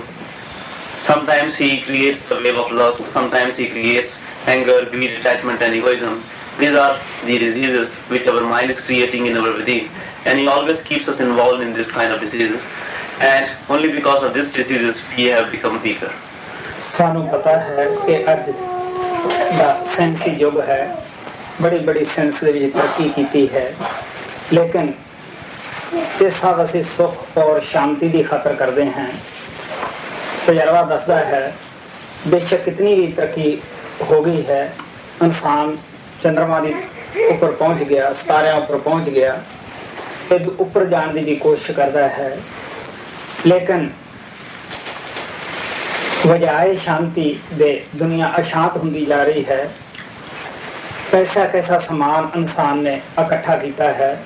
Sometimes 1.11 1.55
he 1.55 1.81
creates 1.81 2.27
the 2.29 2.35
wave 2.35 2.57
of 2.65 2.71
lust, 2.71 3.05
sometimes 3.13 3.55
he 3.55 3.67
creates 3.67 4.17
anger, 4.45 4.85
greed, 4.85 5.11
attachment 5.19 5.61
and 5.61 5.73
egoism. 5.73 6.23
These 6.59 6.75
are 6.75 6.99
the 7.25 7.37
diseases 7.37 7.91
which 8.09 8.27
our 8.27 8.41
mind 8.41 8.71
is 8.71 8.79
creating 8.81 9.27
in 9.27 9.37
our 9.37 9.53
within. 9.53 9.89
And 10.25 10.39
he 10.39 10.47
always 10.47 10.81
keeps 10.81 11.07
us 11.07 11.19
involved 11.19 11.61
in 11.61 11.73
this 11.73 11.91
kind 11.91 12.11
of 12.11 12.21
diseases. 12.21 12.61
And 13.19 13.49
only 13.69 13.91
because 13.91 14.23
of 14.23 14.33
these 14.33 14.51
diseases 14.51 15.01
we 15.15 15.25
have 15.25 15.51
become 15.51 15.81
weaker. 15.83 16.11
ਸਾਨੂੰ 16.97 17.27
ਪਤਾ 17.29 17.51
ਹੈ 17.59 17.85
ਕਿ 18.05 18.23
ਅੱਜ 18.31 18.49
ਦਾ 19.57 19.67
ਸਾਇੰਸੀ 19.95 20.31
ਯੁੱਗ 20.39 20.59
ਹੈ 20.67 20.79
ਬੜੀ 21.61 21.79
ਬੜੀ 21.85 22.05
science 22.15 22.43
ਦੇ 22.43 22.51
ਵਿੱਚ 22.51 22.73
ਤਰੱਕੀ 22.73 23.09
ਕੀਤੀ 23.15 23.47
ਹੈ 23.53 23.71
ਲੇਕਿਨ 24.53 24.91
ਇਹ 26.21 26.29
ਸਭ 26.41 26.63
ਅਸੀਂ 26.63 26.83
ਸੁੱਖ 26.97 27.37
ਔਰ 27.37 27.59
ਸ਼ਾਂਤੀ 27.71 28.09
ਦੀ 28.09 28.23
ਖਾਤਰ 28.23 28.55
ਕਰਦੇ 28.55 28.85
ਹਾਂ 28.91 29.07
ਤਜਰਬਾ 30.47 30.81
ਦੱਸਦਾ 30.89 31.17
ਹੈ 31.25 31.53
ਬੇਸ਼ੱਕ 32.27 32.63
ਕਿਤਨੀ 32.65 32.93
ਵੀ 32.95 33.07
ਤਰੱਕੀ 33.17 33.57
ਹੋ 34.00 34.22
ਗਈ 34.22 34.46
ਹੈ। 34.46 34.72
ਇਨਸਾਨ 35.22 35.76
ਚੰ드ਰਮਾ 36.22 36.60
ਦੀ 36.60 36.74
ਉੱਪਰ 37.28 37.50
ਪਹੁੰਚ 37.50 37.82
ਗਿਆ, 37.82 38.12
ਸਿਤਾਰਿਆਂ 38.12 38.54
ਉੱਪਰ 38.54 38.78
ਪਹੁੰਚ 38.78 39.08
ਗਿਆ। 39.08 39.42
ਇਹ 40.32 40.46
ਉੱਪਰ 40.58 40.84
ਜਾਣ 40.84 41.12
ਦੀ 41.12 41.24
ਵੀ 41.24 41.36
ਕੋਸ਼ਿਸ਼ 41.36 41.70
ਕਰਦਾ 41.70 42.08
ਹੈ। 42.08 42.38
ਲੇਕਿਨ 43.46 43.90
ਵਜਾਏ 46.26 46.76
ਸ਼ਾਂਤੀ 46.76 47.40
ਦੇ 47.54 47.84
ਦੁਨੀਆ 47.96 48.32
ਅਸ਼ਾਂਤ 48.40 48.76
ਹੁੰਦੀ 48.76 49.06
ਜਾ 49.06 49.22
ਰਹੀ 49.22 49.44
ਹੈ। 49.44 49.70
ਪੈਸਾ 51.12 51.44
ਕੈਸਾ 51.44 51.78
ਸਮਾਨ 51.78 52.28
ਇਨਸਾਨ 52.36 52.78
ਨੇ 52.78 53.00
ਇਕੱਠਾ 53.20 53.56
ਕੀਤਾ 53.56 53.84
ਹੈ। 53.84 54.22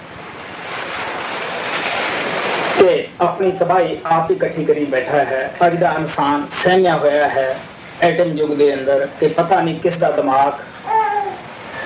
ਤੇ 2.81 3.09
ਆਪਣੀ 3.21 3.53
ਤਬਾਹੀ 3.53 3.99
ਆਪ 4.07 4.31
ਹੀ 4.31 4.37
ਇਕੱਠੀ 4.37 4.65
ਕਰੀ 4.65 4.85
ਬੈਠਾ 4.85 5.19
ਹੈ। 5.19 5.55
ਅੱਜ 5.67 5.77
ਦਾ 5.77 5.95
ਇਨਸਾਨ 5.99 6.47
ਸਹਿਮਿਆ 6.65 6.97
ਹੋਇਆ 6.97 7.29
ਹੈ। 7.29 7.59
ਐਟਮ 8.03 8.37
ਯੁੱਗ 8.39 8.51
ਦੇ 8.51 8.73
ਅੰਦਰ 8.75 9.07
ਕਿ 9.21 9.29
ਪਤਾ 9.29 9.61
ਨਹੀਂ 9.61 9.79
ਕਿਸ 9.81 9.97
ਦਾ 9.97 10.11
ਦਿਮਾਗ 10.11 10.53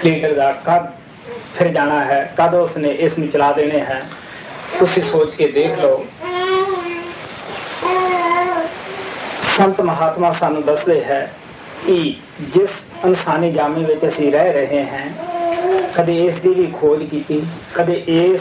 ਲੀਡਰ 0.04 0.34
ਦਾ 0.34 0.50
ਕਦ 0.66 0.86
ਫਿਰ 1.56 1.68
ਜਾਣਾ 1.68 2.04
ਹੈ, 2.04 2.34
ਕਦ 2.38 2.54
ਉਸਨੇ 2.54 2.88
ਇਸ 2.88 3.18
ਨੂੰ 3.18 3.28
ਚਲਾ 3.28 3.50
ਦੇਣੇ 3.52 3.80
ਹੈ। 3.80 4.02
ਤੁਸੀਂ 4.78 5.02
ਸੋਚ 5.02 5.34
ਕੇ 5.34 5.46
ਦੇਖ 5.48 5.78
ਲਓ। 5.78 6.04
ਸੰਤ 9.56 9.80
ਮਹਾਤਮਾ 9.80 10.32
ਸਾਨੂੰ 10.32 10.64
ਦੱਸਦੇ 10.64 11.00
ਹੈ 11.04 11.30
ਕਿ 11.86 12.16
ਜਿਸ 12.40 12.70
ਇਨਸਾਨੀ 13.04 13.52
ਜਾਮੇ 13.52 13.84
ਵਿੱਚ 13.84 14.06
ਅਸੀਂ 14.08 14.30
ਰਹਿ 14.32 14.52
ਰਹੇ 14.52 14.84
ਹਾਂ, 14.86 15.08
ਕਦੇ 15.94 16.24
ਇਸ 16.26 16.34
ਦੀ 16.34 16.54
ਵੀ 16.54 16.66
ਖੋਜ 16.80 17.04
ਕੀਤੀ, 17.04 17.42
ਕਦੇ 17.74 18.02
ਇਸ 18.08 18.40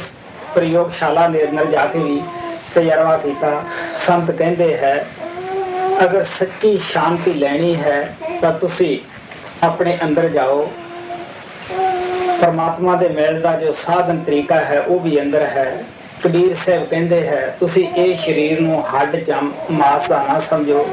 ਪ੍ਰਯੋਗਸ਼ਾਲਾ 0.55 1.27
ਦੇ 1.27 1.47
ਅੰਦਰ 1.49 1.65
ਜਾ 1.65 1.85
ਕੇ 1.85 1.99
ਵੀ 1.99 2.21
ਤਜਰਬਾ 2.75 3.17
ਕੀਤਾ। 3.17 3.63
ਸੰਤ 4.07 4.31
ਕਹਿੰਦੇ 4.31 4.77
ਹੈ 4.77 5.05
ਅਗਰ 6.03 6.25
ਸੱਚੀ 6.39 6.77
ਸ਼ਾਂਤੀ 6.77 7.33
ਲੈਣੀ 7.33 7.75
ਹੈ, 7.75 8.15
ਤਾਂ 8.41 8.51
ਤੁਸੀਂ 8.51 8.99
ਆਪਣੇ 9.63 9.97
ਅੰਦਰ 10.03 10.27
ਜਾਓ। 10.29 10.71
ਪਰਮਾਤਮਾ 12.41 12.95
ਦੇ 12.95 13.09
ਮੇਲ 13.09 13.41
ਦਾ 13.41 13.55
ਜੋ 13.59 13.71
ਸਾਧਨ 13.71 14.23
ਤਰੀਕਾ 14.23 14.55
ਹੈ, 14.55 14.79
ਉਹ 14.79 14.99
ਵੀ 14.99 15.21
ਅੰਦਰ 15.21 15.41
ਹੈ। 15.41 15.83
ਕਬੀਰ 16.23 16.55
ਸਾਹਿਬ 16.65 16.85
ਕਹਿੰਦੇ 16.85 17.27
ਹੈ, 17.27 17.57
ਤੁਸੀਂ 17.59 17.87
ਇਹ 17.89 18.17
ਸਰੀਰ 18.17 18.61
ਨੂੰ 18.61 18.83
ਹੱਡ 18.87 19.15
ਜਮ 19.15 19.51
ਮਾਸ 19.71 20.07
ਦਾ 20.07 20.23
ਨਾ 20.23 20.39
ਸਮਝੋ। 20.39 20.87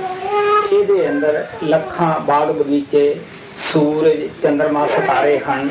ਇਹਦੇ 0.73 1.09
ਅੰਦਰ 1.09 1.47
ਲੱਖਾਂ 1.63 2.21
ਬਾਗ 2.21 2.49
ਬਗੀਚੇ, 2.49 3.17
ਸੂਰਜ 3.73 4.29
ਚੰ드ਰਮਾ 4.43 4.87
ਸਿਤਾਰੇ 4.87 5.39
ਹਨ। 5.39 5.71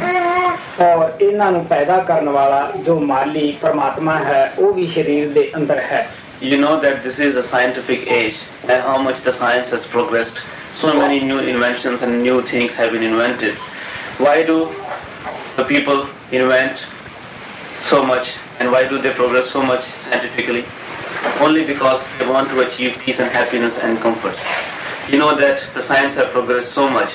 ਔਰ 0.82 1.12
ਇਹਨਾਂ 1.22 1.52
ਨੂੰ 1.52 1.66
ਪੈਦਾ 1.66 1.98
ਕਰਨ 1.98 2.30
ਵਾਲਾ 2.30 2.72
ਜੋ 2.86 3.00
ਮਾਲੀ 3.00 3.58
ਪਰਮਾਤਮਾ 3.62 4.16
ਹੈ, 4.16 4.54
ਉਹ 4.60 4.74
ਵੀ 4.74 4.88
ਸਰੀਰ 4.88 5.30
ਦੇ 5.30 5.52
ਅੰਦਰ 5.56 5.80
ਹੈ। 5.80 6.08
You 6.42 6.58
know 6.58 6.80
that 6.82 7.02
this 7.02 7.18
is 7.18 7.38
a 7.38 7.48
scientific 7.48 8.12
age 8.12 8.36
and 8.64 8.84
how 8.84 8.98
much 9.02 9.24
the 9.24 9.32
science 9.32 9.70
has 9.70 9.86
progressed. 9.86 10.36
So 10.82 10.94
many 10.94 11.22
new 11.22 11.40
inventions 11.40 12.04
and 12.04 12.22
new 12.22 12.42
things 12.42 12.74
have 12.74 12.92
been 12.92 13.04
invented. 13.04 13.56
Why 14.18 14.44
do 14.44 14.76
the 15.56 15.64
people 15.64 16.10
invent 16.34 16.80
so 17.80 18.06
much 18.06 18.34
and 18.60 18.70
why 18.70 18.86
do 18.86 19.02
they 19.02 19.14
progress 19.14 19.50
so 19.50 19.62
much 19.62 19.86
scientifically? 20.04 20.66
Only 21.40 21.66
because 21.66 22.04
they 22.20 22.28
want 22.28 22.50
to 22.50 22.68
achieve 22.68 22.98
peace 23.00 23.20
and 23.20 23.32
happiness 23.32 23.74
and 23.78 24.00
comfort. 24.02 24.38
You 25.10 25.18
know 25.18 25.36
that 25.38 25.64
the 25.74 25.84
science 25.84 26.16
have 26.16 26.32
progressed 26.32 26.74
so 26.74 26.90
much 26.90 27.14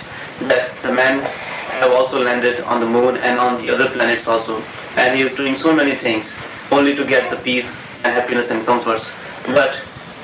that 0.49 0.71
the 0.83 0.93
man 0.93 1.21
have 1.81 1.93
also 1.93 2.19
landed 2.19 2.61
on 2.63 2.81
the 2.81 2.87
moon 2.87 3.19
and 3.19 3.39
on 3.39 3.61
the 3.61 3.73
other 3.73 3.91
planets 3.91 4.27
also 4.27 4.63
and 4.97 5.15
he 5.15 5.23
is 5.23 5.35
doing 5.35 5.57
so 5.57 5.75
many 5.75 5.95
things 5.95 6.27
only 6.71 6.95
to 6.97 7.05
get 7.05 7.31
the 7.31 7.37
peace 7.39 7.77
and 8.05 8.15
happiness 8.15 8.51
and 8.51 8.65
comforts. 8.67 9.05
But 9.47 9.77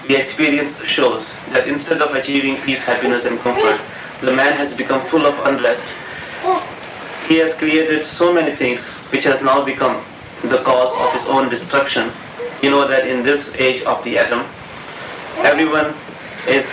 the 0.08 0.16
experience 0.16 0.76
shows 0.86 1.26
that 1.50 1.68
instead 1.68 2.00
of 2.00 2.14
achieving 2.14 2.56
peace, 2.62 2.80
happiness 2.80 3.24
and 3.24 3.38
comfort, 3.40 3.80
the 4.22 4.32
man 4.32 4.54
has 4.56 4.72
become 4.74 5.06
full 5.08 5.26
of 5.26 5.46
unrest. 5.46 5.84
He 7.28 7.36
has 7.38 7.54
created 7.54 8.06
so 8.06 8.32
many 8.32 8.56
things 8.56 8.82
which 9.12 9.24
has 9.24 9.42
now 9.42 9.64
become 9.64 10.04
the 10.44 10.62
cause 10.62 10.92
of 10.96 11.12
his 11.20 11.28
own 11.28 11.48
destruction. 11.50 12.12
You 12.62 12.70
know 12.70 12.86
that 12.88 13.06
in 13.06 13.22
this 13.22 13.50
age 13.54 13.82
of 13.82 14.02
the 14.04 14.18
atom, 14.18 14.46
everyone 15.38 15.94
is 16.48 16.66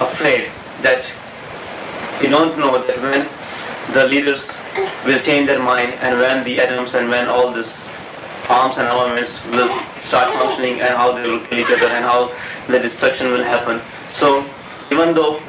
afraid 0.00 0.50
that 0.82 1.04
we 2.20 2.28
don't 2.28 2.58
know 2.58 2.84
that 2.86 3.00
when 3.02 3.28
the 3.94 4.06
leaders 4.06 4.46
will 5.04 5.20
change 5.20 5.46
their 5.48 5.62
mind 5.62 5.94
and 5.94 6.18
when 6.18 6.44
the 6.44 6.60
atoms 6.60 6.94
and 6.94 7.08
when 7.08 7.26
all 7.26 7.52
this 7.52 7.86
arms 8.50 8.78
and 8.78 8.88
armaments 8.88 9.32
will 9.52 9.70
start 10.04 10.32
functioning 10.34 10.80
and 10.80 10.94
how 11.00 11.12
they 11.12 11.28
will 11.28 11.40
kill 11.46 11.58
each 11.60 11.70
other 11.70 11.86
and 11.86 12.04
how 12.04 12.34
the 12.68 12.78
destruction 12.78 13.30
will 13.30 13.44
happen. 13.44 13.80
So 14.12 14.44
even 14.90 15.14
though 15.14 15.40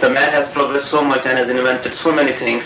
the 0.00 0.10
man 0.10 0.30
has 0.32 0.46
progressed 0.48 0.90
so 0.90 1.02
much 1.02 1.24
and 1.24 1.38
has 1.38 1.48
invented 1.48 1.94
so 1.94 2.12
many 2.12 2.32
things, 2.32 2.64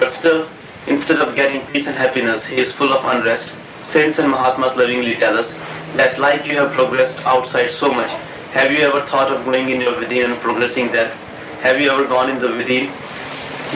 but 0.00 0.12
still 0.12 0.48
instead 0.88 1.20
of 1.20 1.36
getting 1.36 1.64
peace 1.72 1.86
and 1.86 1.96
happiness, 1.96 2.44
he 2.44 2.56
is 2.56 2.72
full 2.72 2.92
of 2.92 3.04
unrest. 3.14 3.50
saints 3.92 4.18
and 4.18 4.30
Mahatmas 4.30 4.76
lovingly 4.76 5.14
tell 5.16 5.38
us 5.38 5.50
that 5.96 6.18
like 6.18 6.46
you 6.46 6.56
have 6.56 6.72
progressed 6.72 7.18
outside 7.32 7.70
so 7.70 7.92
much, 7.92 8.10
have 8.58 8.72
you 8.72 8.78
ever 8.78 9.06
thought 9.06 9.30
of 9.30 9.44
going 9.44 9.68
in 9.68 9.80
your 9.80 9.98
within 9.98 10.30
and 10.30 10.40
progressing 10.40 10.90
there? 10.92 11.10
Have 11.66 11.80
you 11.80 11.90
ever 11.90 12.06
gone 12.06 12.30
in 12.30 12.40
the 12.40 12.50
within, 12.56 12.90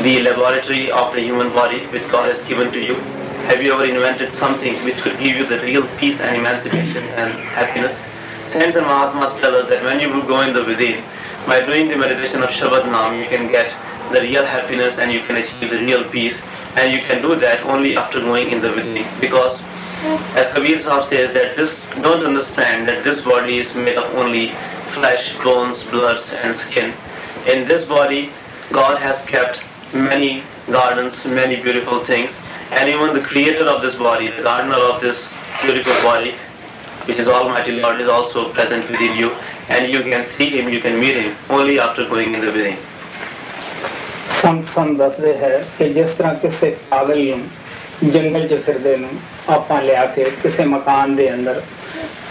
the 0.02 0.22
laboratory 0.22 0.90
of 0.90 1.14
the 1.14 1.20
human 1.20 1.50
body 1.50 1.86
which 1.86 2.10
God 2.10 2.30
has 2.32 2.42
given 2.48 2.72
to 2.72 2.82
you? 2.88 3.15
Have 3.46 3.62
you 3.62 3.72
ever 3.74 3.84
invented 3.84 4.32
something 4.32 4.82
which 4.84 4.96
could 4.96 5.18
give 5.20 5.36
you 5.36 5.46
the 5.46 5.60
real 5.60 5.86
peace 5.98 6.18
and 6.18 6.36
emancipation 6.36 7.04
and 7.14 7.32
happiness? 7.54 7.96
Saints 8.52 8.76
and 8.76 8.84
Mahatmas 8.84 9.40
tell 9.40 9.54
us 9.54 9.68
that 9.70 9.84
when 9.84 10.00
you 10.00 10.08
go 10.26 10.40
in 10.40 10.52
the 10.52 10.64
within, 10.64 11.04
by 11.46 11.64
doing 11.64 11.88
the 11.88 11.96
meditation 11.96 12.42
of 12.42 12.50
Shabad 12.50 12.90
Nam, 12.90 13.14
you 13.20 13.28
can 13.28 13.46
get 13.46 13.72
the 14.12 14.20
real 14.20 14.44
happiness 14.44 14.98
and 14.98 15.12
you 15.12 15.20
can 15.20 15.36
achieve 15.36 15.70
the 15.70 15.78
real 15.78 16.02
peace. 16.10 16.36
And 16.74 16.92
you 16.92 16.98
can 17.06 17.22
do 17.22 17.36
that 17.36 17.62
only 17.66 17.96
after 17.96 18.18
going 18.18 18.50
in 18.50 18.60
the 18.60 18.72
within. 18.72 19.06
Because 19.20 19.60
as 20.34 20.52
Kabir 20.52 20.82
Sahib 20.82 21.08
says 21.08 21.34
that 21.34 21.56
this 21.56 21.80
don't 22.02 22.24
understand 22.24 22.88
that 22.88 23.04
this 23.04 23.22
body 23.22 23.58
is 23.58 23.72
made 23.76 23.96
of 23.96 24.12
only 24.16 24.48
flesh, 24.92 25.32
bones, 25.44 25.84
blood 25.84 26.20
and 26.42 26.58
skin. 26.58 26.92
In 27.46 27.68
this 27.68 27.84
body, 27.84 28.32
God 28.72 29.00
has 29.00 29.22
kept 29.26 29.60
many 29.92 30.42
gardens, 30.66 31.24
many 31.26 31.62
beautiful 31.62 32.04
things. 32.04 32.32
And 32.71 32.89
even 32.89 33.13
the 33.13 33.21
creator 33.21 33.65
of 33.65 33.81
this 33.81 33.95
body, 33.95 34.29
the 34.29 34.43
gardener 34.43 34.75
of 34.75 35.01
this 35.01 35.27
beautiful 35.61 35.93
body, 36.01 36.35
which 37.05 37.17
is 37.17 37.27
Almighty 37.27 37.79
Lord, 37.79 37.99
is 37.99 38.07
also 38.09 38.51
present 38.53 38.89
within 38.89 39.15
you. 39.15 39.31
And 39.69 39.91
you 39.91 40.01
can 40.01 40.27
see 40.37 40.49
him, 40.49 40.69
you 40.69 40.79
can 40.79 40.99
meet 40.99 41.15
him 41.15 41.35
only 41.49 41.79
after 41.79 42.07
going 42.07 42.33
in 42.33 42.41
the 42.41 42.51
within. 42.51 42.77
ਸੰਤ 44.41 44.69
ਸੰਤ 44.75 44.97
ਦੱਸਦੇ 44.97 45.33
ਹੈ 45.37 45.49
ਕਿ 45.77 45.87
ਜਿਸ 45.93 46.13
ਤਰ੍ਹਾਂ 46.17 46.33
ਕਿਸੇ 46.35 46.69
ਪਾਗਲ 46.89 47.19
ਨੂੰ 47.25 48.11
ਜੰਗਲ 48.11 48.47
'ਚ 48.47 48.59
ਫਿਰਦੇ 48.65 48.95
ਨੂੰ 48.97 49.09
ਆਪਾਂ 49.49 49.81
ਲਿਆ 49.81 50.05
ਕੇ 50.15 50.23
ਕਿਸੇ 50.43 50.65
ਮਕਾਨ 50.65 51.15
ਦੇ 51.15 51.31
ਅੰਦਰ 51.33 51.61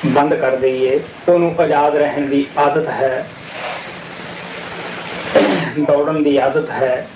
ਬੰਦ 0.06 0.34
ਕਰ 0.34 0.56
ਦਈਏ 0.56 0.98
ਉਹਨੂੰ 1.28 1.54
ਆਜ਼ਾਦ 1.60 1.96
ਰਹਿਣ 1.96 2.28
ਦੀ 2.28 2.46
ਆਦਤ 2.58 2.88
ਹੈ 2.88 3.26
ਦੌੜਨ 5.78 6.22
ਦੀ 6.22 6.36
ਆਦਤ 6.36 6.70
ਹੈ 6.70 7.06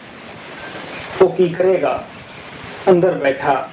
ਉਹ 1.22 1.28
ਕੀ 1.36 1.48
ਕਰੇਗਾ 1.48 2.02
ਅੰਦਰ 2.89 3.11
ਬੈਠਾ। 3.13 3.67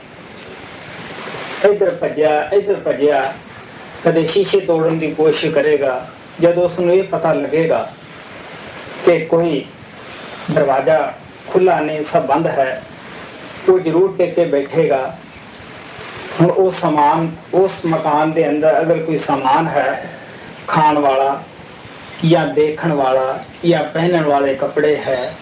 ਇੱਧਰ 1.64 1.90
ਭੱਜਿਆ 1.90 2.48
ਇੱਧਰ 2.52 2.74
ਭੱਜਿਆ। 2.74 3.32
ਕਦੇ 4.04 4.26
ਸ਼ੀਸ਼ੇ 4.26 4.60
ਤੋੜਨ 4.60 4.98
ਦੀ 4.98 5.10
ਕੋਸ਼ਿਸ਼ 5.10 5.52
ਕਰੇਗਾ, 5.54 6.06
ਜਦੋਂ 6.40 6.64
ਉਸ 6.64 6.78
ਨੂੰ 6.78 6.94
ਇਹ 6.94 7.02
ਪਤਾ 7.02 7.32
ਲੱਗੇਗਾ 7.32 7.92
ਕਿ 9.04 9.18
ਕੋਈ 9.20 9.64
ਦਰਵਾਜ਼ਾ 10.50 11.12
ਖੁੱਲਾ 11.48 11.80
ਨਹੀਂ, 11.80 12.04
ਸਭ 12.12 12.26
ਬੰਦ 12.26 12.46
ਹੈ। 12.46 12.82
ਉਹ 13.68 13.78
ਜ਼ਰੂਰ 13.78 14.14
ਟਿਕ 14.18 14.34
ਕੇ 14.34 14.44
ਬੈਠੇਗਾ। 14.44 15.16
ਹੁਣ 16.40 16.50
ਉਹ 16.50 16.72
ਸਮਾਨ, 16.72 17.30
ਉਸ 17.54 17.72
ਮਕਾਨ 17.86 18.32
ਦੇ 18.32 18.48
ਅੰਦਰ 18.48 18.80
ਅਗਰ 18.80 18.98
ਕੋਈ 18.98 19.18
ਸਮਾਨ 19.18 19.66
ਹੈ, 19.66 20.10
ਖਾਣ 20.68 20.98
ਵਾਲਾ 20.98 21.42
ਜਾਂ 22.24 22.46
ਦੇਖਣ 22.46 22.92
ਵਾਲਾ 22.92 23.44
ਜਾਂ 23.64 23.82
ਪਹਿਨਣ 23.84 24.24
ਵਾਲੇ 24.24 24.54
ਕੱਪੜੇ 24.54 24.96
ਹੈ 24.96 25.34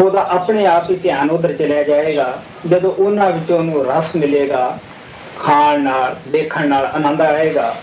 ਉਹਦਾ 0.00 0.26
ਆਪਣੇ 0.30 0.66
ਆਪ 0.66 0.90
ਹੀ 0.90 0.96
ਧਿਆਨ 0.96 1.30
ਉਧਰ 1.30 1.52
ਚਲਿਆ 1.52 1.82
ਜਾਏਗਾ। 1.82 2.32
ਜਦੋਂ 2.66 2.92
ਉਹਨਾਂ 2.92 3.30
ਵਿੱਚੋਂ 3.30 3.58
ਉਹਨੂੰ 3.58 3.84
ਰਸ 3.86 4.14
ਮਿਲੇਗਾ, 4.16 4.78
ਖਾਣ 5.38 5.80
ਨਾਲ, 5.80 6.16
ਦੇਖਣ 6.28 6.68
ਨਾਲ 6.68 6.86
ਆਨੰਦ 6.86 7.20
ਆਏਗਾ। 7.20 7.74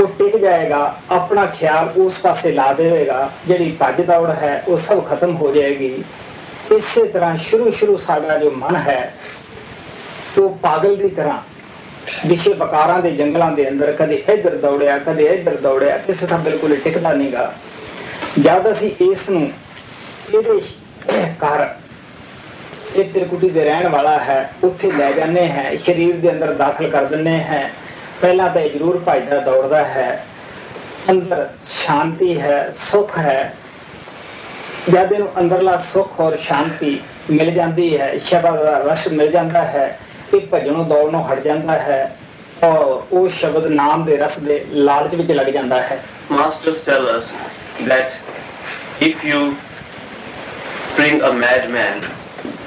ਉਹ 0.00 0.06
ਟਿਕ 0.08 0.36
ਜਾਏਗਾ, 0.36 0.94
ਆਪਣਾ 1.10 1.44
ਖਿਆਲ 1.46 1.88
ਉਸ 1.96 2.18
ਪਾਸੇ 2.18 2.52
ਲਾ 2.52 2.72
ਦੇਵੇਗਾ, 2.72 3.30
ਜਿਹੜੀ 3.46 3.70
ਭੱਜ 3.70 4.00
ਦੌੜ 4.00 4.30
ਹੈ, 4.30 4.62
ਉਹ 4.68 4.78
ਸਭ 4.78 5.04
ਖਤਮ 5.06 5.36
ਹੋ 5.36 5.50
ਜਾਏਗੀ। 5.54 5.92
ਇਸੇ 6.72 7.04
ਤਰ੍ਹਾਂ 7.04 7.36
ਸ਼ੁਰੂ 7.36 7.70
ਸ਼ੁਰੂ 7.70 7.96
ਸਾਡਾ 7.96 8.36
ਜੋ 8.36 8.50
ਮਨ 8.50 8.76
ਹੈ, 8.76 9.14
ਉਹ 10.38 10.56
ਪਾਗਲ 10.62 10.96
ਦੀ 10.96 11.08
ਤਰ੍ਹਾਂ, 11.08 11.38
ਵਿਸ਼ੇ 12.26 12.52
ਬਕਾਰਾਂ 12.52 13.00
ਦੇ 13.02 13.10
ਜੰਗਲਾਂ 13.10 13.50
ਦੇ 13.52 13.68
ਅੰਦਰ 13.68 13.92
ਕਦੇ 13.92 14.22
ਇੱਧਰ 14.28 14.56
ਦੌੜਿਆ, 14.56 14.98
ਕਦੇ 14.98 15.24
ਇੱਧਰ 15.24 15.56
ਦੌੜਿਆ, 15.56 15.96
ਕਿਸੇ 15.98 16.26
ਦਾ 16.26 16.36
ਬਿਲਕੁਲ 16.36 16.76
ਟਿਕਦਾ 16.76 17.12
ਨਹੀਂਗਾ 17.12 17.52
ਜਦ 18.38 18.70
ਅਸੀਂ 18.72 18.90
ਇਸ 19.10 19.28
ਨੂੰ 19.30 19.50
ਇਹਦੇ 20.28 20.60
ਘਰ 21.44 21.74
ਇਹ 22.96 23.12
ਤਿਰਕੁਟੀ 23.12 23.48
ਦੇ 23.50 23.64
ਰਹਿਣ 23.64 23.88
ਵਾਲਾ 23.88 24.18
ਹੈ, 24.18 24.52
ਉੱਥੇ 24.64 24.90
ਲੈ 24.90 25.12
ਜਾਂਦੇ 25.12 25.46
ਹੈ, 25.46 25.76
ਸਰੀਰ 25.76 26.16
ਦੇ 26.16 26.30
ਅੰਦਰ 26.30 26.52
ਦਾਖਲ 26.52 26.90
ਕਰ 26.90 27.04
ਦਿੰਦੇ 27.04 27.30
ਹੈ। 27.30 27.70
ਪਹਿਲਾਂ 28.20 28.48
ਤਾਂ 28.50 28.62
ਇਹ 28.62 28.70
ਜ਼ਰੂਰ 28.70 29.02
ਭਜਦਾ 29.08 29.38
ਦੌੜਦਾ 29.38 29.84
ਹੈ। 29.84 30.24
ਅੰਦਰ 31.10 31.48
ਸ਼ਾਂਤੀ 31.84 32.40
ਹੈ, 32.40 32.74
ਸੁੱਖ 32.90 33.18
ਹੈ। 33.18 33.54
ਜਦ 34.90 35.12
ਇਹਨੂੰ 35.12 35.28
ਅੰਦਰਲਾ 35.38 35.76
ਸੁੱਖ 35.92 36.20
ਔਰ 36.20 36.36
ਸ਼ਾਂਤੀ 36.36 37.00
ਮਿਲ 37.30 37.50
ਜਾਂਦੀ 37.50 37.96
ਹੈ, 37.98 38.18
ਸ਼ਬਦ 38.18 38.62
ਦਾ 38.62 38.78
ਰਸ 38.78 39.08
ਮਿਲ 39.08 39.30
ਜਾਂਦਾ 39.30 39.64
ਹੈ 39.64 39.98
ਇਹ 40.34 40.40
ਭਜਣੋਂ 40.52 40.84
ਦੌੜਨੋਂ 40.84 41.24
ਹਟ 41.24 41.40
ਜਾਂਦਾ 41.40 41.72
ਹੈ 41.72 42.16
ਔਰ 42.64 43.02
ਉਹ 43.12 43.28
ਸ਼ਬਦ 43.28 43.66
ਨਾਮ 43.66 44.04
ਦੇ 44.04 44.16
ਰਸ 44.16 44.38
ਦੇ 44.38 44.64
ਲਾਲਚ 44.70 45.14
ਵਿੱਚ 45.14 45.32
ਲੱਗ 45.32 45.46
ਜਾਂਦਾ 45.46 45.82
ਹੈ। 45.82 45.98
Masters 46.30 46.80
tell 46.88 47.08
us 47.16 47.24
that 47.88 48.08
if 49.08 49.24
you 49.30 49.40
bring 50.96 51.20
a 51.22 51.32
madman 51.32 52.02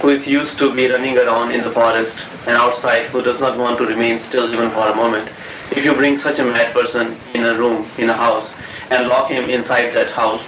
who 0.02 0.10
is 0.10 0.26
used 0.28 0.58
to 0.58 0.74
be 0.74 0.88
running 0.88 1.18
around 1.18 1.52
in 1.52 1.64
the 1.64 1.72
forest 1.72 2.16
and 2.48 2.58
outside, 2.58 3.06
who 3.08 3.22
does 3.22 3.40
not 3.40 3.58
want 3.58 3.78
to 3.78 3.86
remain 3.86 4.20
still 4.20 4.52
even 4.54 4.70
for 4.72 4.88
a 4.88 4.96
moment, 4.96 5.30
if 5.72 5.84
you 5.84 5.94
bring 5.94 6.18
such 6.20 6.40
a 6.40 6.44
mad 6.44 6.74
person 6.74 7.18
in 7.34 7.44
a 7.44 7.56
room, 7.58 7.90
in 7.98 8.10
a 8.10 8.14
house, 8.14 8.50
and 8.92 9.08
lock 9.08 9.30
him 9.30 9.50
inside 9.50 9.94
that 9.94 10.12
house, 10.12 10.44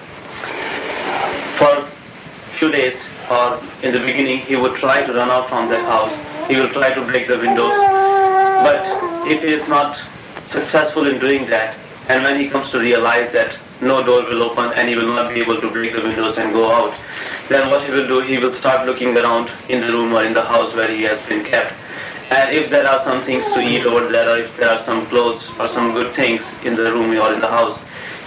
for 1.58 1.90
few 2.58 2.72
days 2.72 2.96
or 3.30 3.62
in 3.84 3.92
the 3.92 4.00
beginning 4.00 4.40
he 4.40 4.56
would 4.56 4.76
try 4.78 5.04
to 5.04 5.14
run 5.14 5.30
out 5.30 5.50
from 5.50 5.70
that 5.70 5.82
house, 5.82 6.14
he 6.50 6.60
will 6.60 6.70
try 6.70 6.94
to 6.94 7.02
break 7.06 7.28
the 7.28 7.38
windows, 7.38 7.76
but 8.64 8.82
if 9.28 9.42
he 9.42 9.54
is 9.54 9.68
not 9.68 9.98
successful 10.48 11.08
in 11.08 11.20
doing 11.20 11.46
that, 11.50 11.78
and 12.10 12.24
when 12.24 12.40
he 12.40 12.50
comes 12.50 12.70
to 12.72 12.80
realize 12.80 13.32
that 13.34 13.58
no 13.82 14.04
door 14.04 14.24
will 14.24 14.42
open 14.44 14.72
and 14.74 14.88
he 14.90 14.96
will 14.96 15.14
not 15.14 15.34
be 15.34 15.42
able 15.42 15.60
to 15.60 15.70
break 15.70 15.94
the 15.94 16.02
windows 16.02 16.38
and 16.38 16.54
go 16.54 16.72
out, 16.72 16.98
then 17.50 17.70
what 17.70 17.86
he 17.86 17.92
will 17.92 18.08
do, 18.08 18.20
he 18.22 18.38
will 18.38 18.52
start 18.54 18.86
looking 18.86 19.18
around 19.18 19.50
in 19.70 19.82
the 19.82 19.88
room 19.88 20.14
or 20.14 20.24
in 20.24 20.34
the 20.34 20.44
house 20.44 20.74
where 20.74 20.92
he 20.92 21.04
has 21.04 21.20
been 21.28 21.44
kept. 21.46 21.74
And 22.30 22.54
if 22.54 22.70
there 22.70 22.86
are 22.86 23.02
some 23.04 23.24
things 23.24 23.46
to 23.54 23.62
eat 23.62 23.86
over 23.86 24.12
there, 24.12 24.30
or 24.30 24.38
if 24.38 24.58
there 24.58 24.70
are 24.70 24.80
some 24.80 25.08
clothes 25.08 25.50
or 25.60 25.70
some 25.70 25.94
good 25.94 26.14
things 26.14 26.44
in 26.64 26.76
the 26.76 26.92
room 26.92 27.18
or 27.18 27.34
in 27.34 27.40
the 27.40 27.48
house, 27.48 27.80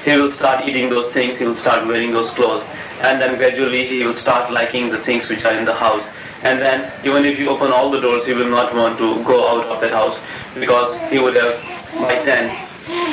he 0.05 0.17
will 0.17 0.31
start 0.33 0.67
eating 0.67 0.89
those 0.89 1.13
things, 1.13 1.39
he 1.39 1.45
will 1.45 1.57
start 1.57 1.87
wearing 1.87 2.13
those 2.13 2.31
clothes, 2.31 2.65
and 3.03 3.21
then 3.21 3.37
gradually 3.37 3.87
he 3.87 4.05
will 4.07 4.15
start 4.15 4.51
liking 4.51 4.89
the 4.89 4.99
things 5.01 5.29
which 5.29 5.45
are 5.45 5.53
in 5.53 5.67
the 5.67 5.75
house. 5.75 6.03
And 6.43 6.59
then 6.59 6.91
even 7.05 7.27
if 7.27 7.39
you 7.39 7.51
open 7.51 7.71
all 7.71 7.91
the 7.91 8.01
doors, 8.01 8.25
he 8.25 8.33
will 8.33 8.49
not 8.49 8.75
want 8.75 8.97
to 8.99 9.23
go 9.25 9.47
out 9.47 9.67
of 9.67 9.83
that 9.83 9.93
house 9.93 10.19
because 10.55 10.99
he 11.11 11.19
would 11.19 11.37
have 11.37 11.61
by 12.01 12.25
then 12.25 12.51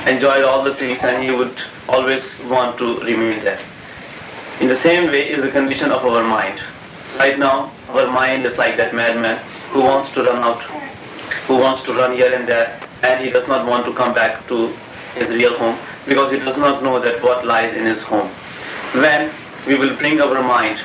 enjoyed 0.07 0.45
all 0.45 0.63
the 0.63 0.75
things 0.75 1.03
and 1.03 1.21
he 1.21 1.31
would 1.31 1.57
always 1.89 2.23
want 2.45 2.77
to 2.77 3.01
remain 3.01 3.43
there. 3.43 3.59
In 4.59 4.67
the 4.67 4.75
same 4.77 5.11
way 5.11 5.29
is 5.29 5.43
the 5.43 5.51
condition 5.51 5.91
of 5.91 6.03
our 6.03 6.23
mind. 6.23 6.59
Right 7.19 7.37
now, 7.37 7.71
our 7.89 8.07
mind 8.09 8.43
is 8.43 8.57
like 8.57 8.75
that 8.77 8.93
madman 8.93 9.37
who 9.69 9.81
wants 9.81 10.09
to 10.13 10.23
run 10.23 10.43
out, 10.43 10.63
who 11.45 11.57
wants 11.57 11.83
to 11.83 11.93
run 11.93 12.15
here 12.15 12.33
and 12.33 12.47
there, 12.47 12.79
and 13.03 13.23
he 13.23 13.29
does 13.29 13.47
not 13.47 13.67
want 13.67 13.85
to 13.85 13.93
come 13.93 14.15
back 14.15 14.47
to 14.47 14.73
his 15.13 15.29
real 15.29 15.55
home 15.59 15.77
because 16.07 16.31
he 16.31 16.39
does 16.39 16.57
not 16.57 16.81
know 16.81 16.99
that 16.99 17.21
what 17.21 17.45
lies 17.45 17.75
in 17.75 17.85
his 17.85 18.01
home. 18.01 18.29
When 18.93 19.31
we 19.67 19.77
will 19.77 19.95
bring 19.95 20.21
our 20.21 20.41
mind 20.41 20.79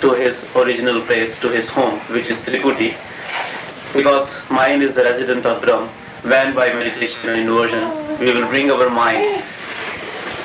to 0.00 0.14
his 0.14 0.42
original 0.56 1.02
place, 1.02 1.38
to 1.40 1.50
his 1.50 1.68
home, 1.68 2.00
which 2.08 2.28
is 2.28 2.38
Trikuti, 2.38 2.96
because 3.92 4.30
mind 4.48 4.82
is 4.82 4.94
the 4.94 5.04
resident 5.04 5.44
of 5.44 5.60
Brahm, 5.60 5.90
when 6.22 6.54
by 6.54 6.72
meditation 6.72 7.28
and 7.28 7.40
inversion 7.40 8.18
we 8.18 8.32
will 8.32 8.48
bring 8.48 8.70
our 8.70 8.88
mind 8.88 9.44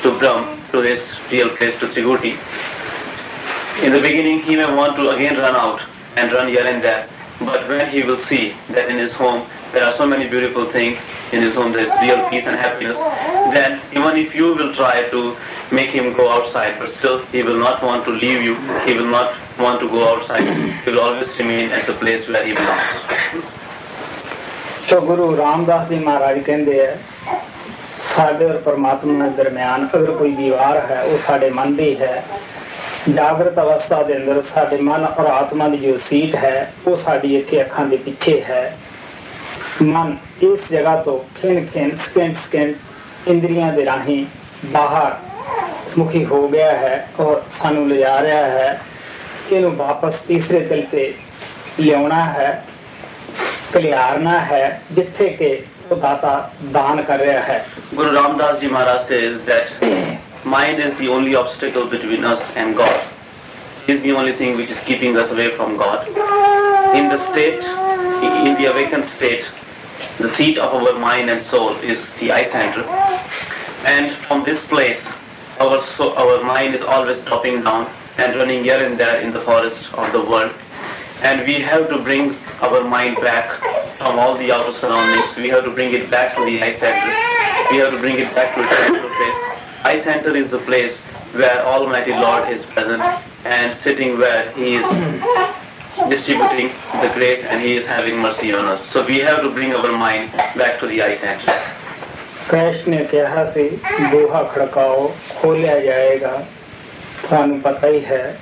to 0.02 0.12
Brahm, 0.20 0.55
to 0.76 0.82
this 0.82 1.04
real 1.32 1.50
place, 1.58 1.76
to 1.80 1.88
Trikuti. 1.88 2.38
In 3.84 3.92
the 3.92 4.02
beginning, 4.02 4.42
he 4.44 4.56
may 4.56 4.70
want 4.74 4.96
to 4.98 5.10
again 5.10 5.38
run 5.38 5.56
out 5.56 5.82
and 6.18 6.32
run 6.32 6.48
here 6.50 6.66
and 6.66 6.84
there, 6.84 7.10
but 7.40 7.68
when 7.70 7.90
he 7.90 8.04
will 8.04 8.18
see 8.18 8.56
that 8.70 8.90
in 8.90 8.98
his 8.98 9.14
home 9.14 9.48
there 9.72 9.84
are 9.84 9.94
so 9.98 10.06
many 10.08 10.28
beautiful 10.28 10.70
things, 10.72 11.00
in 11.32 11.42
his 11.42 11.56
home 11.56 11.72
there 11.74 11.86
is 11.86 11.94
real 12.02 12.30
peace 12.30 12.46
and 12.46 12.56
happiness, 12.56 12.98
then 13.56 13.82
even 13.92 14.18
if 14.18 14.36
you 14.36 14.54
will 14.54 14.74
try 14.76 15.10
to 15.16 15.36
make 15.72 15.90
him 15.90 16.14
go 16.14 16.30
outside, 16.30 16.80
but 16.80 16.90
still 16.90 17.26
he 17.36 17.44
will 17.44 17.60
not 17.68 17.84
want 17.84 18.06
to 18.06 18.12
leave 18.12 18.42
you, 18.42 18.56
he 18.86 18.94
will 18.98 19.12
not 19.18 19.36
want 19.60 19.80
to 19.82 19.90
go 19.90 20.08
outside, 20.14 20.46
he 20.84 20.92
will 20.92 21.02
always 21.02 21.38
remain 21.38 21.72
at 21.72 21.86
the 21.88 21.94
place 21.94 22.28
where 22.28 22.46
he 22.46 22.54
belongs. 22.54 22.96
So 24.88 25.02
Guru 25.02 25.36
Ramdas 25.42 25.90
Ji 25.90 26.00
Maharaj 26.08 26.38
ਕਹਿੰਦੇ 26.48 26.80
ਸਾਡੇ 28.00 28.46
ਔਰ 28.46 28.58
ਪਰਮਾਤਮਾ 28.58 29.28
ਦੇ 29.28 29.43
ਦਰਮਿਆਨ 29.43 29.88
ਅਗਰ 29.96 30.12
ਕੋਈ 30.12 30.32
ਦੀਵਾਰ 30.32 30.78
ਹੈ, 30.91 31.02
ਉਹ 31.02 31.18
ਸਾਡੇ 31.18 31.50
ਮਨ 31.50 31.76
ਦੀ 31.76 32.00
ਹੈ। 32.00 32.24
ਜਾਗਰਤ 33.10 33.60
ਅਵਸਥਾ 33.60 34.04
ਦੇ 34.04 34.16
ਅੰਦਰ 34.18 34.41
ਸਾਡੇ 34.41 34.78
ਮਨ 34.78 35.06
ਔਰ 35.06 35.26
ਆਤਮਾ 35.26 35.68
ਦੀ 35.68 35.78
ਜੋ 35.78 35.98
ਸੀਟ 35.98 36.36
ਹੈ, 36.36 36.74
ਉਹ 36.88 36.98
ਸਾਡੀ 36.98 37.36
ਇੱਥੇ 37.36 37.62
ਅੱਖਾਂ 37.62 37.86
ਦੇ 37.86 37.98
ਪਿੱਛੇ 37.98 38.41
ਹੈ। 38.41 38.78
ਮਨ 39.82 40.18
ਇਸ 40.41 40.72
ਜਗ੍ਹਾ 40.72 40.96
ਤੋਂ 40.96 41.20
ਖਿੰਨ 41.41 41.66
ਖਿੰਨ 41.66 41.98
ਸਕਿੰਟ 41.98 42.38
ਸਕਿੰਟ 42.38 42.76
ਇੰਦਰੀਆਂ 43.28 43.74
ਦੇ 43.74 43.86
ਰਾਹੀਂ 43.86 44.26
ਬਾਹਰ 44.66 45.16
ਮੁਖੀ 45.98 46.26
ਹੋ 46.26 46.48
ਗਿਆ 46.48 46.72
ਹੈ 46.72 47.08
ਔਰ 47.20 47.41
ਸਾਨੂੰ 47.62 47.88
ਲਿਜਾ 47.89 48.22
ਰਿਹਾ 48.22 48.43
ਹੈ। 48.46 48.80
ਇਹਨੂੰ 49.52 49.76
ਵਾਪਸ 49.76 50.14
ਤੀਸਰੇ 50.28 50.60
ਦਿਲ 50.60 50.86
ਤੇ 50.91 51.14
ਲਿਆਉਣਾ 51.80 52.26
ਹੈ 52.26 52.64
ਕਲਿਆਰਨਾ 53.74 54.39
ਹੈ, 54.39 54.82
ਜਿੱਥੇ 54.91 55.30
ਕਿ 55.30 55.64
Guru 55.90 56.02
दाता 56.02 56.34
दान 56.74 57.08
says 59.08 59.40
that 59.46 59.70
mind 60.44 60.80
is 60.80 60.98
the 60.98 61.08
only 61.08 61.36
obstacle 61.36 61.86
between 61.88 62.24
us 62.26 62.42
and 62.56 62.76
God. 62.76 63.08
It 63.88 63.98
is 63.98 64.02
the 64.02 64.14
only 64.14 64.34
thing 64.34 64.58
which 64.58 64.72
is 64.72 64.80
keeping 64.80 65.16
us 65.16 65.30
away 65.30 65.56
from 65.56 65.78
God. 65.78 66.08
In 66.96 67.10
the 67.10 67.20
state 67.32 67.64
in 67.64 68.56
the 68.56 68.66
awakened 68.72 69.06
state 69.06 69.46
the 70.18 70.34
seat 70.34 70.58
of 70.58 70.74
our 70.74 70.98
mind 70.98 71.30
and 71.30 71.44
soul 71.44 71.76
is 71.78 72.12
the 72.20 72.32
eye 72.32 72.46
center. 72.46 72.84
And 73.86 74.18
from 74.26 74.44
this 74.44 74.66
place 74.66 75.06
our 75.60 75.82
so 75.82 76.16
our 76.16 76.44
mind 76.44 76.74
is 76.74 76.82
always 76.82 77.20
dropping 77.22 77.64
down 77.64 77.94
and 78.18 78.36
running 78.36 78.64
here 78.64 78.84
and 78.84 79.00
there 79.00 79.22
in 79.22 79.32
the 79.32 79.42
forest 79.42 79.94
of 79.94 80.12
the 80.14 80.22
world 80.22 80.52
And 81.25 81.47
we 81.47 81.55
have 81.55 81.89
to 81.91 81.99
bring 81.99 82.37
our 82.61 82.83
mind 82.83 83.16
back 83.16 83.61
from 83.99 84.18
all 84.18 84.37
the 84.39 84.51
outer 84.53 84.73
surroundings. 84.73 85.37
We 85.37 85.49
have 85.49 85.64
to 85.64 85.71
bring 85.71 85.93
it 85.95 86.11
back 86.11 86.37
to 86.37 86.45
the 86.45 86.62
eye 86.62 86.73
center. 86.73 87.12
We 87.71 87.77
have 87.79 87.93
to 87.93 87.99
bring 87.99 88.18
it 88.18 88.35
back 88.35 88.55
to 88.57 88.62
its 88.62 88.77
central 88.77 89.11
place. 89.11 89.39
Eye 89.85 90.01
center 90.03 90.35
is 90.35 90.51
the 90.51 90.61
place 90.61 90.97
where 91.33 91.64
Almighty 91.64 92.12
Lord 92.12 92.49
is 92.51 92.64
present 92.66 93.03
and 93.45 93.77
sitting 93.77 94.18
where 94.18 94.51
He 94.53 94.77
is 94.77 94.87
distributing 96.09 96.73
the 97.03 97.11
grace 97.14 97.43
and 97.45 97.61
He 97.62 97.77
is 97.77 97.87
having 97.87 98.18
mercy 98.18 98.53
on 98.53 98.64
us. 98.64 98.85
So 98.87 99.05
we 99.05 99.18
have 99.18 99.43
to 99.43 99.51
bring 99.51 99.75
our 99.75 99.93
mind 99.93 100.33
back 100.33 100.81
to 100.81 100.87
the 100.87 101.03
eye 101.03 101.16
center. 101.16 101.53
Krishna 102.51 102.91
ਨੇ 102.91 103.05
ਕਿਹਾ 103.11 103.45
ਸੀ 103.55 103.68
ਬੂਹਾ 104.11 104.43
ਖੜਕਾਓ 104.55 105.14
ਖੋਲਿਆ 105.41 105.79
ਜਾਏਗਾ 105.81 106.33
ਤੁਹਾਨੂੰ 107.23 107.61
ਪਤਾ 107.61 107.89
ਹੀ 107.89 108.05
ਹੈ 108.05 108.39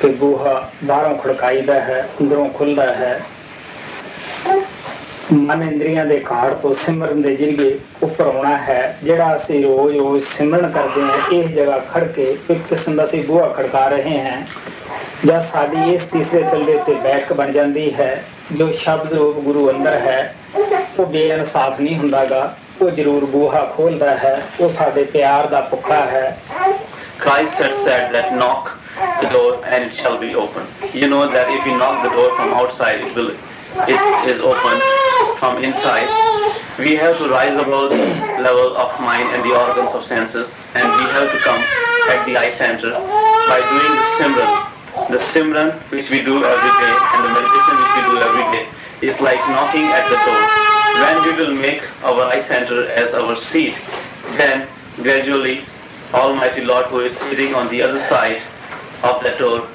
ਕਿ 0.00 0.08
ਬੂਹਾ 0.08 0.70
ਬਾਹਰੋਂ 0.84 1.18
ਖੜਕਾਈਦਾ 1.18 1.74
ਹੈ, 1.74 2.08
ਅੰਦਰੋਂ 2.20 2.50
ਖੁੱਲਦਾ 2.50 2.94
ਹੈ। 2.94 3.22
ਮਨ 5.32 5.62
ਇੰਦਰੀਆਂ 5.62 6.06
ਦੇ 6.06 6.24
ਘਾੜ 6.32 6.54
ਤੋਂ 6.54 6.74
ਸਿਮਰਨ 6.86 7.22
ਦੇ 7.22 7.36
ਜਰੀਏ 7.36 7.78
ਉੱਪਰ 8.02 8.26
ਆਉਣਾ 8.26 8.56
ਹੈ। 8.56 8.98
ਜਿਹੜਾ 9.02 9.36
ਅਸੀਂ 9.36 9.64
ਰੋਜ਼ 9.64 9.96
ਰੋਜ਼ 9.96 10.24
ਸਿਮਰਨ 10.26 10.70
ਕਰਦੇ 10.70 11.02
ਹਾਂ 11.02 11.32
ਇਸ 11.32 11.46
ਜਗ੍ਹਾ 11.46 11.78
ਖੜ 11.78 12.04
ਕੇ 12.04 12.38
ਇੱਕ 12.50 12.58
ਕਿਸਮ 12.68 12.96
ਦਾ 12.96 13.04
ਅਸੀਂ 13.04 13.24
ਬੂਹਾ 13.24 13.48
ਖੜਕਾ 13.48 13.88
ਰਹੇ 13.88 14.20
ਹਾਂ। 14.20 14.42
ਜਦ 15.24 15.44
ਸਾਡੀ 15.52 15.94
ਇਸ 15.94 16.02
ਤੀਸਰੇ 16.02 16.42
ਤਲੇ 16.42 16.74
ਉੱਤੇ 16.74 16.94
ਬੈਠਕ 16.94 17.32
ਬਣ 17.32 17.52
ਜਾਂਦੀ 17.52 17.94
ਹੈ। 17.94 18.24
ਜੋ 18.52 18.72
ਸ਼ਬਦ 18.72 19.12
ਰੂਪ 19.12 19.36
ਗੁਰੂ 19.36 19.70
ਅੰਦਰ 19.70 19.92
ਹੈ, 19.92 20.34
ਉਹ 20.98 21.06
ਬੇਇਨਸਾਫ 21.06 21.80
ਨਹੀਂ 21.80 21.96
ਹੁੰਦਾਗਾ। 21.96 22.56
ਉਹ 22.82 22.90
ਜ਼ਰੂਰ 22.90 23.26
ਗੋਹਾ 23.26 23.72
ਖੋਲਦਾ 23.76 24.16
ਹੈ। 24.16 24.42
ਉਹ 24.60 24.68
ਸਾਡੇ 24.68 25.04
ਪਿਆਰ 25.04 25.46
ਦਾ 25.46 25.60
ਭੁੱਖਾ 25.60 25.96
ਹੈ। 25.96 26.38
Christ 27.24 27.64
had 27.64 27.74
said 27.74 28.16
that 28.16 28.36
knock. 28.36 28.70
The 29.20 29.28
door 29.28 29.64
and 29.64 29.84
it 29.84 29.94
shall 29.96 30.18
be 30.18 30.34
open. 30.34 30.66
You 30.92 31.08
know 31.08 31.28
that 31.30 31.50
if 31.50 31.66
you 31.66 31.76
knock 31.76 32.02
the 32.02 32.10
door 32.10 32.34
from 32.36 32.50
outside, 32.54 33.00
it 33.00 33.14
will 33.14 33.36
it 33.84 34.00
is 34.24 34.40
open 34.40 34.76
from 35.38 35.62
inside. 35.62 36.08
We 36.78 36.96
have 36.96 37.18
to 37.18 37.28
rise 37.28 37.52
above 37.60 37.90
the 37.90 38.04
level 38.40 38.76
of 38.76 38.98
mind 39.00 39.28
and 39.36 39.44
the 39.44 39.52
organs 39.52 39.92
of 39.92 40.04
senses, 40.06 40.48
and 40.74 40.88
we 40.88 41.04
have 41.12 41.28
to 41.32 41.38
come 41.44 41.60
at 42.08 42.24
the 42.24 42.36
eye 42.36 42.52
center 42.56 42.92
by 42.92 43.60
doing 43.60 43.92
the 44.00 44.06
Simran. 44.16 44.52
The 45.12 45.20
Simran 45.32 45.76
which 45.92 46.08
we 46.08 46.22
do 46.24 46.40
every 46.44 46.72
day 46.80 46.94
and 47.12 47.20
the 47.24 47.32
meditation 47.36 47.74
which 47.76 47.92
we 47.96 48.02
do 48.08 48.14
every 48.24 48.46
day 48.56 48.64
is 49.02 49.20
like 49.20 49.40
knocking 49.52 49.86
at 49.92 50.08
the 50.08 50.16
door. 50.24 50.42
When 51.04 51.16
we 51.24 51.32
will 51.44 51.54
make 51.54 51.82
our 52.02 52.22
eye 52.32 52.42
center 52.42 52.88
as 52.88 53.12
our 53.12 53.36
seat, 53.36 53.74
then 54.40 54.68
gradually 54.96 55.66
Almighty 56.14 56.62
Lord 56.62 56.86
who 56.86 57.00
is 57.00 57.16
sitting 57.28 57.54
on 57.54 57.68
the 57.70 57.82
other 57.82 58.00
side 58.08 58.40
of 59.02 59.22
that 59.22 59.38
door 59.38 59.68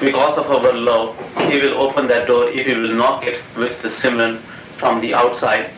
because 0.00 0.36
of 0.36 0.50
our 0.50 0.72
love, 0.72 1.16
He 1.50 1.58
will 1.60 1.78
open 1.80 2.08
that 2.08 2.26
door 2.26 2.48
if 2.48 2.66
he 2.66 2.74
will 2.74 2.94
knock 2.94 3.24
it 3.26 3.40
with 3.56 3.80
the 3.80 3.88
Simran 3.88 4.42
from 4.78 5.00
the 5.00 5.14
outside. 5.14 5.70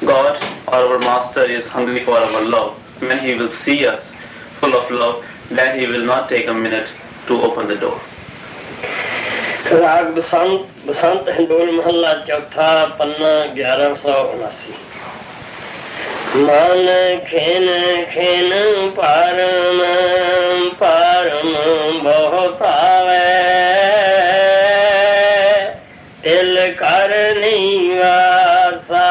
God, 0.00 0.42
our 0.68 0.98
Master, 0.98 1.44
is 1.44 1.66
hungry 1.66 2.04
for 2.04 2.16
our 2.18 2.42
love. 2.42 2.78
When 2.98 3.18
He 3.18 3.34
will 3.34 3.50
see 3.50 3.86
us 3.86 4.10
full 4.58 4.74
of 4.74 4.90
love, 4.90 5.24
then 5.50 5.78
He 5.78 5.86
will 5.86 6.04
not 6.04 6.28
take 6.28 6.48
a 6.48 6.54
minute 6.54 6.88
to 7.28 7.40
open 7.42 7.68
the 7.68 7.76
door. 7.76 8.00
राग 9.72 10.06
बसंत 10.14 10.86
बसंत 10.86 11.28
महला 11.30 12.12
चौथा 12.28 12.70
पन्ना 12.98 13.32
ग्यारह 13.54 13.94
सौ 14.02 14.14
उनासी 14.34 14.74
ਮਨ 16.36 16.86
ਖੇਨ 17.30 17.68
ਖੇਨ 18.04 18.52
ਪਰਮ 18.90 19.80
ਪਰਮ 20.78 21.56
ਬਹੁਤ 22.02 22.62
ਆਵੇ 22.62 23.18
ਤਿਲ 26.22 26.74
ਕਰ 26.78 27.10
ਨਿਵਾਸਾ 27.36 29.08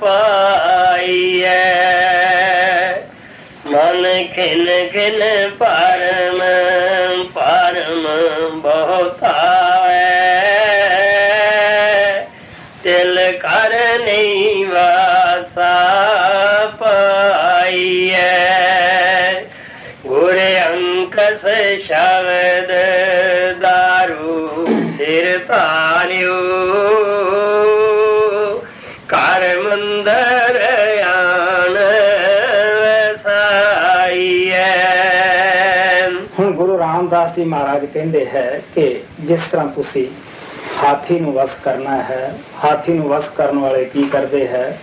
ਪਾਈਐ। 0.00 1.64
ਮਨ 3.66 4.26
ਖਿਨ 4.34 4.66
ਖਿਨ 4.92 5.50
ਪਰਮ 5.58 5.85
ਸ਼ਬਦ 21.78 22.72
ਦਾਰੂ 23.60 24.66
ਸਿਰ 24.96 25.38
ਧਾਰਿਓ 25.48 26.34
ਕਰ 29.08 29.42
ਮੰਦਰ 29.58 30.60
ਆਣ 31.06 31.78
ਵਸਾਈਐ। 32.82 34.64
ਹੁਣ 36.38 36.52
ਗੁਰੂ 36.52 36.78
ਰਾਮਦਾਸ 36.78 37.34
ਜੀ 37.36 37.44
ਮਹਾਰਾਜ 37.44 37.84
ਕਹਿੰਦੇ 37.84 38.26
ਹੈ 38.26 38.62
ਕਿ 38.74 39.00
ਜਿਸ 39.20 39.40
ਤਰ੍ਹਾਂ 39.52 39.66
ਤੁਸੀਂ 39.66 40.06
ਹਾਥੀ 40.82 41.20
ਨੂੰ 41.20 41.32
ਵਸ 41.32 41.50
ਕਰਨਾ 41.64 41.96
ਹੈ, 42.02 42.34
ਹਾਥੀ 42.64 42.92
ਨੂੰ 42.92 43.08
ਵਸ 43.08 43.28
ਕਰਨ 43.36 43.58
ਵਾਲੇ 43.58 43.84
ਕੀ 43.84 44.08
ਕਰਦੇ 44.08 44.46
ਹੈ? 44.48 44.78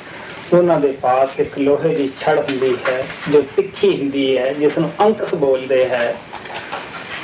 ਉਹਨਾਂ 0.53 0.79
ਦੇ 0.79 0.91
ਪਾਸ 0.91 1.39
ਇੱਕ 1.39 1.57
ਲੋਹੇ 1.59 1.95
ਦੀ 1.95 2.11
ਛੜ 2.21 2.39
ਹੁੰਦੀ 2.39 2.77
ਹੈ, 2.87 3.05
ਜੋ 3.31 3.41
ਤਿੱਖੀ 3.55 4.01
ਹੁੰਦੀ 4.01 4.37
ਹੈ, 4.37 4.53
ਜਿਸ 4.53 4.77
ਨੂੰ 4.77 4.91
ਅੰਕਸ 5.01 5.35
ਬੋਲਦੇ 5.35 5.85
ਹੈ। 5.89 6.15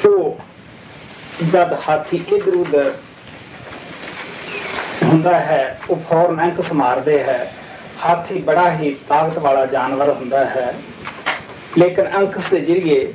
ਉਹ 0.05 0.37
ਜਦ 1.43 1.73
ਹਾਥੀ 1.87 2.23
ਇਧਰ 2.27 2.55
ਉਧਰ 2.55 2.93
ਹੁੰਦਾ 5.03 5.39
ਹੈ, 5.39 5.79
ਉਹ 5.89 5.95
ਫੌਰਨ 6.09 6.39
ਅੰਕਸ 6.41 6.71
ਮਾਰਦੇ 6.73 7.19
ਹੈ, 7.23 7.51
ਹਾਥੀ 8.05 8.41
ਬੜਾ 8.41 8.69
ਹੀ 8.71 8.95
ਤਾਕਤ 9.09 9.37
ਵਾਲਾ 9.37 9.65
ਜਾਨਵਰ 9.65 10.09
ਹੁੰਦਾ 10.09 10.43
ਹੈ। 10.45 10.73
ਲੇਕਿਨ 11.77 12.07
ਅੰਕਸ 12.17 12.49
ਦੇ 12.51 12.59
ਜਰੀਏ 12.59 13.13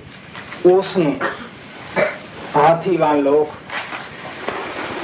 ਉਸ 0.66 0.96
ਨੂੰ 0.96 1.14
ਹਾਥੀ 2.56 2.96
ਵਾਂਗ 2.96 3.20
ਲੋਕ 3.20 3.48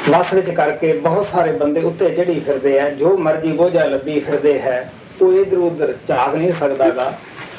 ਵਸ 0.09 0.33
ਵਿੱਚ 0.33 0.51
ਕਰਕੇ 0.51 0.93
ਬਹੁਤ 0.93 1.27
ਸਾਰੇ 1.33 1.53
ਬੰਦੇ 1.53 1.81
ਉੱਤੇ 1.83 2.11
ਚੜੀ 2.11 2.39
ਫਿਰਦੇ 2.41 2.79
ਆ 2.81 2.89
ਜੋ 2.91 3.17
ਮਰਜ਼ੀ 3.19 3.53
ਬੋਝਾ 3.53 3.85
ਲੱਭੀ 3.85 4.19
ਫਿਰਦੇ 4.21 4.59
ਹੈ, 4.61 4.93
ਉਹ 5.23 5.33
ਇਧਰ 5.33 5.57
ਉਧਰ 5.57 5.95
ਝਾਕ 6.09 6.35
ਨਹੀਂ 6.35 6.53
ਸਕਦਾਗਾ। 6.61 7.13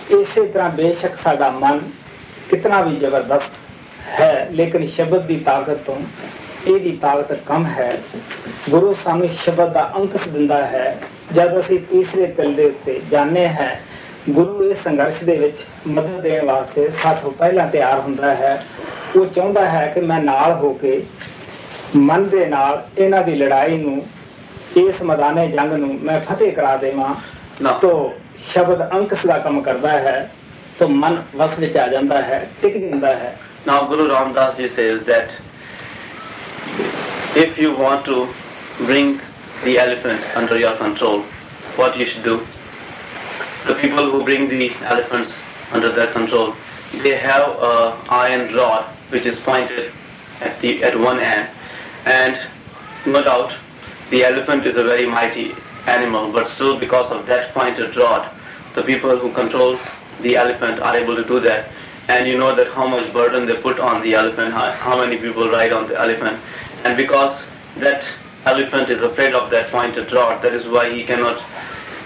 ਇਸੇ 0.10 0.46
ਤਰ੍ਹਾਂ 0.46 0.70
ਬੇਸ਼ੱਕ 0.70 1.16
ਸਾਡਾ 1.24 1.50
ਮਨ 1.52 1.80
ਕਿਤਨਾ 2.50 2.82
ਵੀ 2.82 2.96
ਜ਼ਬਰਦਸਤ 2.96 3.61
ਹੈ 4.10 4.48
ਲੇਕਿਨ 4.52 4.88
ਸ਼ਬਦ 4.88 5.26
ਦੀ 5.26 5.36
ਤਾਕਤ 5.36 5.78
ਤੋਂ 5.86 5.96
ਇਹਦੀ 6.68 6.92
ਤਾਕਤ 7.02 7.40
ਕਮ 7.46 7.66
ਹੈ। 7.66 7.98
ਗੁਰੂ 8.70 8.96
ਸਾਨੂੰ 9.04 9.30
ਸ਼ਬਦ 9.44 9.72
ਦਾ 9.74 9.92
ਅੰਕਸ 9.96 10.28
ਦਿੰਦਾ 10.28 10.66
ਹੈ। 10.68 11.00
ਜਦ 11.32 11.60
ਅਸੀਂ 11.60 11.80
ਤੀਸਰੇ 11.92 12.26
ਤਿਲ 12.28 12.54
ਦੇ 12.54 12.66
ਉੱਤੇ 12.66 13.00
ਜਾਣੇ 13.12 13.48
ਹੈ 13.48 13.80
ਗੁਰੂ 14.30 14.64
ਇਸ 14.64 14.78
ਸੰਘਰਸ਼ 14.84 15.24
ਦੇ 15.24 15.36
ਵਿੱਚ 15.38 15.58
ਮਦਦ 15.88 16.20
ਦੇਣ 16.22 16.46
ਵਾਸਤੇ 16.46 16.90
ਸਾਥੋਂ 17.04 17.32
ਪਹਿਲਾਂ 17.32 17.68
ਤਿਆਰ 17.68 18.00
ਹੁੰਦਾ 18.00 18.36
ਹੈ। 18.36 18.64
ਉਹ 19.16 19.26
ਚਾਹੁੰਦਾ 19.26 19.70
ਹੈ 19.70 19.88
ਕਿ 19.88 20.02
ਮੈਂ 20.02 20.20
ਨਾਲ 20.24 20.52
ਹੋ 20.54 20.74
ਕੇ 20.74 21.02
ਮਨ 21.96 22.28
ਦੇ 22.30 22.46
ਨਾਲ 22.46 22.84
ਇਹਨਾਂ 22.98 23.24
ਦੀ 23.24 23.36
ਲੜਾਈ 23.36 23.78
ਨੂੰ 23.78 24.06
ਇਸ 24.78 25.02
ਮੈਦਾਨੇ 25.02 25.48
ਜੰਗ 25.48 25.72
ਨੂੰ 25.74 25.98
ਮੈਂ 26.04 26.20
ਫਤਿਹ 26.20 26.52
ਕਰਾ 26.52 26.76
ਦੇਵਾਂ। 26.78 27.16
ਤੋ 27.82 28.14
ਸ਼ਬਦ 28.54 28.92
ਅੰਕਸ 28.94 29.26
ਦਾ 29.26 29.38
ਕੰਮ 29.38 29.62
ਕਰਦਾ 29.62 29.90
ਹੈ 29.90 30.30
ਤੋ 30.80 30.88
ਮਨ 30.88 31.22
ਵਸ 31.36 31.60
ਵਿੱਚ 31.60 31.78
ਆ 31.78 31.88
ਜਾਂਦਾ 31.88 32.22
ਹੈ 32.22 32.48
ਟਿਕ 32.62 32.78
ਜਾਂਦਾ 32.78 33.16
ਹੈ। 33.16 33.36
Now 33.66 33.88
Guru 33.88 34.10
Ramdas 34.10 34.58
ji 34.58 34.70
says 34.70 35.06
that 35.06 35.32
if 37.36 37.58
you 37.58 37.74
want 37.76 38.06
to 38.06 38.34
bring 38.86 39.22
the 39.64 39.78
elephant 39.78 40.24
under 40.36 40.58
your 40.58 40.76
control, 40.78 41.24
what 41.76 41.98
you 41.98 42.06
should 42.06 42.24
do? 42.24 42.46
The 43.68 43.76
people 43.76 44.10
who 44.12 44.24
bring 44.24 44.50
the 44.50 44.72
elephants 44.82 45.32
under 45.72 45.92
their 45.92 46.12
control, 46.12 46.56
they 47.04 47.16
have 47.16 47.50
a 47.50 48.04
iron 48.10 48.54
rod 48.56 48.86
which 49.10 49.26
is 49.26 49.40
pointed 49.40 49.94
at 50.40 50.60
the 50.62 50.84
at 50.84 51.00
one 51.00 51.20
end, 51.20 51.50
and 52.06 52.38
no 53.06 53.24
doubt 53.24 53.54
the 54.10 54.24
elephant 54.26 54.66
is 54.66 54.78
a 54.78 54.84
very 54.84 55.06
mighty 55.06 55.54
animal, 55.86 56.32
but 56.32 56.48
still 56.48 56.80
because 56.80 57.12
of 57.12 57.26
that 57.28 57.54
pointed 57.54 57.96
rod, 57.96 58.30
the 58.76 58.84
people 58.84 59.18
who 59.18 59.32
control 59.34 59.80
the 60.22 60.36
elephant 60.36 60.80
are 60.80 60.96
able 60.96 61.16
to 61.16 61.24
do 61.26 61.40
that. 61.40 61.70
And 62.08 62.28
you 62.28 62.38
know 62.38 62.56
that 62.56 62.74
how 62.74 62.88
much 62.88 63.14
burden 63.14 63.46
they 63.46 63.56
put 63.62 63.80
on 63.80 64.04
the 64.04 64.16
elephant, 64.16 64.54
how, 64.54 64.98
many 64.98 65.18
people 65.18 65.50
ride 65.50 65.72
on 65.72 65.88
the 65.88 66.00
elephant, 66.00 66.42
and 66.84 66.98
because 66.98 67.44
that 67.78 68.04
elephant 68.46 68.90
is 68.90 69.02
afraid 69.02 69.34
of 69.34 69.50
that 69.52 69.72
pointed 69.72 70.12
rod. 70.12 70.42
That 70.42 70.54
is 70.54 70.68
why 70.68 70.94
he 70.94 71.04
cannot 71.04 71.44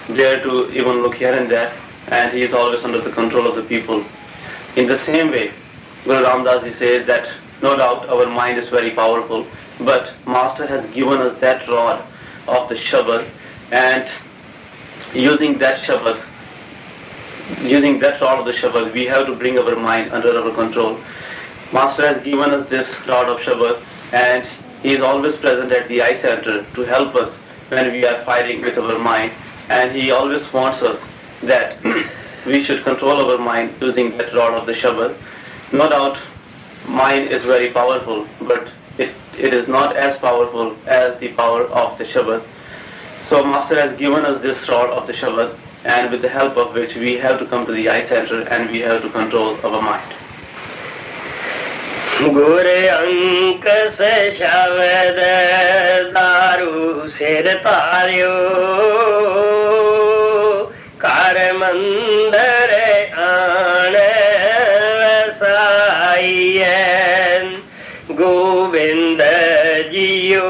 dare 0.08 0.42
to 0.42 0.70
even 0.72 1.02
look 1.02 1.14
here 1.14 1.32
and 1.32 1.50
there, 1.50 1.76
and 2.08 2.32
he 2.32 2.42
is 2.42 2.52
always 2.52 2.84
under 2.84 3.00
the 3.00 3.12
control 3.12 3.46
of 3.46 3.56
the 3.56 3.62
people. 3.62 4.04
In 4.76 4.86
the 4.86 4.98
same 4.98 5.30
way, 5.30 5.52
Guru 6.04 6.22
Ramdas 6.24 6.64
he 6.64 6.72
says 6.74 7.06
that 7.06 7.28
no 7.62 7.76
doubt 7.76 8.08
our 8.08 8.26
mind 8.26 8.58
is 8.58 8.68
very 8.68 8.90
powerful, 8.90 9.46
but 9.80 10.14
Master 10.26 10.66
has 10.66 10.88
given 10.94 11.20
us 11.20 11.40
that 11.40 11.66
rod 11.68 12.04
of 12.46 12.68
the 12.68 12.74
Shabad, 12.74 13.28
and 13.72 14.08
using 15.14 15.58
that 15.58 15.80
Shabad, 15.80 16.22
using 17.62 17.98
that 18.00 18.20
rod 18.20 18.40
of 18.40 18.44
the 18.46 18.52
Shabad, 18.52 18.92
we 18.92 19.04
have 19.04 19.26
to 19.26 19.34
bring 19.36 19.58
our 19.58 19.76
mind 19.76 20.12
under 20.12 20.36
our 20.38 20.54
control. 20.54 21.00
Master 21.72 22.06
has 22.14 22.22
given 22.24 22.50
us 22.50 22.68
this 22.68 22.88
rod 23.06 23.28
of 23.28 23.38
Shabad, 23.40 23.82
and 24.12 24.46
he 24.82 24.94
is 24.94 25.00
always 25.00 25.36
present 25.36 25.72
at 25.72 25.88
the 25.88 26.02
eye 26.02 26.20
center 26.20 26.64
to 26.74 26.82
help 26.82 27.14
us 27.14 27.32
when 27.68 27.90
we 27.92 28.04
are 28.04 28.24
fighting 28.24 28.62
with 28.62 28.78
our 28.78 28.98
mind, 28.98 29.32
and 29.68 29.96
he 29.96 30.10
always 30.10 30.52
wants 30.52 30.82
us 30.82 31.00
that 31.42 31.76
we 32.46 32.62
should 32.62 32.84
control 32.84 33.30
our 33.30 33.38
mind 33.38 33.74
using 33.80 34.16
that 34.18 34.32
rod 34.34 34.54
of 34.54 34.66
the 34.66 34.72
Shabad. 34.72 35.16
No 35.72 35.88
doubt, 35.88 36.18
mind 36.86 37.28
is 37.28 37.42
very 37.42 37.70
powerful, 37.70 38.26
but 38.42 38.68
it, 38.98 39.14
it 39.36 39.52
is 39.52 39.68
not 39.68 39.96
as 39.96 40.16
powerful 40.18 40.76
as 40.86 41.18
the 41.20 41.32
power 41.32 41.64
of 41.64 41.98
the 41.98 42.04
Shabad. 42.04 42.46
So 43.28 43.44
Master 43.44 43.74
has 43.80 43.98
given 43.98 44.24
us 44.24 44.40
this 44.42 44.68
rod 44.68 44.90
of 44.90 45.06
the 45.08 45.12
Shabad, 45.12 45.58
and 45.86 46.10
with 46.10 46.22
the 46.22 46.28
help 46.28 46.56
of 46.56 46.74
which 46.74 46.94
we 46.96 47.14
have 47.14 47.38
to 47.38 47.46
come 47.46 47.64
to 47.66 47.72
the 47.72 47.88
eye 47.88 48.04
center 48.06 48.42
and 48.48 48.70
we 48.70 48.80
have 48.80 49.02
to 49.02 49.10
control 49.10 49.56
our 49.64 49.82
mind. 49.82 50.12
गुर 52.34 52.66
अंक 52.66 53.64
से 53.96 54.14
शब्द 54.36 55.18
दारू 56.14 57.08
सिर 57.16 57.52
तारियो 57.66 58.30
car 61.02 61.38
मंदर 61.60 62.72
आण 63.26 63.96
साई 65.42 66.56
गोविंद 68.20 69.22
जियो 69.92 70.48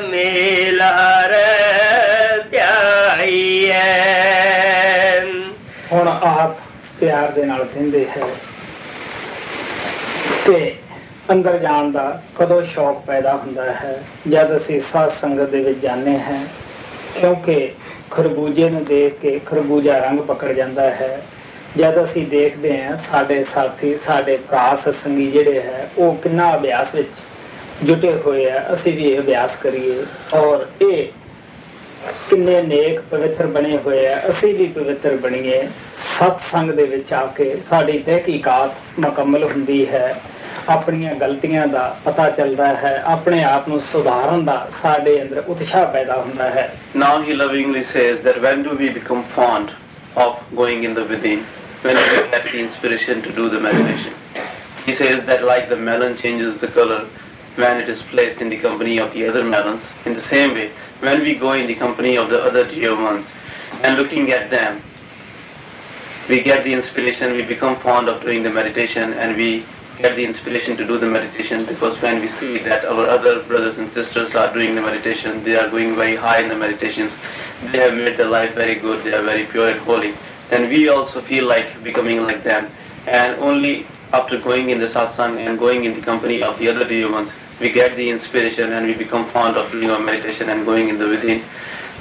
ਮੇਲਾਰ 0.00 1.32
ਧਿਆਈਐ 2.50 3.82
ਹੁਣ 5.92 6.08
ਆਪ 6.08 6.56
ਪਿਆਰ 7.00 7.30
ਦੇ 7.30 7.44
ਨਾਲ 7.44 7.64
ਕਹਿੰਦੇ 7.64 8.06
ਹੈ 8.16 8.26
ਕਿ 10.46 10.74
ਅੰਦਰ 11.32 11.58
ਜਾਣ 11.58 11.90
ਦਾ 11.92 12.22
ਕਦੋਂ 12.38 12.62
ਸ਼ੌਕ 12.62 13.00
ਪੈਦਾ 13.06 13.32
ਹੁੰਦਾ 13.36 13.64
ਹੈ, 13.72 14.02
ਜਦ 14.28 14.56
ਅਸੀਂ 14.56 14.80
ਸਾਧ 14.92 15.10
ਸੰਗਤ 15.20 15.48
ਦੇ 15.48 15.60
ਵਿੱਚ 15.60 15.78
ਜਾਂਦੇ 15.78 16.18
ਹਾਂ, 16.18 16.44
ਕਿਉਂਕਿ 17.20 17.72
ਖਰਬੂਜੇ 18.10 18.70
ਨੂੰ 18.70 18.84
ਦੇਖ 18.84 19.18
ਕੇ 19.20 19.40
ਖਰਬੂਜਾ 19.46 19.98
ਰੰਗ 19.98 20.20
ਪਕੜ 20.20 20.52
ਜਾਂਦਾ 20.52 20.90
ਹੈ। 20.90 21.22
ਜਦ 21.76 22.04
ਅਸੀਂ 22.04 22.26
ਦੇਖਦੇ 22.26 22.82
ਹਾਂ, 22.84 22.96
ਸਾਡੇ 23.10 23.44
ਸਾਥੀ, 23.44 23.96
ਸਾਡੇ 24.06 24.36
ਭਰਾ 24.36 24.76
ਸਤਸੰਗੀ 24.76 25.30
ਜਿਹੜੇ 25.30 25.60
ਹੈ, 25.60 25.90
ਉਹ 25.98 26.14
ਕਿੰਨਾ 26.14 26.54
ਅਭਿਆਸ 26.56 26.94
ਵਿੱਚ 26.94 27.08
ਜੁਟੇ 27.84 28.12
ਹੋਏ 28.26 28.50
ਆ, 28.50 28.64
ਅਸੀਂ 28.74 28.92
ਵੀ 28.92 29.04
ਇਹ 29.04 29.18
ਅਭਿਆਸ 29.20 29.56
ਕਰੀਏ। 29.56 30.04
ਔਰ 30.34 30.66
ਇਹ 30.82 31.08
ਕਿੰਨੇ 32.30 32.62
ਨੇਕ 32.62 33.00
ਪਵਿੱਤਰ 33.00 33.46
ਬਣੇ 33.46 33.76
ਹੋਏ 33.76 34.06
ਆ, 34.06 34.20
ਅਸੀਂ 34.30 34.54
ਵੀ 34.54 34.66
ਪਵਿੱਤਰ 34.66 35.16
ਬਣੀਏ। 35.16 35.68
ਸਤ 36.18 36.40
ਸੰਗ 36.52 36.70
ਦੇ 36.70 36.84
ਵਿੱਚ 36.84 37.12
ਆ 37.12 37.24
ਕੇ 37.26 37.56
ਸਾਡੀ 37.70 37.98
ਤਹਿਕੀਕਾਤ 37.98 39.00
ਮੁਕੰਮਲ 39.00 39.44
ਹੁੰਦੀ 39.44 39.86
ਹੈ। 39.88 40.20
ਆਪਣੀਆਂ 40.68 41.14
ਗਲਤੀਆਂ 41.14 41.66
ਦਾ 41.66 41.96
ਪਤਾ 42.04 42.28
ਚੱਲਦਾ 42.30 42.66
ਹੈ, 42.74 43.02
ਆਪਣੇ 43.06 43.42
ਆਪ 43.44 43.68
ਨੂੰ 43.68 43.80
ਸੁਧਾਰਨ 43.92 44.44
ਦਾ 44.44 44.56
ਸਾਡੇ 44.82 45.20
ਅੰਦਰ 45.22 45.42
ਉਤਸ਼ਾਹ 45.48 45.86
ਪੈਦਾ 45.92 46.16
ਹੁੰਦਾ 46.16 46.50
ਹੈ। 46.50 46.72
Now 46.96 47.22
he 47.22 47.32
lovingly 47.32 47.84
says 47.92 48.18
that 48.18 48.38
when 48.38 48.62
do 48.62 48.70
we 48.70 48.88
become 48.88 49.22
fond 49.36 49.70
of 50.18 50.42
going 50.54 50.84
in 50.84 50.94
the 50.94 50.98
within 50.98 51.42
when 51.84 51.96
we 51.96 52.22
get 52.32 52.52
the 52.52 52.58
inspiration 52.58 53.20
to 53.20 53.30
do 53.36 53.48
the 53.48 53.60
meditation 53.62 54.42
he 54.88 54.94
says 54.94 55.20
that 55.20 55.42
like 55.42 55.68
the 55.68 55.78
melon 55.78 56.14
changes 56.14 56.60
the 56.60 56.64
colour 56.64 57.06
when 57.58 57.78
it 57.78 57.88
is 57.88 58.00
placed 58.02 58.40
in 58.40 58.48
the 58.48 58.58
company 58.58 58.98
of 58.98 59.12
the 59.12 59.26
other 59.26 59.42
melons, 59.42 59.82
in 60.04 60.14
the 60.14 60.22
same 60.22 60.54
way, 60.54 60.70
when 61.00 61.20
we 61.22 61.34
go 61.34 61.52
in 61.52 61.66
the 61.66 61.74
company 61.74 62.16
of 62.16 62.30
the 62.30 62.40
other 62.40 62.64
dear 62.70 62.94
and 62.94 63.96
looking 63.96 64.30
at 64.30 64.48
them, 64.48 64.80
we 66.28 66.40
get 66.40 66.62
the 66.62 66.72
inspiration, 66.72 67.32
we 67.32 67.42
become 67.42 67.80
fond 67.80 68.08
of 68.08 68.22
doing 68.22 68.44
the 68.44 68.50
meditation 68.50 69.12
and 69.14 69.36
we 69.36 69.66
get 69.98 70.14
the 70.14 70.24
inspiration 70.24 70.76
to 70.76 70.86
do 70.86 70.98
the 70.98 71.06
meditation 71.06 71.66
because 71.66 72.00
when 72.00 72.20
we 72.20 72.28
see 72.38 72.58
that 72.58 72.84
our 72.84 73.06
other 73.08 73.42
brothers 73.44 73.76
and 73.76 73.92
sisters 73.92 74.32
are 74.36 74.54
doing 74.54 74.76
the 74.76 74.80
meditation, 74.80 75.42
they 75.42 75.56
are 75.56 75.68
going 75.68 75.96
very 75.96 76.14
high 76.14 76.40
in 76.40 76.48
the 76.48 76.54
meditations, 76.54 77.12
they 77.72 77.78
have 77.78 77.94
made 77.94 78.16
their 78.16 78.28
life 78.28 78.54
very 78.54 78.76
good, 78.76 79.04
they 79.04 79.12
are 79.12 79.24
very 79.24 79.46
pure 79.46 79.68
and 79.68 79.80
holy, 79.80 80.14
then 80.50 80.68
we 80.68 80.88
also 80.88 81.22
feel 81.22 81.48
like 81.48 81.82
becoming 81.82 82.22
like 82.22 82.44
them. 82.44 82.70
And 83.06 83.40
only 83.40 83.86
after 84.12 84.40
going 84.40 84.70
in 84.70 84.78
the 84.78 84.86
satsang 84.88 85.44
and 85.44 85.58
going 85.58 85.84
in 85.84 85.94
the 85.94 86.02
company 86.02 86.42
of 86.42 86.58
the 86.58 86.68
other 86.68 86.86
dear 86.86 87.10
ones, 87.10 87.30
we 87.59 87.71
get 87.71 87.95
the 87.95 88.09
inspiration 88.09 88.73
and 88.73 88.85
we 88.85 88.93
become 88.93 89.29
fond 89.31 89.57
of 89.57 89.71
doing 89.71 89.89
our 89.89 89.99
meditation 89.99 90.49
and 90.49 90.65
going 90.65 90.89
in 90.89 90.97
the 90.97 91.07
within. 91.07 91.43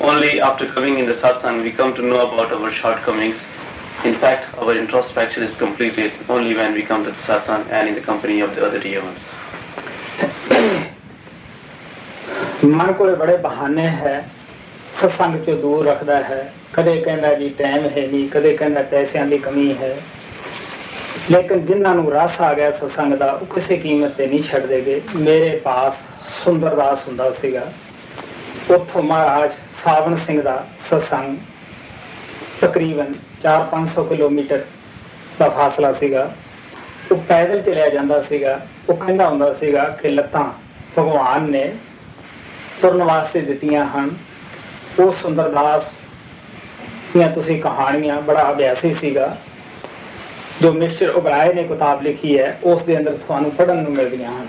Only 0.00 0.40
after 0.40 0.72
coming 0.72 0.98
in 0.98 1.06
the 1.06 1.14
satsang, 1.14 1.62
we 1.62 1.72
come 1.72 1.94
to 1.94 2.02
know 2.02 2.26
about 2.28 2.52
our 2.52 2.72
shortcomings 2.72 3.36
in 4.04 4.18
fact, 4.18 4.52
our 4.58 4.74
introspection 4.76 5.44
is 5.44 5.56
completed 5.58 6.12
only 6.28 6.56
when 6.56 6.74
we 6.74 6.82
come 6.82 7.04
to 7.04 7.10
the 7.12 7.16
satsang 7.18 7.70
and 7.70 7.88
in 7.88 7.94
the 7.94 8.00
company 8.00 8.40
of 8.40 8.52
the 8.56 8.66
other 8.66 8.80
dear 8.80 9.02
ones. 9.04 9.20
ਮਨ 12.64 12.92
ਕੋਲੇ 12.92 13.14
ਬੜੇ 13.16 13.36
ਬਹਾਨੇ 13.42 13.86
ਹੈ 13.88 14.14
ਸਤਸੰਗ 14.98 15.38
ਤੋਂ 15.44 15.54
ਦੂਰ 15.60 15.84
ਰੱਖਦਾ 15.86 16.22
ਹੈ 16.22 16.52
ਕਦੇ 16.72 16.96
ਕਹਿੰਦਾ 17.04 17.32
ਜੀ 17.34 17.48
ਟਾਈਮ 17.58 17.88
ਹੈ 17.96 18.06
ਨਹੀਂ 18.06 18.28
ਕਦੇ 18.30 18.56
ਕਹਿੰਦਾ 18.56 18.82
ਪੈਸਿਆਂ 18.90 19.26
ਦੀ 19.26 19.38
ਕਮੀ 19.38 19.72
ਹੈ 19.80 19.96
ਲੇਕਿਨ 21.31 21.65
ਜਿਨ੍ਹਾਂ 21.65 21.95
ਨੂੰ 21.95 22.11
ਰਸ 22.11 22.41
ਆ 22.41 22.53
ਗਿਆ 22.53 22.71
ਸਤਸੰਗ 22.71 23.13
ਦਾ, 23.13 23.31
ਉਹ 23.31 23.45
ਕਿਸੇ 23.45 23.77
ਕੀਮਤ 23.77 24.11
ਤੇ 24.11 24.27
ਨਹੀਂ 24.27 24.43
ਛੱਡਦੇਗੇ 24.43 25.01
ਮੇਰੇ 25.15 25.61
ਪਾਸ 25.63 25.93
ਸੁੰਦਰਦਾਸ 26.43 27.07
ਹੁੰਦਾ 27.07 27.31
ਸੀਗਾ। 27.31 27.71
ਉੱਥੋਂ 28.69 29.03
ਮਹਾਰਾਜ 29.03 29.51
ਸਾਵਣ 29.83 30.15
ਸਿੰਘ 30.15 30.41
ਦਾ 30.41 30.67
ਸਤਸੰਗ 30.87 31.37
ਤਕਰੀਬਨ 32.61 33.13
4-500 33.43 34.03
ਕਿਲੋਮੀਟਰ 34.03 34.65
ਦਾ 35.39 35.49
ਫਾਸਲਾ 35.49 35.93
ਸੀਗਾ। 35.93 36.35
ਉਹ 37.11 37.17
ਪੈਦਲ 37.17 37.61
ਚਲਿਆ 37.61 37.89
ਜਾਂਦਾ 37.89 38.21
ਸੀਗਾ। 38.21 38.67
ਉਹ 38.89 38.97
ਕਹਿੰਦਾ 38.97 39.29
ਹੁੰਦਾ 39.29 39.53
ਸੀਗਾ 39.53 39.83
ਕਿ 39.83 40.09
ਲੱਤਾਂ 40.09 40.53
ਭਗਵਾਨ 40.97 41.51
ਨੇ 41.51 41.75
ਤੁਰਨ 42.81 43.03
ਵਾਸਤੇ 43.03 43.41
ਦਿੱਤੀਆਂ 43.41 43.85
ਹਨ। 43.85 44.15
ਉਹ 44.99 45.15
ਸੁੰਦਰਦਾਸ 45.21 45.91
ਦੀਆਂ 47.13 47.31
ਤੁਸੀਂ 47.31 47.61
ਕਹਾਣੀਆਂ, 47.61 48.21
ਬੜਾ 48.21 48.51
ਅਭਿਆਸੀ 48.51 48.93
ਸੀਗਾ। 48.93 49.37
ਜੋ 50.62 50.72
ਮਿਸਟਰ 50.72 51.08
ਉਬਰਾਏ 51.10 51.52
ਨੇ 51.54 51.62
ਕਿਤਾਬ 51.64 52.02
ਲਿਖੀ 52.02 52.38
ਹੈ 52.38 52.58
ਉਸ 52.64 52.82
ਦੇ 52.82 52.96
ਅੰਦਰ 52.96 53.16
ਤੁਹਾਨੂੰ 53.26 53.50
ਪੜ੍ਹਨ 53.50 53.82
ਨੂੰ 53.82 53.92
ਮਿਲਦੀਆਂ 53.92 54.30
ਹਨ 54.30 54.48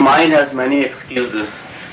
Mind 0.00 0.32
has 0.32 0.52
many 0.54 0.80
excuses 0.80 1.48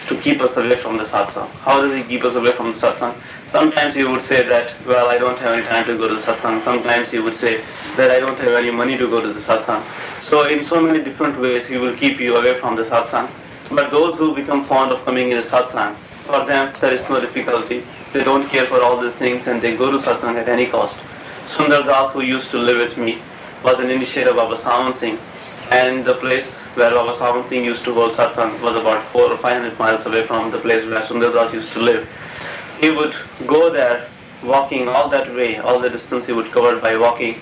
to 0.08 0.16
keep 0.22 0.42
us 0.42 0.56
away 0.56 0.82
from 0.82 0.98
the 0.98 1.04
satsang. 1.06 1.50
How 1.60 1.82
does 1.82 1.94
he 1.94 2.04
keep 2.04 2.24
us 2.24 2.36
away 2.36 2.54
from 2.54 2.72
the 2.72 2.80
satsang? 2.80 3.14
Sometimes 3.53 3.95
he 3.95 4.03
would 4.05 4.27
say 4.29 4.49
that, 4.49 4.75
well, 4.87 5.09
I 5.09 5.19
don't 5.19 5.39
have 5.39 5.53
any 5.53 5.67
time 5.67 5.85
to 5.85 5.99
go 5.99 6.09
to 6.09 6.15
the 6.15 6.23
satsang. 6.23 6.65
Sometimes 6.65 7.11
he 7.11 7.19
would 7.19 7.39
say 7.39 7.63
that 7.99 8.11
I 8.11 8.19
don't 8.19 8.39
have 8.39 8.55
any 8.55 8.71
money 8.71 8.97
to 8.97 9.07
go 9.11 9.21
to 9.21 9.31
the 9.31 9.41
satsang. 9.41 9.85
So 10.31 10.49
in 10.49 10.65
so 10.65 10.81
many 10.81 11.05
different 11.05 11.39
ways 11.39 11.67
he 11.69 11.77
will 11.77 11.95
keep 11.99 12.19
you 12.19 12.37
away 12.37 12.59
from 12.61 12.77
the 12.77 12.85
satsang. 12.85 13.31
But 13.71 13.91
those 13.91 14.17
who 14.17 14.35
become 14.35 14.67
fond 14.67 14.91
of 14.91 15.05
coming 15.05 15.33
in 15.33 15.37
the 15.43 15.49
satsang, 15.49 15.99
for 16.25 16.47
them 16.47 16.75
there 16.81 16.95
is 16.95 17.07
no 17.11 17.21
difficulty. 17.21 17.85
They 18.15 18.25
don't 18.25 18.49
care 18.49 18.67
for 18.69 18.81
all 18.81 19.03
these 19.03 19.19
things 19.19 19.47
and 19.47 19.61
they 19.61 19.77
go 19.77 19.91
to 19.91 19.99
satsang 19.99 20.37
at 20.37 20.49
any 20.49 20.67
cost. 20.69 20.97
Sundar 21.55 21.85
Das, 21.85 22.15
who 22.15 22.23
used 22.23 22.51
to 22.53 22.57
live 22.57 22.79
with 22.89 22.97
me, 22.97 23.21
was 23.63 23.79
an 23.81 23.91
initiate 23.91 24.29
of 24.29 24.37
Baba 24.37 24.57
Sawan 24.63 24.99
Singh 24.99 25.19
and 25.71 26.07
the 26.07 26.15
place 26.15 26.47
where 26.75 26.91
Baba 26.91 27.19
Sawan 27.19 27.49
Singh 27.51 27.67
used 27.67 27.85
to 27.85 27.93
hold 27.93 28.17
satsang 28.17 28.63
was 28.63 28.77
about 28.77 29.13
four 29.13 29.31
or 29.31 29.37
five 29.43 29.61
hundred 29.61 29.79
miles 29.79 30.07
away 30.07 30.27
from 30.27 30.51
the 30.51 30.61
place 30.61 30.89
where 30.89 31.03
Sundar 31.03 31.35
Das 31.35 31.53
used 31.53 31.73
to 31.75 31.81
live. 31.81 32.09
He 32.83 32.91
would 32.91 33.15
go 33.47 33.73
there 33.73 34.11
walking 34.43 34.89
all 34.89 35.09
that 35.09 35.33
way, 35.37 35.59
all 35.59 35.81
the 35.81 35.89
distance 35.89 36.27
he 36.27 36.33
would 36.33 36.51
cover 36.53 36.81
by 36.81 36.97
walking, 36.97 37.37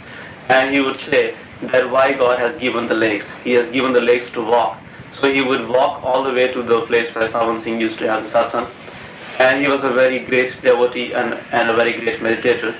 and 0.50 0.74
he 0.74 0.80
would 0.80 1.00
say 1.00 1.34
that 1.72 1.90
why 1.90 2.12
God 2.12 2.38
has 2.38 2.60
given 2.60 2.88
the 2.88 2.94
legs. 2.94 3.24
He 3.42 3.52
has 3.54 3.72
given 3.72 3.94
the 3.94 4.02
legs 4.02 4.30
to 4.34 4.42
walk. 4.42 4.78
So 5.18 5.32
he 5.32 5.40
would 5.40 5.66
walk 5.66 6.04
all 6.04 6.22
the 6.24 6.32
way 6.34 6.52
to 6.52 6.62
the 6.62 6.82
place 6.86 7.14
where 7.14 7.30
Sawan 7.30 7.64
Singh 7.64 7.80
used 7.80 7.98
to 8.00 8.06
have 8.06 8.24
the 8.24 8.30
satsang. 8.30 8.70
And 9.38 9.62
he 9.62 9.68
was 9.68 9.82
a 9.82 9.94
very 9.94 10.18
great 10.26 10.60
devotee 10.62 11.14
and, 11.14 11.32
and 11.52 11.70
a 11.70 11.74
very 11.74 11.92
great 11.92 12.20
meditator. 12.20 12.78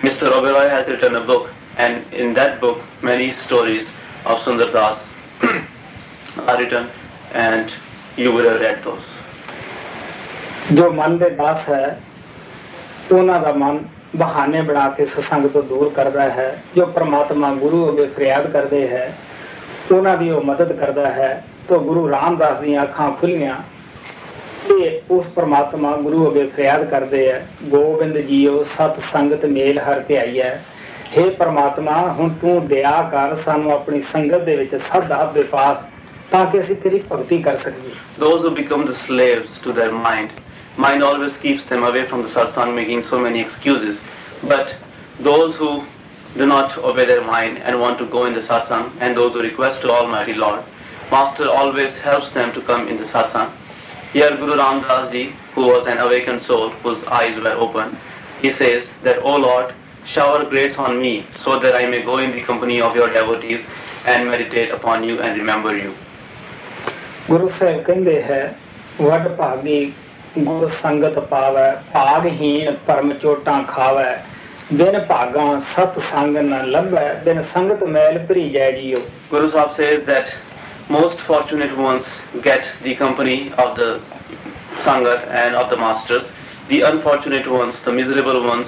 Mr. 0.00 0.32
Oberoi 0.32 0.70
has 0.70 0.86
written 0.86 1.14
a 1.14 1.26
book, 1.26 1.50
and 1.76 2.10
in 2.14 2.32
that 2.34 2.58
book, 2.58 2.82
many 3.02 3.36
stories 3.44 3.86
of 4.24 4.38
Sundar 4.44 4.72
Das 4.72 4.98
are 6.38 6.58
written, 6.58 6.88
and 7.32 7.70
you 8.16 8.32
would 8.32 8.46
have 8.46 8.60
read 8.60 8.82
those. 8.82 9.15
ਜੋ 10.72 10.92
ਮਨ 10.92 11.18
ਦੇ 11.18 11.30
ਦਾਸ 11.30 11.68
ਹੈ 11.68 12.00
ਉਹਨਾਂ 13.12 13.40
ਦਾ 13.40 13.52
ਮਨ 13.52 13.78
ਬਹਾਨੇ 14.16 14.62
ਬਣਾ 14.62 14.88
ਕੇ 14.88 15.06
ਸਤਸੰਗ 15.06 15.46
ਤੋਂ 15.46 15.62
ਦੂਰ 15.62 15.88
ਕਰਦਾ 15.88 16.22
ਹੈ 16.22 16.62
ਜੋ 16.76 16.86
ਪ੍ਰਮਾਤਮਾ 16.86 17.54
ਗੁਰੂ 17.54 17.88
ਅੱਗੇ 17.88 18.06
ਫਰਿਆਦ 18.06 18.50
ਕਰਦੇ 18.50 18.88
ਹੈ 18.88 19.18
ਉਹਨਾਂ 19.92 20.16
ਦੀ 20.16 20.30
ਉਹ 20.30 20.42
ਮਦਦ 20.42 20.72
ਕਰਦਾ 20.72 21.10
ਹੈ 21.10 21.44
ਤਾਂ 21.68 21.78
ਗੁਰੂ 21.78 22.10
ਰਾਮਦਾਸ 22.10 22.58
ਦੀਆਂ 22.58 22.82
ਅੱਖਾਂ 22.82 23.10
ਖੁੱਲੀਆਂ 23.10 23.54
ਤੇ 24.68 25.02
ਉਸ 25.10 25.26
ਪ੍ਰਮਾਤਮਾ 25.26 25.96
ਗੁਰੂ 25.96 26.30
ਅੱਗੇ 26.30 26.46
ਫਰਿਆਦ 26.46 26.84
ਕਰਦੇ 26.84 27.32
ਹੈ 27.32 27.48
ਗੋਬਿੰਦ 27.64 28.18
ਜੀਓ 28.18 28.62
ਸਤ 28.62 28.96
ਸੰਗਤ 29.12 29.44
ਮੇਲ 29.44 29.78
ਹਰ 29.78 30.00
ਧਿਆਈਐ 30.00 30.54
हे 31.18 31.30
ਪ੍ਰਮਾਤਮਾ 31.30 32.12
ਹੁਣ 32.12 32.28
ਤੂੰ 32.28 32.66
ਦਇਆ 32.66 33.02
ਕਰ 33.02 33.36
ਸਾਨੂੰ 33.44 33.72
ਆਪਣੀ 33.72 34.02
ਸੰਗਤ 34.02 34.42
ਦੇ 34.42 34.56
ਵਿੱਚ 34.56 34.74
ਸਦਾ 34.74 35.32
ਦੇ 35.34 35.42
ਪਾਸ 35.42 35.78
ਤਾਂ 36.30 36.46
ਕਿ 36.46 36.60
ਅਸੀਂ 36.60 36.76
ਤੇਰੀ 36.76 37.02
ਭਗਤੀ 37.12 37.38
ਕਰ 37.38 37.56
ਸਕੀਏ। 37.56 37.90
Those 38.24 38.40
who 38.44 38.50
become 38.50 38.84
the 38.86 38.94
slaves 38.94 39.48
to 39.66 39.78
their 39.78 39.92
mind, 39.92 40.45
mind 40.77 41.03
always 41.03 41.35
keeps 41.41 41.67
them 41.69 41.83
away 41.83 42.07
from 42.09 42.23
the 42.23 42.29
satsang, 42.29 42.75
making 42.75 43.05
so 43.09 43.19
many 43.19 43.41
excuses. 43.41 43.99
But 44.43 44.75
those 45.19 45.55
who 45.57 45.85
do 46.37 46.45
not 46.45 46.77
obey 46.77 47.05
their 47.05 47.23
mind 47.23 47.57
and 47.59 47.79
want 47.79 47.99
to 47.99 48.05
go 48.05 48.25
in 48.25 48.33
the 48.33 48.41
satsang, 48.41 48.95
and 48.99 49.15
those 49.17 49.33
who 49.33 49.41
request 49.41 49.81
to 49.81 49.91
Almighty 49.91 50.33
Lord, 50.33 50.63
Master 51.11 51.49
always 51.49 51.93
helps 51.99 52.33
them 52.33 52.53
to 52.53 52.61
come 52.61 52.87
in 52.87 52.97
the 52.97 53.05
satsang. 53.05 53.51
Here 54.13 54.35
Guru 54.35 54.57
Ram 54.57 54.81
Das 54.81 55.11
Ji, 55.11 55.33
who 55.55 55.67
was 55.67 55.87
an 55.87 55.97
awakened 55.97 56.43
soul, 56.43 56.69
whose 56.83 57.03
eyes 57.05 57.37
were 57.41 57.53
open, 57.53 57.97
he 58.41 58.53
says 58.53 58.85
that, 59.03 59.19
O 59.23 59.35
Lord, 59.35 59.75
shower 60.13 60.49
grace 60.49 60.77
on 60.77 61.01
me 61.01 61.25
so 61.43 61.59
that 61.59 61.75
I 61.75 61.85
may 61.85 62.01
go 62.01 62.17
in 62.17 62.31
the 62.31 62.43
company 62.43 62.81
of 62.81 62.95
your 62.95 63.11
devotees 63.13 63.63
and 64.05 64.29
meditate 64.29 64.71
upon 64.71 65.03
you 65.03 65.21
and 65.21 65.37
remember 65.37 65.75
you. 65.77 65.93
Guru 67.29 67.49
Sahib 67.59 67.83
ਕਹਿੰਦੇ 67.83 68.21
ਹੈ 68.23 68.41
ਵੱਡ 69.01 69.27
ਭਾਗੀ 69.35 69.93
ਗੁਰ 70.37 70.69
ਸੰਗਤ 70.81 71.19
ਪਾਵੈ 71.29 71.71
ਭਾਗਹੀਣ 71.93 72.71
ਪਰਮ 72.87 73.13
ਚੋਟਾਂ 73.13 73.61
ਖਾਵੈ 73.67 74.23
ਬਿਨ 74.73 74.99
ਭਾਗਾਂ 74.99 75.59
ਸਤ 75.75 75.99
ਸੰਗ 76.11 76.37
ਨ 76.37 76.61
ਲੱਭੈ 76.71 77.13
ਬਿਨ 77.25 77.43
ਸੰਗਤ 77.53 77.83
ਮੈਲ 77.95 78.19
ਭਰੀ 78.27 78.49
ਜੈ 78.49 78.71
JIO 78.71 78.99
Guru 79.31 79.49
Sahib 79.51 79.75
says 79.75 79.99
that 80.07 80.31
most 80.89 81.21
fortunate 81.27 81.77
ones 81.77 82.07
get 82.45 82.65
the 82.83 82.95
company 82.95 83.37
of 83.57 83.75
the 83.75 83.89
Sangat 84.85 85.27
and 85.29 85.55
of 85.55 85.69
the 85.69 85.77
masters. 85.77 86.23
The 86.69 86.81
unfortunate 86.81 87.47
ones, 87.47 87.75
the 87.85 87.91
miserable 87.91 88.41
ones, 88.43 88.67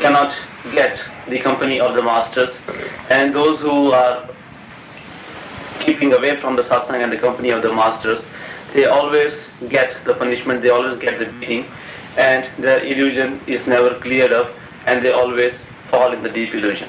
cannot 0.00 0.32
get 0.72 0.98
the 1.28 1.40
company 1.40 1.80
of 1.80 1.94
the 1.94 2.02
masters. 2.02 2.50
And 3.10 3.34
those 3.34 3.60
who 3.60 3.92
are 3.92 4.28
keeping 5.80 6.12
away 6.12 6.40
from 6.40 6.56
the 6.56 6.62
satsang 6.62 7.02
and 7.02 7.12
the 7.12 7.18
company 7.18 7.50
of 7.50 7.62
the 7.62 7.72
masters, 7.72 8.22
they 8.74 8.84
always 8.84 9.32
get 9.68 10.04
the 10.04 10.14
punishment, 10.14 10.62
they 10.62 10.70
always 10.70 10.98
get 10.98 11.18
the 11.18 11.26
beating, 11.40 11.64
and 12.16 12.44
their 12.62 12.84
illusion 12.84 13.40
is 13.46 13.66
never 13.66 13.98
cleared 14.00 14.32
up, 14.32 14.54
and 14.86 15.04
they 15.04 15.12
always 15.12 15.54
fall 15.90 16.12
in 16.12 16.22
the 16.22 16.30
deep 16.30 16.54
illusion. 16.54 16.88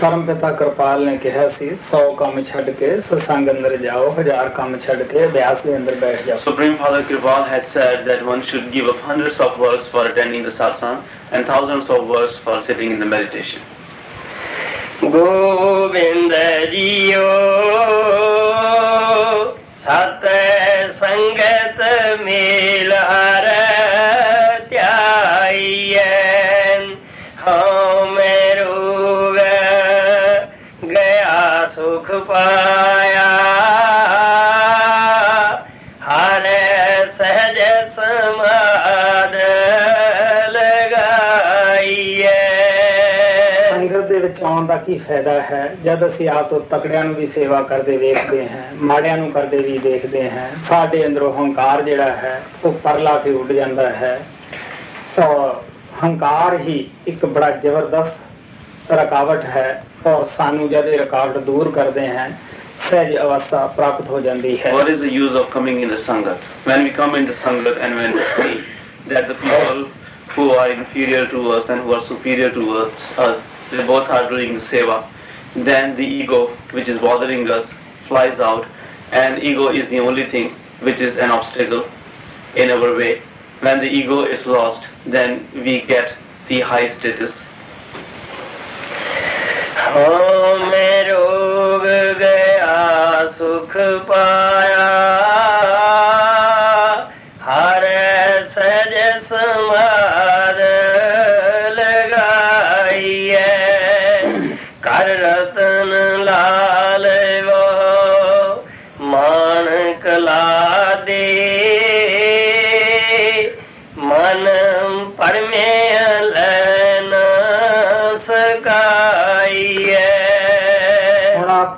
ਪਰਮ 0.00 0.24
ਪਿਤਾ 0.26 0.50
ਕਿਰਪਾਲ 0.58 1.04
ਨੇ 1.04 1.16
ਕਿਹਾ 1.22 1.48
ਸੀ 1.58 1.68
100 1.90 2.14
ਕੰਮ 2.18 2.42
ਛੱਡ 2.52 2.70
ਕੇ 2.78 2.88
ਸਤਸੰਗ 3.08 3.50
ਅੰਦਰ 3.50 3.76
ਜਾਓ 3.82 4.08
ਹਜ਼ਾਰ 4.18 4.48
ਕੰਮ 4.56 4.78
ਛੱਡ 4.86 5.02
ਕੇ 5.10 5.24
ਅਭਿਆਸ 5.26 5.58
ਦੇ 5.66 5.76
ਅੰਦਰ 5.76 5.94
ਬੈਠ 6.00 6.22
ਜਾਓ 6.26 6.38
Supreme 6.46 6.78
Father 6.80 7.02
Kripal 7.10 7.44
had 7.50 7.68
said 7.74 8.08
that 8.08 8.24
one 8.30 8.42
should 8.50 8.72
give 8.76 8.88
up 8.92 9.04
hundreds 9.10 9.42
of 9.46 9.60
works 9.64 9.92
for 9.92 10.06
attending 10.06 10.48
the 10.48 10.54
satsang 10.62 11.04
and 11.32 11.52
thousands 11.52 11.92
of 11.96 12.10
works 12.14 12.40
for 12.46 12.56
sitting 12.70 12.96
in 12.96 13.04
the 13.04 13.10
meditation. 13.14 13.60
Gobind 15.12 16.34
JIO 16.72 17.28
ਸਤ 19.87 20.25
ਸੰਗਤ 20.99 21.81
ਮੇਲ 22.21 22.91
ਹਰ 22.93 23.45
ਧਿਆਈਐ। 24.69 26.03
ਹਉ 27.47 28.05
ਮੇਰੂ 28.05 29.33
ਗਿਆ 30.83 31.69
ਸੁਖ 31.75 32.11
ਪਾ 32.27 32.43
ਸੰਗਤ 44.57 44.67
ਦਾ 44.67 44.75
ਕੀ 44.75 44.97
ਫਾਇਦਾ 44.97 45.41
ਹੈ? 45.41 45.75
ਜਦ 45.83 46.05
ਅਸੀਂ 46.07 46.29
ਆਪ 46.29 46.49
ਤੋਂ 46.49 46.59
ਤਕੜਿਆਂ 46.69 47.03
ਨੂੰ 47.03 47.15
ਵੀ 47.15 47.27
ਸੇਵਾ 47.27 47.61
ਕਰਦੇ 47.61 47.97
ਵੇਖਦੇ 47.97 48.47
ਹਾਂ 48.49 48.61
ਮਾੜਿਆਂ 48.81 49.17
ਨੂੰ 49.17 49.31
ਕਰਦੇ 49.31 49.57
ਵੀ 49.57 49.77
ਦੇਖਦੇ 49.77 50.29
ਹਾਂ 50.29 50.47
ਸਾਡੇ 50.69 51.05
ਅੰਦਰੋਂ 51.05 51.31
ਹੰਕਾਰ 51.33 51.81
ਜਿਹੜਾ 51.81 52.05
ਹੈ 52.05 52.41
ਉਹ 52.65 52.73
ਪਰਲਾ 52.83 53.17
ਕੇ 53.17 53.31
ਉੱਡ 53.31 53.51
ਜਾਂਦਾ 53.51 53.89
ਹੈ। 53.89 54.19
ਔਰ 55.19 55.53
ਹੰਕਾਰ 56.03 56.57
ਹੀ 56.59 56.89
ਇੱਕ 57.07 57.25
ਬੜਾ 57.25 57.49
ਜ਼ਬਰਦਸਤ 57.51 58.91
ਰਕਾਵਟ 58.91 59.45
ਹੈ 59.45 59.83
ਔਰ 60.07 60.25
ਸਾਨੂੰ 60.37 60.69
ਜਦ 60.69 60.87
ਇਹ 60.87 60.99
ਰਕਾਵਟ 60.99 61.37
ਦੂਰ 61.37 61.71
ਕਰਦੇ 61.71 62.07
ਹਾਂ 62.07 62.29
ਸਹਿਜ 62.89 63.17
ਅਵਸਥਾ 63.17 63.65
ਪ੍ਰਾਪਤ 63.67 64.09
ਹੋ 64.09 64.19
ਜਾਂਦੀ 64.21 64.57
ਹੈ। 64.65 64.73
What 64.73 64.89
is 64.93 64.99
the 65.03 65.13
use 65.19 65.37
of 65.41 65.47
coming 65.57 65.79
in 65.85 65.93
the 65.93 66.01
sangat? 66.07 66.49
When 66.71 66.87
we 66.87 66.95
come 66.97 67.15
in 67.19 67.29
the 67.29 67.37
sangat 67.45 67.79
and 67.85 68.01
when 68.01 68.17
we 68.19 68.25
see 68.33 68.55
that 69.13 69.29
the 69.31 69.37
people 69.43 69.85
who 70.35 70.49
are 70.61 70.67
inferior 70.71 71.23
to 71.35 71.45
us 71.51 71.69
and 71.75 71.85
who 71.85 71.95
are 71.99 72.03
superior 72.09 72.49
to 72.57 72.65
us, 72.81 73.05
us 73.27 73.37
we 73.71 73.83
both 73.83 74.09
are 74.09 74.29
doing 74.29 74.59
seva, 74.61 75.11
then 75.55 75.95
the 75.95 76.05
ego, 76.05 76.55
which 76.71 76.87
is 76.87 76.99
bothering 76.99 77.49
us, 77.49 77.69
flies 78.07 78.39
out, 78.39 78.65
and 79.11 79.43
ego 79.43 79.69
is 79.69 79.89
the 79.89 79.99
only 79.99 80.29
thing 80.29 80.55
which 80.81 80.99
is 80.99 81.17
an 81.17 81.31
obstacle 81.31 81.89
in 82.55 82.69
our 82.71 82.95
way. 82.95 83.21
When 83.61 83.79
the 83.79 83.89
ego 83.89 84.23
is 84.23 84.45
lost, 84.45 84.87
then 85.05 85.49
we 85.53 85.81
get 85.81 86.15
the 86.47 86.61
high 86.61 86.97
status. 86.99 87.33
Oh, 89.89 90.71
गया 92.19 92.75
सुख 93.37 93.73
पाया 94.09 94.87
हर 97.47 97.85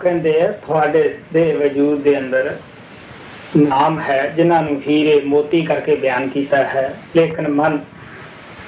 ਕਹਿੰਦੇ 0.10 0.42
ਆ 0.42 0.52
ਤੁਹਾਡੇ 0.62 1.02
ਦੇ 1.34 1.52
ਵਜੂਦ 1.56 2.02
ਦੇ 2.04 2.18
ਅੰਦਰ 2.18 2.56
ਨਾਮ 3.58 4.00
ਹੈ 4.00 4.22
ਜਿਨ੍ਹਾਂ 4.36 4.62
ਨੂੰ 4.62 4.82
ਹੀਰੇ 4.82 5.20
ਮੋਤੀ 5.26 5.62
ਕਰਕੇ 5.62 5.96
ਬਿਆਨ 5.98 6.28
ਕੀਤਾ 6.30 6.64
ਹੈ 6.66 6.84
ਲੇਕਿਨ 7.16 7.48
ਮਨ 7.52 7.78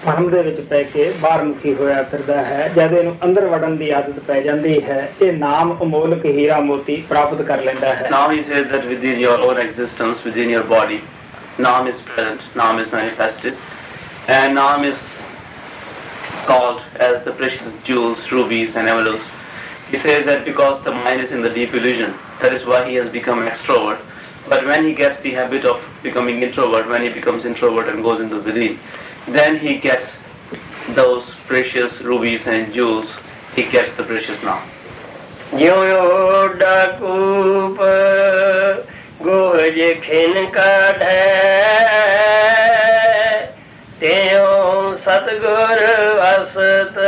ਭਰਮ 0.05 0.29
ਦੇ 0.29 0.41
ਵਿੱਚ 0.41 0.59
ਪੈ 0.69 0.81
ਕੇ 0.83 1.11
ਬਾਹਰ 1.21 1.43
ਮੁਖੀ 1.43 1.73
ਹੋਇਆ 1.73 2.01
ਫਿਰਦਾ 2.03 2.37
ਹੈ 2.43 2.67
ਜਦ 2.67 2.93
ਇਹਨੂੰ 2.93 3.15
ਅੰਦਰ 3.23 3.45
ਵੜਨ 3.47 3.75
ਦੀ 3.77 3.89
ਆਦਤ 3.91 4.19
ਪੈ 4.19 4.39
ਜਾਂਦੀ 4.41 4.79
ਹੈ 4.83 5.01
ਇਹ 5.21 5.33
ਨਾਮ 5.33 5.75
ਅਮੋਲਕ 5.83 6.25
ਹੀਰਾ 6.27 6.59
ਮੋਤੀ 6.61 6.95
ਪ੍ਰਾਪਤ 7.09 7.41
ਕਰ 7.41 7.63
ਲੈਂਦਾ 7.63 7.93
ਹੈ 7.95 8.09
naam 8.11 8.31
he 8.31 8.43
says 8.43 8.67
that 8.67 8.85
within 8.85 9.19
your 9.19 9.39
own 9.41 9.59
existence 9.59 10.25
within 10.25 10.49
your 10.49 10.63
body 10.69 10.99
naam 11.59 11.87
is 11.87 12.01
present 12.05 12.57
naam 12.57 12.79
is 12.79 12.93
manifested 12.93 14.31
and 14.31 14.53
naam 14.53 14.85
is 14.85 14.95
called 16.47 17.01
as 17.01 17.23
the 17.25 17.31
precious 17.33 17.87
jewels 17.87 18.33
rubies 18.33 18.77
and 18.77 18.87
emeralds 18.87 19.40
He 19.90 19.98
says 20.00 20.26
that 20.26 20.44
because 20.44 20.82
the 20.84 20.92
mind 20.92 21.20
is 21.20 21.30
in 21.30 21.42
the 21.42 21.50
deep 21.50 21.72
illusion, 21.72 22.14
that 22.42 22.52
is 22.52 22.66
why 22.66 22.88
he 22.88 22.96
has 22.96 23.10
become 23.10 23.40
extrovert. 23.46 24.00
But 24.48 24.66
when 24.66 24.86
he 24.86 24.94
gets 24.94 25.22
the 25.22 25.32
habit 25.32 25.64
of 25.64 25.80
becoming 26.02 26.42
introvert, 26.42 26.88
when 26.88 27.02
he 27.02 27.08
becomes 27.08 27.44
introvert 27.44 27.88
and 27.88 28.02
goes 28.02 28.20
into 28.20 28.40
within, 28.40 28.78
then 29.28 29.58
he 29.58 29.78
gets 29.78 30.06
those 30.94 31.24
precious 31.46 32.00
rubies 32.00 32.40
and 32.46 32.72
jewels, 32.72 33.08
he 33.54 33.64
gets 33.64 33.96
the 33.96 34.04
precious 34.04 34.42
Nam. 34.42 34.62
ਜਿਉ 35.54 36.48
ਡਾਕੂਪ 36.58 37.78
ਗੋਜ 39.22 39.78
ਖਿਨ 40.02 40.46
ਕਾਢੈ 40.54 41.20
ਤਿਉ 44.00 44.94
ਸਤਗੁਰ 45.04 45.84
ਵਸਤ 46.18 46.98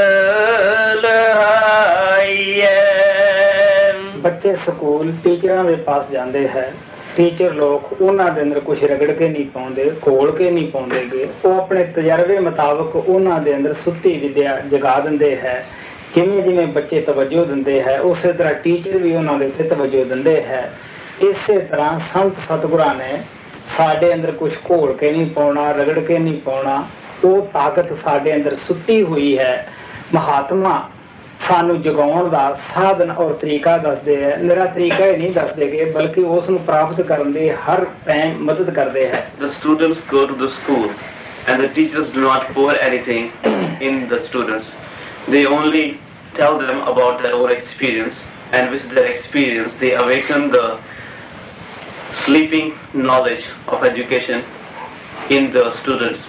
ਲਹਾਈਐ 4.53 4.65
ਬੱਚੇ 4.65 4.71
school 4.71 5.13
ਟੀਚਰਾਂ 5.23 5.63
ਦੇ 5.63 5.75
ਪਾਸ 5.75 6.11
ਜਾਂਦੇ 6.11 6.47
ਹੈ। 6.47 6.73
Teacher 7.17 7.53
ਲੋਕ 7.53 8.01
ਉਹਨਾਂ 8.01 8.31
ਦੇ 8.31 8.41
ਅੰਦਰ 8.41 8.59
ਕੁਝ 8.59 8.83
ਰਗੜ 8.83 9.11
ਕੇ 9.11 9.29
ਨਹੀਂ 9.29 9.45
ਪਾਉਂਦੇ, 9.45 9.91
ਘੋਲ 10.07 10.31
ਕੇ 10.31 10.51
ਨਹੀਂ 10.51 10.71
ਪਾਉਂਦੇਗੇ। 10.71 11.27
ਉਹ 11.45 11.61
ਆਪਣੇ 11.61 11.83
ਤਜਰਬੇ 11.83 12.39
ਮੁਤਾਬਕ 12.39 12.95
ਉਹਨਾਂ 12.95 13.39
ਦੇ 13.39 13.55
ਅੰਦਰ 13.55 13.73
ਸੁੱਤੀ 13.73 14.19
ਵਿਦਿਆ 14.19 14.59
ਜਗਾ 14.59 14.99
ਦਿੰਦੇ 14.99 15.35
ਹੈ। 15.35 15.65
ਜਿਵੇਂ 16.15 16.43
ਜਿਵੇਂ 16.43 16.67
ਬੱਚੇ 16.67 17.01
ਤਵੱਜੋ 17.01 17.45
ਦਿੰਦੇ 17.45 17.81
ਹੈ, 17.81 17.99
ਉਸੇ 17.99 18.33
ਤਰ੍ਹਾਂ 18.33 18.53
ਟੀਚਰ 18.53 18.97
ਵੀ 18.97 19.15
ਉਹਨਾਂ 19.15 19.39
ਦੇ 19.39 19.45
ਉੱਤੇ 19.45 19.63
ਤਵੱਜੋ 19.63 20.03
ਦਿੰਦੇ 20.03 20.41
ਹੈ। 20.41 20.73
ਇਸੇ 21.21 21.59
ਤਰ੍ਹਾਂ 21.59 21.99
ਸੰਤ 22.13 22.33
ਸਤਿਗੁਰਾਂ 22.33 22.95
ਨੇ 22.95 23.23
ਸਾਡੇ 23.77 24.13
ਅੰਦਰ 24.13 24.31
ਕੁਝ 24.31 24.53
ਘੋਲ 24.71 24.93
ਕੇ 24.93 25.11
ਨਹੀਂ 25.11 25.25
ਪਾਉਣਾ, 25.25 25.71
ਰਗੜ 25.71 25.99
ਕੇ 25.99 26.19
ਨਹੀਂ 26.19 26.41
ਪਾਉਣਾ। 26.41 26.87
ਉਹ 27.25 27.47
ਤਾਕਤ 27.53 27.93
ਸਾਡੇ 28.03 28.35
ਅੰਦਰ 28.35 28.55
ਸੁੱਤੀ 28.55 29.03
ਹੋਈ 29.03 29.37
ਹੈ। 29.37 29.67
ਮਹਾਤਮਾ 30.13 30.89
ਸਾਨੂੰ 31.48 31.80
ਜਗਾਉਣ 31.82 32.28
ਦਾ 32.30 32.42
ਸਾਧਨ 32.74 33.10
ਔਰ 33.10 33.32
ਤਰੀਕਾ 33.40 33.76
ਦੱਸਦੇ 33.78 34.16
ਹੈ 34.22 34.36
ਨਿਰਾ 34.42 34.64
ਤਰੀਕਾ 34.64 35.06
ਹੀ 35.06 35.16
ਨਹੀਂ 35.16 35.30
ਦੱਸਦੇ 35.32 35.66
ਕਿ 35.68 35.84
ਬਲਕਿ 35.92 36.22
ਉਸ 36.36 36.48
ਨੂੰ 36.50 36.58
ਪ੍ਰਾਪਤ 36.64 37.00
ਕਰਨ 37.08 37.32
ਦੇ 37.32 37.50
ਹਰ 37.68 37.84
ਟਾਈਮ 38.06 38.42
ਮਦਦ 38.44 38.70
ਕਰਦੇ 38.74 39.06
ਹੈ 39.08 39.22
The 39.40 39.52
students 39.60 40.02
go 40.10 40.26
to 40.26 40.36
the 40.42 40.50
school 40.56 40.90
and 41.46 41.64
the 41.64 41.70
teachers 41.76 42.10
do 42.16 42.24
not 42.24 42.50
pour 42.54 42.68
anything 42.88 43.30
in 43.80 44.00
the 44.08 44.20
students. 44.26 44.66
They 45.28 45.44
only 45.48 45.84
tell 46.36 46.58
them 46.58 46.82
about 46.92 47.22
their 47.22 47.34
own 47.34 47.52
experience 47.52 48.18
and 48.52 48.70
with 48.70 48.84
their 48.90 49.06
experience 49.06 49.78
they 49.80 49.94
awaken 49.94 50.50
the 50.50 50.66
sleeping 52.24 52.72
knowledge 52.94 53.46
of 53.68 53.84
education 53.84 54.44
in 55.30 55.52
the 55.52 55.64
students. 55.82 56.20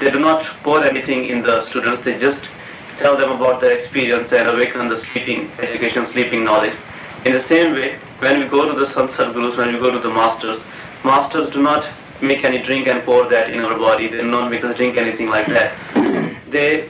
They 0.00 0.10
do 0.10 0.18
not 0.20 0.44
pour 0.64 0.82
anything 0.84 1.24
in 1.26 1.42
the 1.42 1.56
students, 1.70 2.04
they 2.04 2.18
just 2.18 2.52
tell 2.99 3.17
them 3.17 3.31
about 3.31 3.61
their 3.61 3.77
experience 3.77 4.31
and 4.31 4.47
awaken 4.49 4.89
the 4.89 5.01
sleeping 5.11 5.51
education, 5.59 6.05
sleeping 6.13 6.43
knowledge. 6.43 6.77
In 7.25 7.33
the 7.33 7.47
same 7.47 7.73
way, 7.73 7.99
when 8.19 8.39
we 8.39 8.45
go 8.47 8.71
to 8.71 8.79
the 8.79 8.93
Sant 8.93 9.11
Sadgurus, 9.11 9.57
when 9.57 9.73
we 9.73 9.79
go 9.79 9.91
to 9.91 9.99
the 9.99 10.13
masters, 10.13 10.61
masters 11.03 11.51
do 11.53 11.61
not 11.61 11.83
make 12.21 12.43
any 12.43 12.61
drink 12.61 12.87
and 12.87 13.03
pour 13.03 13.29
that 13.29 13.51
in 13.51 13.59
our 13.59 13.77
body. 13.77 14.07
They 14.07 14.17
do 14.17 14.29
not 14.29 14.51
make 14.51 14.63
us 14.63 14.75
drink 14.75 14.97
anything 14.97 15.27
like 15.27 15.47
that. 15.47 15.71
They 16.51 16.89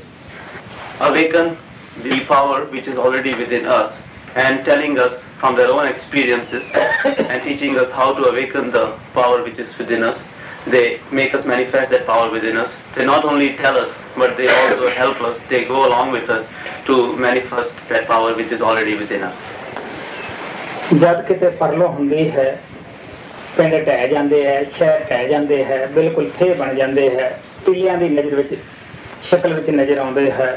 awaken 1.00 1.58
the 2.04 2.26
power 2.26 2.66
which 2.66 2.88
is 2.88 2.98
already 2.98 3.36
within 3.36 3.66
us 3.66 3.94
and 4.36 4.66
telling 4.66 4.98
us 4.98 5.22
from 5.40 5.56
their 5.56 5.72
own 5.72 5.88
experiences 5.88 6.64
and 6.74 7.44
teaching 7.44 7.78
us 7.78 7.92
how 7.92 8.14
to 8.14 8.24
awaken 8.26 8.72
the 8.72 8.98
power 9.14 9.44
which 9.44 9.58
is 9.58 9.78
within 9.78 10.04
us. 10.04 10.20
They 10.70 11.00
make 11.12 11.34
us 11.34 11.46
manifest 11.46 11.92
that 11.92 12.06
power 12.06 12.30
within 12.30 12.58
us. 12.58 12.70
They 12.96 13.06
not 13.06 13.26
only 13.26 13.56
tell 13.58 13.76
us, 13.76 13.90
but 14.16 14.38
they 14.38 14.48
also 14.50 14.90
help 14.92 15.22
us. 15.22 15.38
They 15.50 15.66
go 15.66 15.86
along 15.86 16.12
with 16.12 16.30
us 16.30 16.46
to 16.88 17.16
manifest 17.18 17.72
that 17.90 18.08
power 18.08 18.36
which 18.36 18.52
is 18.52 18.62
already 18.62 18.96
within 18.96 19.24
us. 19.24 19.36
ਜਦ 20.94 21.22
ਕਿਤੇ 21.26 21.50
ਪਰਲੋ 21.60 21.88
ਹੁੰਦੀ 21.88 22.30
ਹੈ 22.32 22.48
ਪਿੰਡ 23.58 23.76
ਢਹਿ 23.86 24.08
ਜਾਂਦੇ 24.08 24.46
ਹੈ 24.46 24.64
ਸ਼ਹਿਰ 24.78 25.04
ਢਹਿ 25.10 25.28
ਜਾਂਦੇ 25.30 25.64
ਹੈ 25.64 25.86
ਬਿਲਕੁਲ 25.86 26.30
ਥੇ 26.40 26.54
ਬਣ 26.54 26.74
ਜਾਂਦੇ 26.76 27.10
ਹੈ 27.10 27.30
ਟਿੱਲਿਆਂ 27.66 27.98
ਦੀ 27.98 28.10
ਨਜ਼ਰ 28.10 28.36
ਵਿੱਚ 28.36 28.54
ਸ਼ਕਲ 29.30 29.54
ਵਿੱਚ 29.54 29.70
ਨਜ਼ਰ 29.70 29.98
ਆਉਂਦੇ 29.98 30.30
ਹੈ 30.32 30.52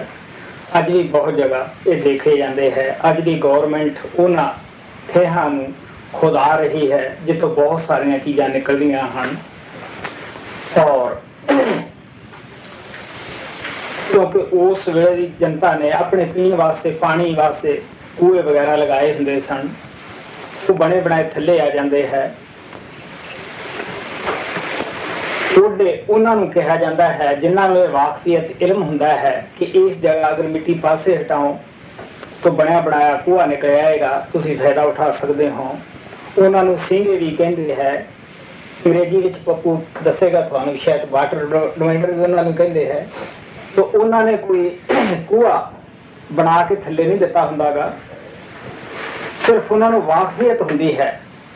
ਅੱਜ 0.78 0.90
ਵੀ 0.90 1.02
ਬਹੁਤ 1.02 1.34
ਜਗ੍ਹਾ 1.34 1.68
ਇਹ 1.86 2.02
ਦੇਖੇ 2.02 2.36
ਜਾਂਦੇ 2.36 2.70
ਹੈ 2.70 2.86
ਅੱਜ 3.10 3.20
ਦੀ 3.20 3.38
ਗਵਰਨਮੈਂਟ 3.38 3.98
ਉਹਨਾਂ 4.16 4.48
ਥੇਹਾਂ 5.12 5.48
ਨੂੰ 5.50 5.72
ਖੁਦਾ 6.12 6.44
ਰਹੀ 6.56 6.90
ਹੈ 6.92 7.16
ਜਿੱਥੋਂ 7.26 7.48
ਬਹੁਤ 7.54 7.86
ਸਾਰੀਆਂ 7.86 8.18
ਚੀਜ਼ਾਂ 8.18 8.48
ਨਿਕਲਦੀਆਂ 8.48 9.06
ਹਨ 9.16 9.36
ਔਰ 10.78 11.16
ਕਿਉਂਕਿ 14.12 14.38
ਉਸ 14.38 14.88
ਵੇਲੇ 14.88 15.16
ਦੀ 15.16 15.32
ਜਨਤਾ 15.40 15.74
ਨੇ 15.74 15.90
ਆਪਣੇ 15.92 16.24
ਪੀਣ 16.24 16.54
ਵਾਸਤੇ, 16.54 16.90
ਪਾਣੀ 16.90 17.34
ਵਾਸਤੇ 17.34 17.82
ਕੂਏ 18.18 18.42
ਵਗੈਰਾ 18.42 18.76
ਲਗਾਏ 18.76 19.14
ਹੁੰਦੇ 19.14 19.40
ਸਨ। 19.40 19.68
ਉਹ 20.70 20.74
ਬਣੇ 20.74 21.00
ਬਣਾਏ 21.00 21.24
ਥੱਲੇ 21.24 21.60
ਆ 21.60 21.70
ਜਾਂਦੇ 21.70 22.06
ਹੈ। 22.06 22.34
ਉਹਦੇ 25.62 26.04
ਉਹਨਾਂ 26.10 26.36
ਨੂੰ 26.36 26.50
ਕਿਹਾ 26.50 26.76
ਜਾਂਦਾ 26.76 27.08
ਹੈ, 27.08 27.34
ਜਿਨ੍ਹਾਂ 27.34 27.68
ਨੂੰ 27.68 27.82
ਇਹ 27.84 27.88
ਵਾਕਫੀਅਤ 27.88 28.62
ਇਲਮ 28.62 28.82
ਹੁੰਦਾ 28.82 29.08
ਹੈ 29.08 29.46
ਕਿ 29.58 29.64
ਇਸ 29.64 29.96
ਜਗ੍ਹਾ 29.96 30.30
ਅਗਰ 30.30 30.42
ਮਿੱਟੀ 30.42 30.74
ਪਾਸੇ 30.74 31.16
ਹਟਾਓ, 31.16 31.58
ਤਾਂ 32.42 32.52
ਬਣਿਆ 32.52 32.80
ਬਣਾਇਆ 32.80 33.16
ਕੂਆ 33.16 33.46
ਨਿਕਲ 33.46 33.68
ਆਏਗਾ, 33.68 34.26
ਤੁਸੀਂ 34.32 34.58
ਫਾਇਦਾ 34.58 34.82
ਉਠਾ 34.82 35.10
ਸਕਦੇ 35.20 35.50
ਹੋ। 35.50 35.78
ਉਹਨਾਂ 36.38 36.64
ਨੂੰ 36.64 36.78
ਸਿੰਘੇ 36.88 37.16
ਵੀ 37.16 37.30
ਕਹਿੰਦੇ 37.30 37.74
ਹੈ 37.74 38.06
ਅੰਗਰੇਜ਼ੀ 38.85 39.17
ਵਿੱਚ 39.17 39.37
ਪੱਪੂ 39.45 39.81
ਦੱਸੇਗਾ 40.03 40.41
ਤੁਹਾਨੂੰ 40.41 40.77
ਸ਼ਾਇਦ 40.77 41.09
ਵਾਟਰ 41.11 41.45
ਡਿਵਾਈਡਰ 41.77 42.11
ਵੀ 42.11 42.23
ਉਹਨਾਂ 42.23 42.43
ਨੂੰ 42.43 42.53
ਕਹਿੰਦੇ 42.53 42.85
ਹੈ 42.85 43.07
ਤਾਂ 43.75 43.83
ਉਹਨਾਂ 43.83 44.23
ਨੇ 44.23 44.35
ਕੋਈ 44.37 44.69
ਕੂਆ 45.27 45.55
ਬਣਾ 46.31 46.61
ਕੇ 46.61 46.75
ਥੱਲੇ 46.75 47.03
ਨਹੀਂ 47.03 47.17
ਦਿੱਤਾ 47.17 47.45
ਹੁੰਦਾਗਾ 47.45 47.93
ਸਿਰਫ 49.45 49.71
ਉਹਨਾਂ 49.71 49.89
ਨੂੰ 49.91 50.01
ਵਾਕਫੀਅਤ 50.01 50.61
ਹੁੰਦੀ 50.61 50.97
ਹੈ 50.99 51.09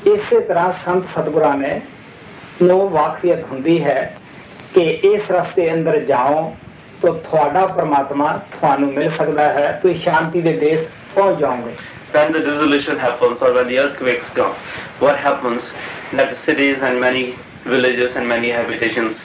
ਇਸੇ 0.07 0.39
ਤਰ੍ਹਾਂ 0.39 0.71
ਸੰਤ 0.85 1.05
ਸਤਿਗੁਰਾਂ 1.13 1.55
ਨੇ 1.57 1.79
ਨੂੰ 2.61 2.89
ਵਾਕਫੀਅਤ 2.89 3.43
ਹੁੰਦੀ 3.51 3.83
ਹੈ 3.83 4.13
ਕਿ 4.73 4.83
ਇਸ 5.03 5.31
ਰਸਤੇ 5.31 5.71
ਅੰਦਰ 5.73 5.99
ਜਾਓ 5.99 6.51
ਤਾਂ 7.01 7.13
ਤੁਹਾਡਾ 7.13 7.65
ਪਰਮਾਤਮਾ 7.67 8.39
ਤੁਹਾਨੂੰ 8.51 8.91
ਮਿਲ 8.93 9.11
ਸਕਦਾ 9.11 9.47
ਹੈ 9.53 9.71
ਤੁਸੀਂ 9.81 9.99
ਸ਼ਾਂਤੀ 9.99 10.41
ਦੇ 10.41 10.53
ਦੇਸ਼ 10.59 10.87
ਪਹੁੰਚ 11.15 11.39
ਜਾਓਗੇ 11.39 11.75
When 12.13 12.33
the 12.33 12.39
dissolution 12.39 12.97
happens 12.99 13.41
or 13.41 13.49
when 13.53 13.69
the 13.69 13.77
earthquakes 13.79 14.31
come, 14.35 14.55
what 14.99 15.19
happens 15.19 15.67
that 16.12 16.36
the 16.36 16.44
cities 16.46 16.76
and 16.80 17.00
many 17.00 17.36
villages 17.64 18.14
and 18.14 18.28
many 18.28 18.50
habitations, 18.50 19.16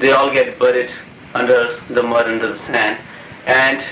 they 0.00 0.12
all 0.12 0.32
get 0.32 0.58
buried 0.58 0.90
under 1.34 1.80
the 1.90 2.02
mud, 2.02 2.26
under 2.26 2.52
the 2.52 2.58
sand. 2.66 2.98
And 3.46 3.82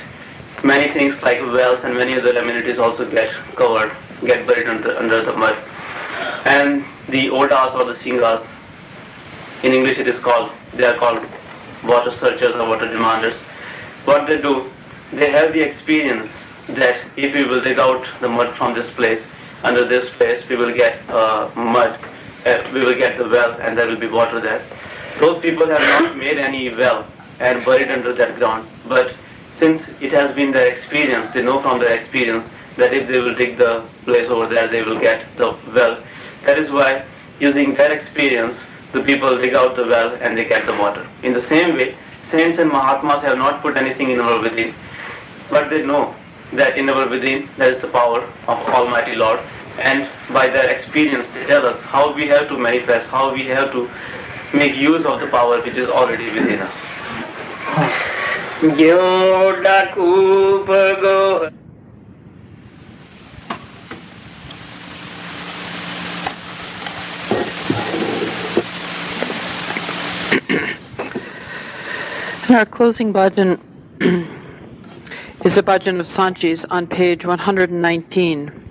many 0.64 0.92
things 0.92 1.14
like 1.22 1.40
wells 1.40 1.80
and 1.84 1.94
many 1.94 2.14
other 2.14 2.36
amenities 2.36 2.78
also 2.78 3.10
get 3.10 3.30
covered, 3.56 3.96
get 4.26 4.46
buried 4.46 4.68
under, 4.68 4.96
under 4.96 5.24
the 5.24 5.32
mud. 5.32 5.54
And 6.44 6.84
the 7.10 7.28
odas 7.28 7.74
or 7.74 7.84
the 7.84 7.98
singas, 8.00 8.46
in 9.62 9.72
English 9.72 9.98
it 9.98 10.08
is 10.08 10.22
called, 10.22 10.50
they 10.76 10.84
are 10.84 10.98
called 10.98 11.24
water 11.84 12.16
searchers 12.20 12.54
or 12.54 12.68
water 12.68 12.86
demanders. 12.86 13.38
What 14.04 14.26
they 14.26 14.40
do, 14.40 14.70
they 15.12 15.30
have 15.30 15.52
the 15.52 15.62
experience 15.62 16.30
that 16.68 16.96
if 17.16 17.34
we 17.34 17.44
will 17.44 17.62
dig 17.62 17.78
out 17.78 18.04
the 18.20 18.28
mud 18.28 18.56
from 18.56 18.74
this 18.74 18.92
place, 18.94 19.22
under 19.62 19.86
this 19.88 20.08
place 20.16 20.42
we 20.48 20.56
will 20.56 20.74
get 20.74 21.08
uh, 21.08 21.50
mud, 21.56 21.98
uh, 22.44 22.70
we 22.72 22.80
will 22.84 22.96
get 22.96 23.18
the 23.18 23.28
well 23.28 23.52
and 23.60 23.76
there 23.76 23.86
will 23.86 23.98
be 23.98 24.08
water 24.08 24.40
there. 24.40 24.62
Those 25.20 25.40
people 25.42 25.68
have 25.68 25.80
not 26.02 26.16
made 26.16 26.38
any 26.38 26.74
well 26.74 27.06
and 27.40 27.64
buried 27.64 27.90
under 27.90 28.14
that 28.14 28.38
ground, 28.38 28.68
but 28.88 29.14
since 29.60 29.82
it 30.00 30.12
has 30.12 30.34
been 30.34 30.52
their 30.52 30.72
experience, 30.74 31.32
they 31.34 31.42
know 31.42 31.62
from 31.62 31.78
their 31.80 31.98
experience 32.00 32.44
that 32.78 32.92
if 32.92 33.08
they 33.08 33.18
will 33.18 33.34
dig 33.34 33.58
the 33.58 33.88
place 34.04 34.28
over 34.28 34.48
there, 34.52 34.68
they 34.68 34.82
will 34.82 35.00
get 35.00 35.24
the 35.36 35.56
well. 35.74 36.02
That 36.46 36.58
is 36.58 36.70
why, 36.70 37.06
using 37.40 37.74
their 37.74 37.92
experience, 37.92 38.58
the 38.92 39.02
people 39.02 39.40
dig 39.40 39.54
out 39.54 39.76
the 39.76 39.86
well 39.86 40.14
and 40.20 40.36
they 40.36 40.44
get 40.44 40.66
the 40.66 40.76
water. 40.76 41.08
In 41.22 41.32
the 41.34 41.46
same 41.48 41.76
way, 41.76 41.96
saints 42.30 42.58
and 42.58 42.70
Mahatmas 42.70 43.22
have 43.22 43.38
not 43.38 43.62
put 43.62 43.76
anything 43.76 44.10
in 44.10 44.20
our 44.20 44.40
within, 44.40 44.74
but 45.50 45.70
they 45.70 45.82
know 45.82 46.14
that 46.54 46.76
in 46.76 46.88
our 46.88 47.08
within 47.08 47.48
there 47.58 47.74
is 47.74 47.82
the 47.82 47.88
power 47.88 48.22
of 48.46 48.58
Almighty 48.68 49.14
Lord, 49.14 49.40
and 49.78 50.08
by 50.32 50.48
their 50.48 50.68
experience 50.70 51.26
they 51.34 51.46
tell 51.46 51.66
us 51.66 51.82
how 51.84 52.12
we 52.12 52.26
have 52.28 52.48
to 52.48 52.56
manifest, 52.56 53.08
how 53.10 53.32
we 53.32 53.44
have 53.46 53.72
to 53.72 53.90
make 54.54 54.76
use 54.76 55.04
of 55.04 55.20
the 55.20 55.26
power 55.28 55.60
which 55.62 55.74
is 55.74 55.88
already 55.88 56.26
within 56.30 56.60
us. 56.60 56.74
And 72.46 72.56
our 72.56 72.66
closing 72.66 73.12
bhajan 73.12 73.58
is 75.44 75.56
a 75.58 75.62
bhajan 75.62 75.98
of 75.98 76.10
Sant 76.10 76.38
Ji's 76.38 76.64
on 76.66 76.86
page 76.86 77.26
119. 77.26 78.63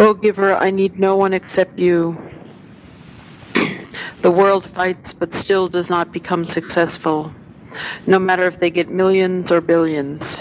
O 0.00 0.14
giver, 0.14 0.54
I 0.54 0.70
need 0.70 1.00
no 1.00 1.16
one 1.16 1.32
except 1.32 1.76
you. 1.76 2.16
The 4.22 4.30
world 4.30 4.70
fights 4.72 5.12
but 5.12 5.34
still 5.34 5.68
does 5.68 5.90
not 5.90 6.12
become 6.12 6.48
successful, 6.48 7.32
no 8.06 8.20
matter 8.20 8.44
if 8.44 8.60
they 8.60 8.70
get 8.70 8.90
millions 8.90 9.50
or 9.50 9.60
billions. 9.60 10.38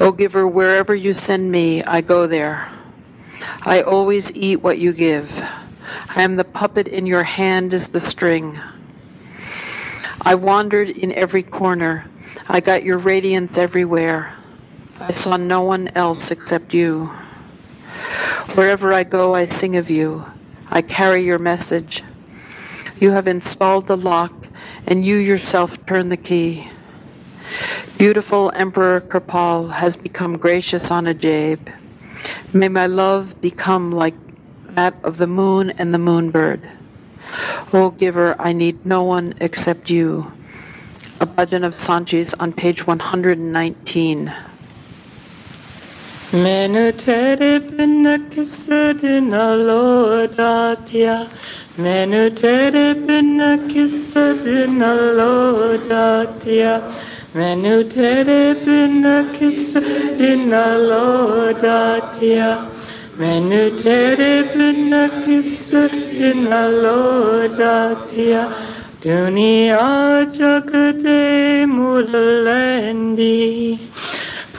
O 0.00 0.12
giver, 0.12 0.46
wherever 0.46 0.94
you 0.94 1.16
send 1.16 1.50
me, 1.50 1.82
I 1.84 2.02
go 2.02 2.26
there. 2.26 2.70
I 3.62 3.80
always 3.80 4.30
eat 4.32 4.62
what 4.62 4.78
you 4.78 4.92
give. 4.92 5.30
I 5.30 6.22
am 6.22 6.36
the 6.36 6.44
puppet 6.44 6.88
in 6.88 7.06
your 7.06 7.22
hand 7.22 7.72
is 7.72 7.88
the 7.88 8.04
string. 8.04 8.60
I 10.20 10.34
wandered 10.34 10.90
in 10.90 11.12
every 11.12 11.42
corner. 11.42 12.04
I 12.48 12.60
got 12.60 12.84
your 12.84 12.98
radiance 12.98 13.56
everywhere. 13.56 14.34
I 14.98 15.14
saw 15.14 15.38
no 15.38 15.62
one 15.62 15.88
else 15.94 16.30
except 16.30 16.74
you. 16.74 17.10
Wherever 18.54 18.92
I 18.92 19.04
go, 19.04 19.34
I 19.34 19.48
sing 19.48 19.76
of 19.76 19.90
you. 19.90 20.24
I 20.70 20.82
carry 20.82 21.24
your 21.24 21.38
message. 21.38 22.02
You 22.98 23.10
have 23.10 23.26
installed 23.26 23.86
the 23.86 23.96
lock, 23.96 24.32
and 24.86 25.04
you 25.04 25.16
yourself 25.16 25.76
turn 25.86 26.08
the 26.08 26.16
key. 26.16 26.70
Beautiful 27.98 28.52
Emperor 28.54 29.00
Kripal 29.00 29.72
has 29.72 29.96
become 29.96 30.36
gracious 30.36 30.90
on 30.90 31.06
Ajaib. 31.06 31.58
May 32.52 32.68
my 32.68 32.86
love 32.86 33.40
become 33.40 33.92
like 33.92 34.14
that 34.74 34.94
of 35.02 35.18
the 35.18 35.26
moon 35.26 35.70
and 35.70 35.92
the 35.92 35.98
moonbird. 35.98 36.60
O 37.72 37.90
giver, 37.90 38.36
I 38.40 38.52
need 38.52 38.84
no 38.84 39.02
one 39.02 39.34
except 39.40 39.90
you. 39.90 40.30
A 41.20 41.26
bhajan 41.26 41.64
of 41.64 41.78
Sant 41.80 42.08
Ji's 42.08 42.32
on 42.34 42.52
page 42.52 42.86
119. 42.86 44.32
मैंने 46.33 46.91
तेरे 46.91 47.57
बिना 47.59 48.15
किस 48.31 48.55
दिन 49.01 49.33
लौटातिया 49.59 51.15
मैंने 51.79 52.23
तेरे 52.39 52.85
बिना 53.05 53.55
किस 53.67 54.13
दिन 54.43 54.83
लौटातिया 55.17 56.73
मैंने 57.35 57.75
तेरे 57.93 58.41
बिना 58.63 59.15
किस 59.31 59.77
दिन 59.77 60.53
लौटातिया 60.89 62.49
मैंने 63.19 63.63
तेरे 63.81 64.33
बिना 64.51 65.07
किस 65.23 65.69
दिन 65.71 66.47
लौटातिया 66.83 68.43
दुनिया 69.05 69.87
जग 70.35 70.71
दे 71.01 71.65
मुल 71.65 72.11
लैंदी 72.45 73.39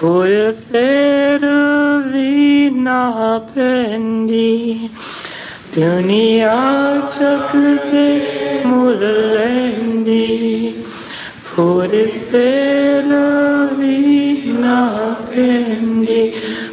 Pur 0.02 0.54
fervi 0.68 2.74
na 2.74 3.40
pendi 3.54 4.90
Dunia 5.74 6.58
chakte 7.16 8.08
mulalendi 8.66 10.26
Pur 11.54 11.92
fervi 12.32 14.00
na 14.64 14.80
pendi 15.30 16.24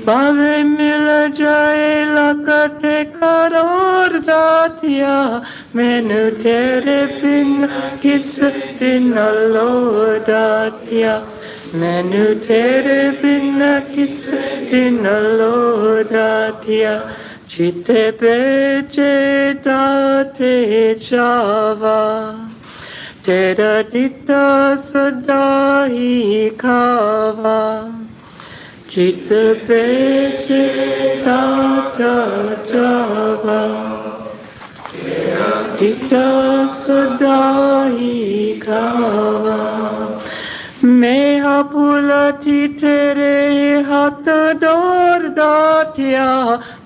Pave 0.07 0.65
mil 0.65 1.07
jaye 1.37 1.95
lakate 2.17 2.99
karor 3.13 4.13
datia 4.31 5.45
Menu 5.75 6.25
tere 6.43 7.01
bin 7.21 7.51
kis 8.01 8.37
din 8.79 9.19
allo 9.19 10.19
datia 10.21 11.15
मैंने 11.75 12.25
तेरे 12.47 13.11
बिना 13.21 13.79
किस 13.95 14.19
दिन 14.71 15.07
लोडातिया 15.39 16.95
चिते 17.51 18.11
बेचे 18.11 19.13
दाते 19.67 20.55
चावा 20.95 22.01
तेरा 23.27 23.83
दिता 23.93 24.77
सदा 24.77 25.45
ही 25.85 26.49
खावा। 26.61 27.61
चित 28.95 29.29
बेचे 29.69 30.65
दाता 31.23 32.15
चावा 32.65 33.61
दिता 35.81 36.27
सदा 36.79 37.41
ही 37.89 38.53
खावा। 38.61 39.59
मैं 40.84 41.64
पुलती 41.64 42.68
तेरे 42.68 43.82
हाथ 43.82 44.26
डोर 44.60 45.28
दाटिया 45.30 46.26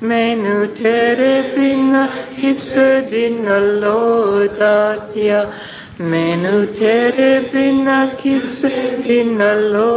मैंने 0.04 0.66
तेरे 0.76 1.34
बिना 1.56 2.06
किस 2.42 2.68
दिन 3.12 3.48
लो 3.82 4.02
दाटिया 4.60 5.42
मैंने 6.02 6.52
तेरे 6.74 7.30
बिना 7.50 8.06
किस 8.22 8.62
दिन 9.08 9.42
लो 9.72 9.92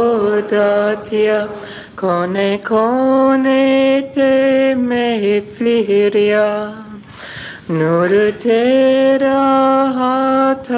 दाटिया 0.53 1.39
कोने 1.99 2.57
कोने 2.57 3.61
ते 4.15 4.75
मैं 4.75 5.41
फिरिया 5.53 6.47
नूर 7.71 8.15
तेरा 8.43 9.37
हाथ 9.97 10.71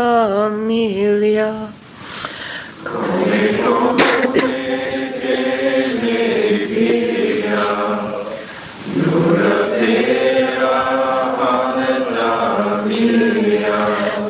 मिलिया 0.57 1.49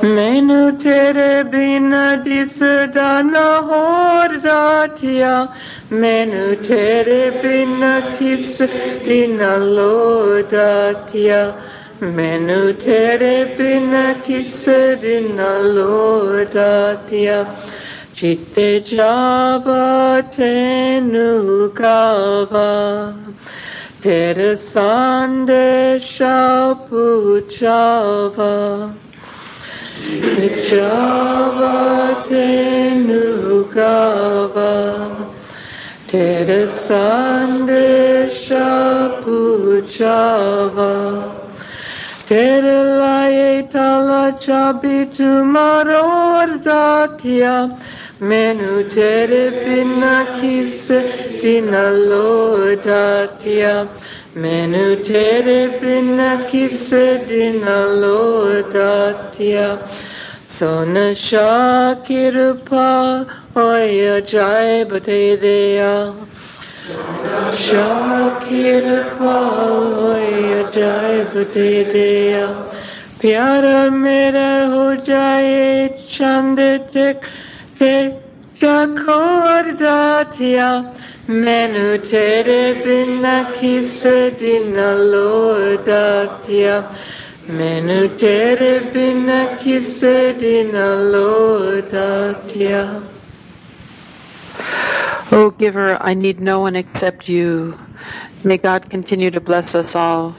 मैंने 0.06 0.72
तेरे 0.84 1.44
बिना 1.44 2.04
दिसदा 2.16 3.12
न 3.22 3.36
होर 3.68 4.36
रातिया 4.45 5.34
मैंने 5.91 6.44
तेरे 6.64 7.30
बिना 7.41 8.00
किस 8.18 8.62
दिन 9.08 9.41
लो 9.76 10.41
दातिया 10.54 11.41
मैंने 12.04 12.62
तेरे 12.84 13.34
बिना 13.58 14.06
किस 14.28 14.64
दिन 15.02 15.40
लो 15.76 16.44
दातिया 18.18 18.18
चित्ते 18.18 18.70
जावा 18.88 19.86
तेनु 20.36 21.68
गावा 21.78 22.70
तेरे 24.04 24.56
संदेशा 24.56 26.38
पूछावा 26.90 28.54
जावा 30.70 31.78
तेनु 32.28 33.62
गावा 33.76 34.72
तेरे 36.12 36.66
संदेशा 36.88 38.68
पूछावा 39.24 40.91
तेरे 42.30 42.78
लाए 43.00 43.62
ताला 43.74 44.24
चाबी 44.44 45.04
तुम्हारो 45.16 46.04
दातिया 46.66 47.56
मैनू 48.30 48.82
तेरे 48.94 49.44
बिना 49.64 50.14
किस 50.40 50.88
दिन 51.44 51.76
लो 52.10 52.76
दातिया 52.86 53.74
मैनू 54.38 54.84
तेरे 55.08 55.60
बिना 55.80 56.36
किस 56.52 56.90
दिन 57.30 57.64
लो 58.02 58.20
दातिया 58.76 59.68
सोन 60.56 61.14
शाह 61.18 61.94
कृपा 62.08 62.90
होय 63.58 64.08
अजायब 64.08 64.98
दे 65.06 65.24
दिया 65.44 65.94
शाकिर 67.64 68.88
पाए 69.16 70.32
अजायब 70.54 71.34
दे 71.54 71.70
दिया 71.91 72.48
प्यारा 73.22 73.80
मेरा 73.95 74.52
हो 74.74 74.84
जाए 75.08 75.88
चंद 76.10 76.60
तक 76.95 77.22
ਤੇ 77.79 78.13
ਮੈਨੂੰ 81.31 81.99
ਤੇਰੇ 81.99 82.73
ਬਿਨਾ 82.73 83.43
ਕਿਸੇ 83.43 84.31
ਦਿਨ 84.31 84.77
ਮੈਨੂੰ 87.51 88.09
ਤੇਰੇ 88.09 88.79
ਬਿਨਾ 88.79 89.45
ਕਿਸੇ 89.45 90.33
ਦਿਨ 90.33 90.77
O 95.31 95.51
giver, 95.51 95.99
I 96.01 96.15
need 96.15 96.41
no 96.41 96.61
one 96.61 96.75
except 96.75 97.29
you. 97.29 97.75
May 98.43 98.57
God 98.57 98.89
continue 98.89 99.31
to 99.31 99.41
bless 99.41 99.75
us 99.75 99.95
all. 99.95 100.35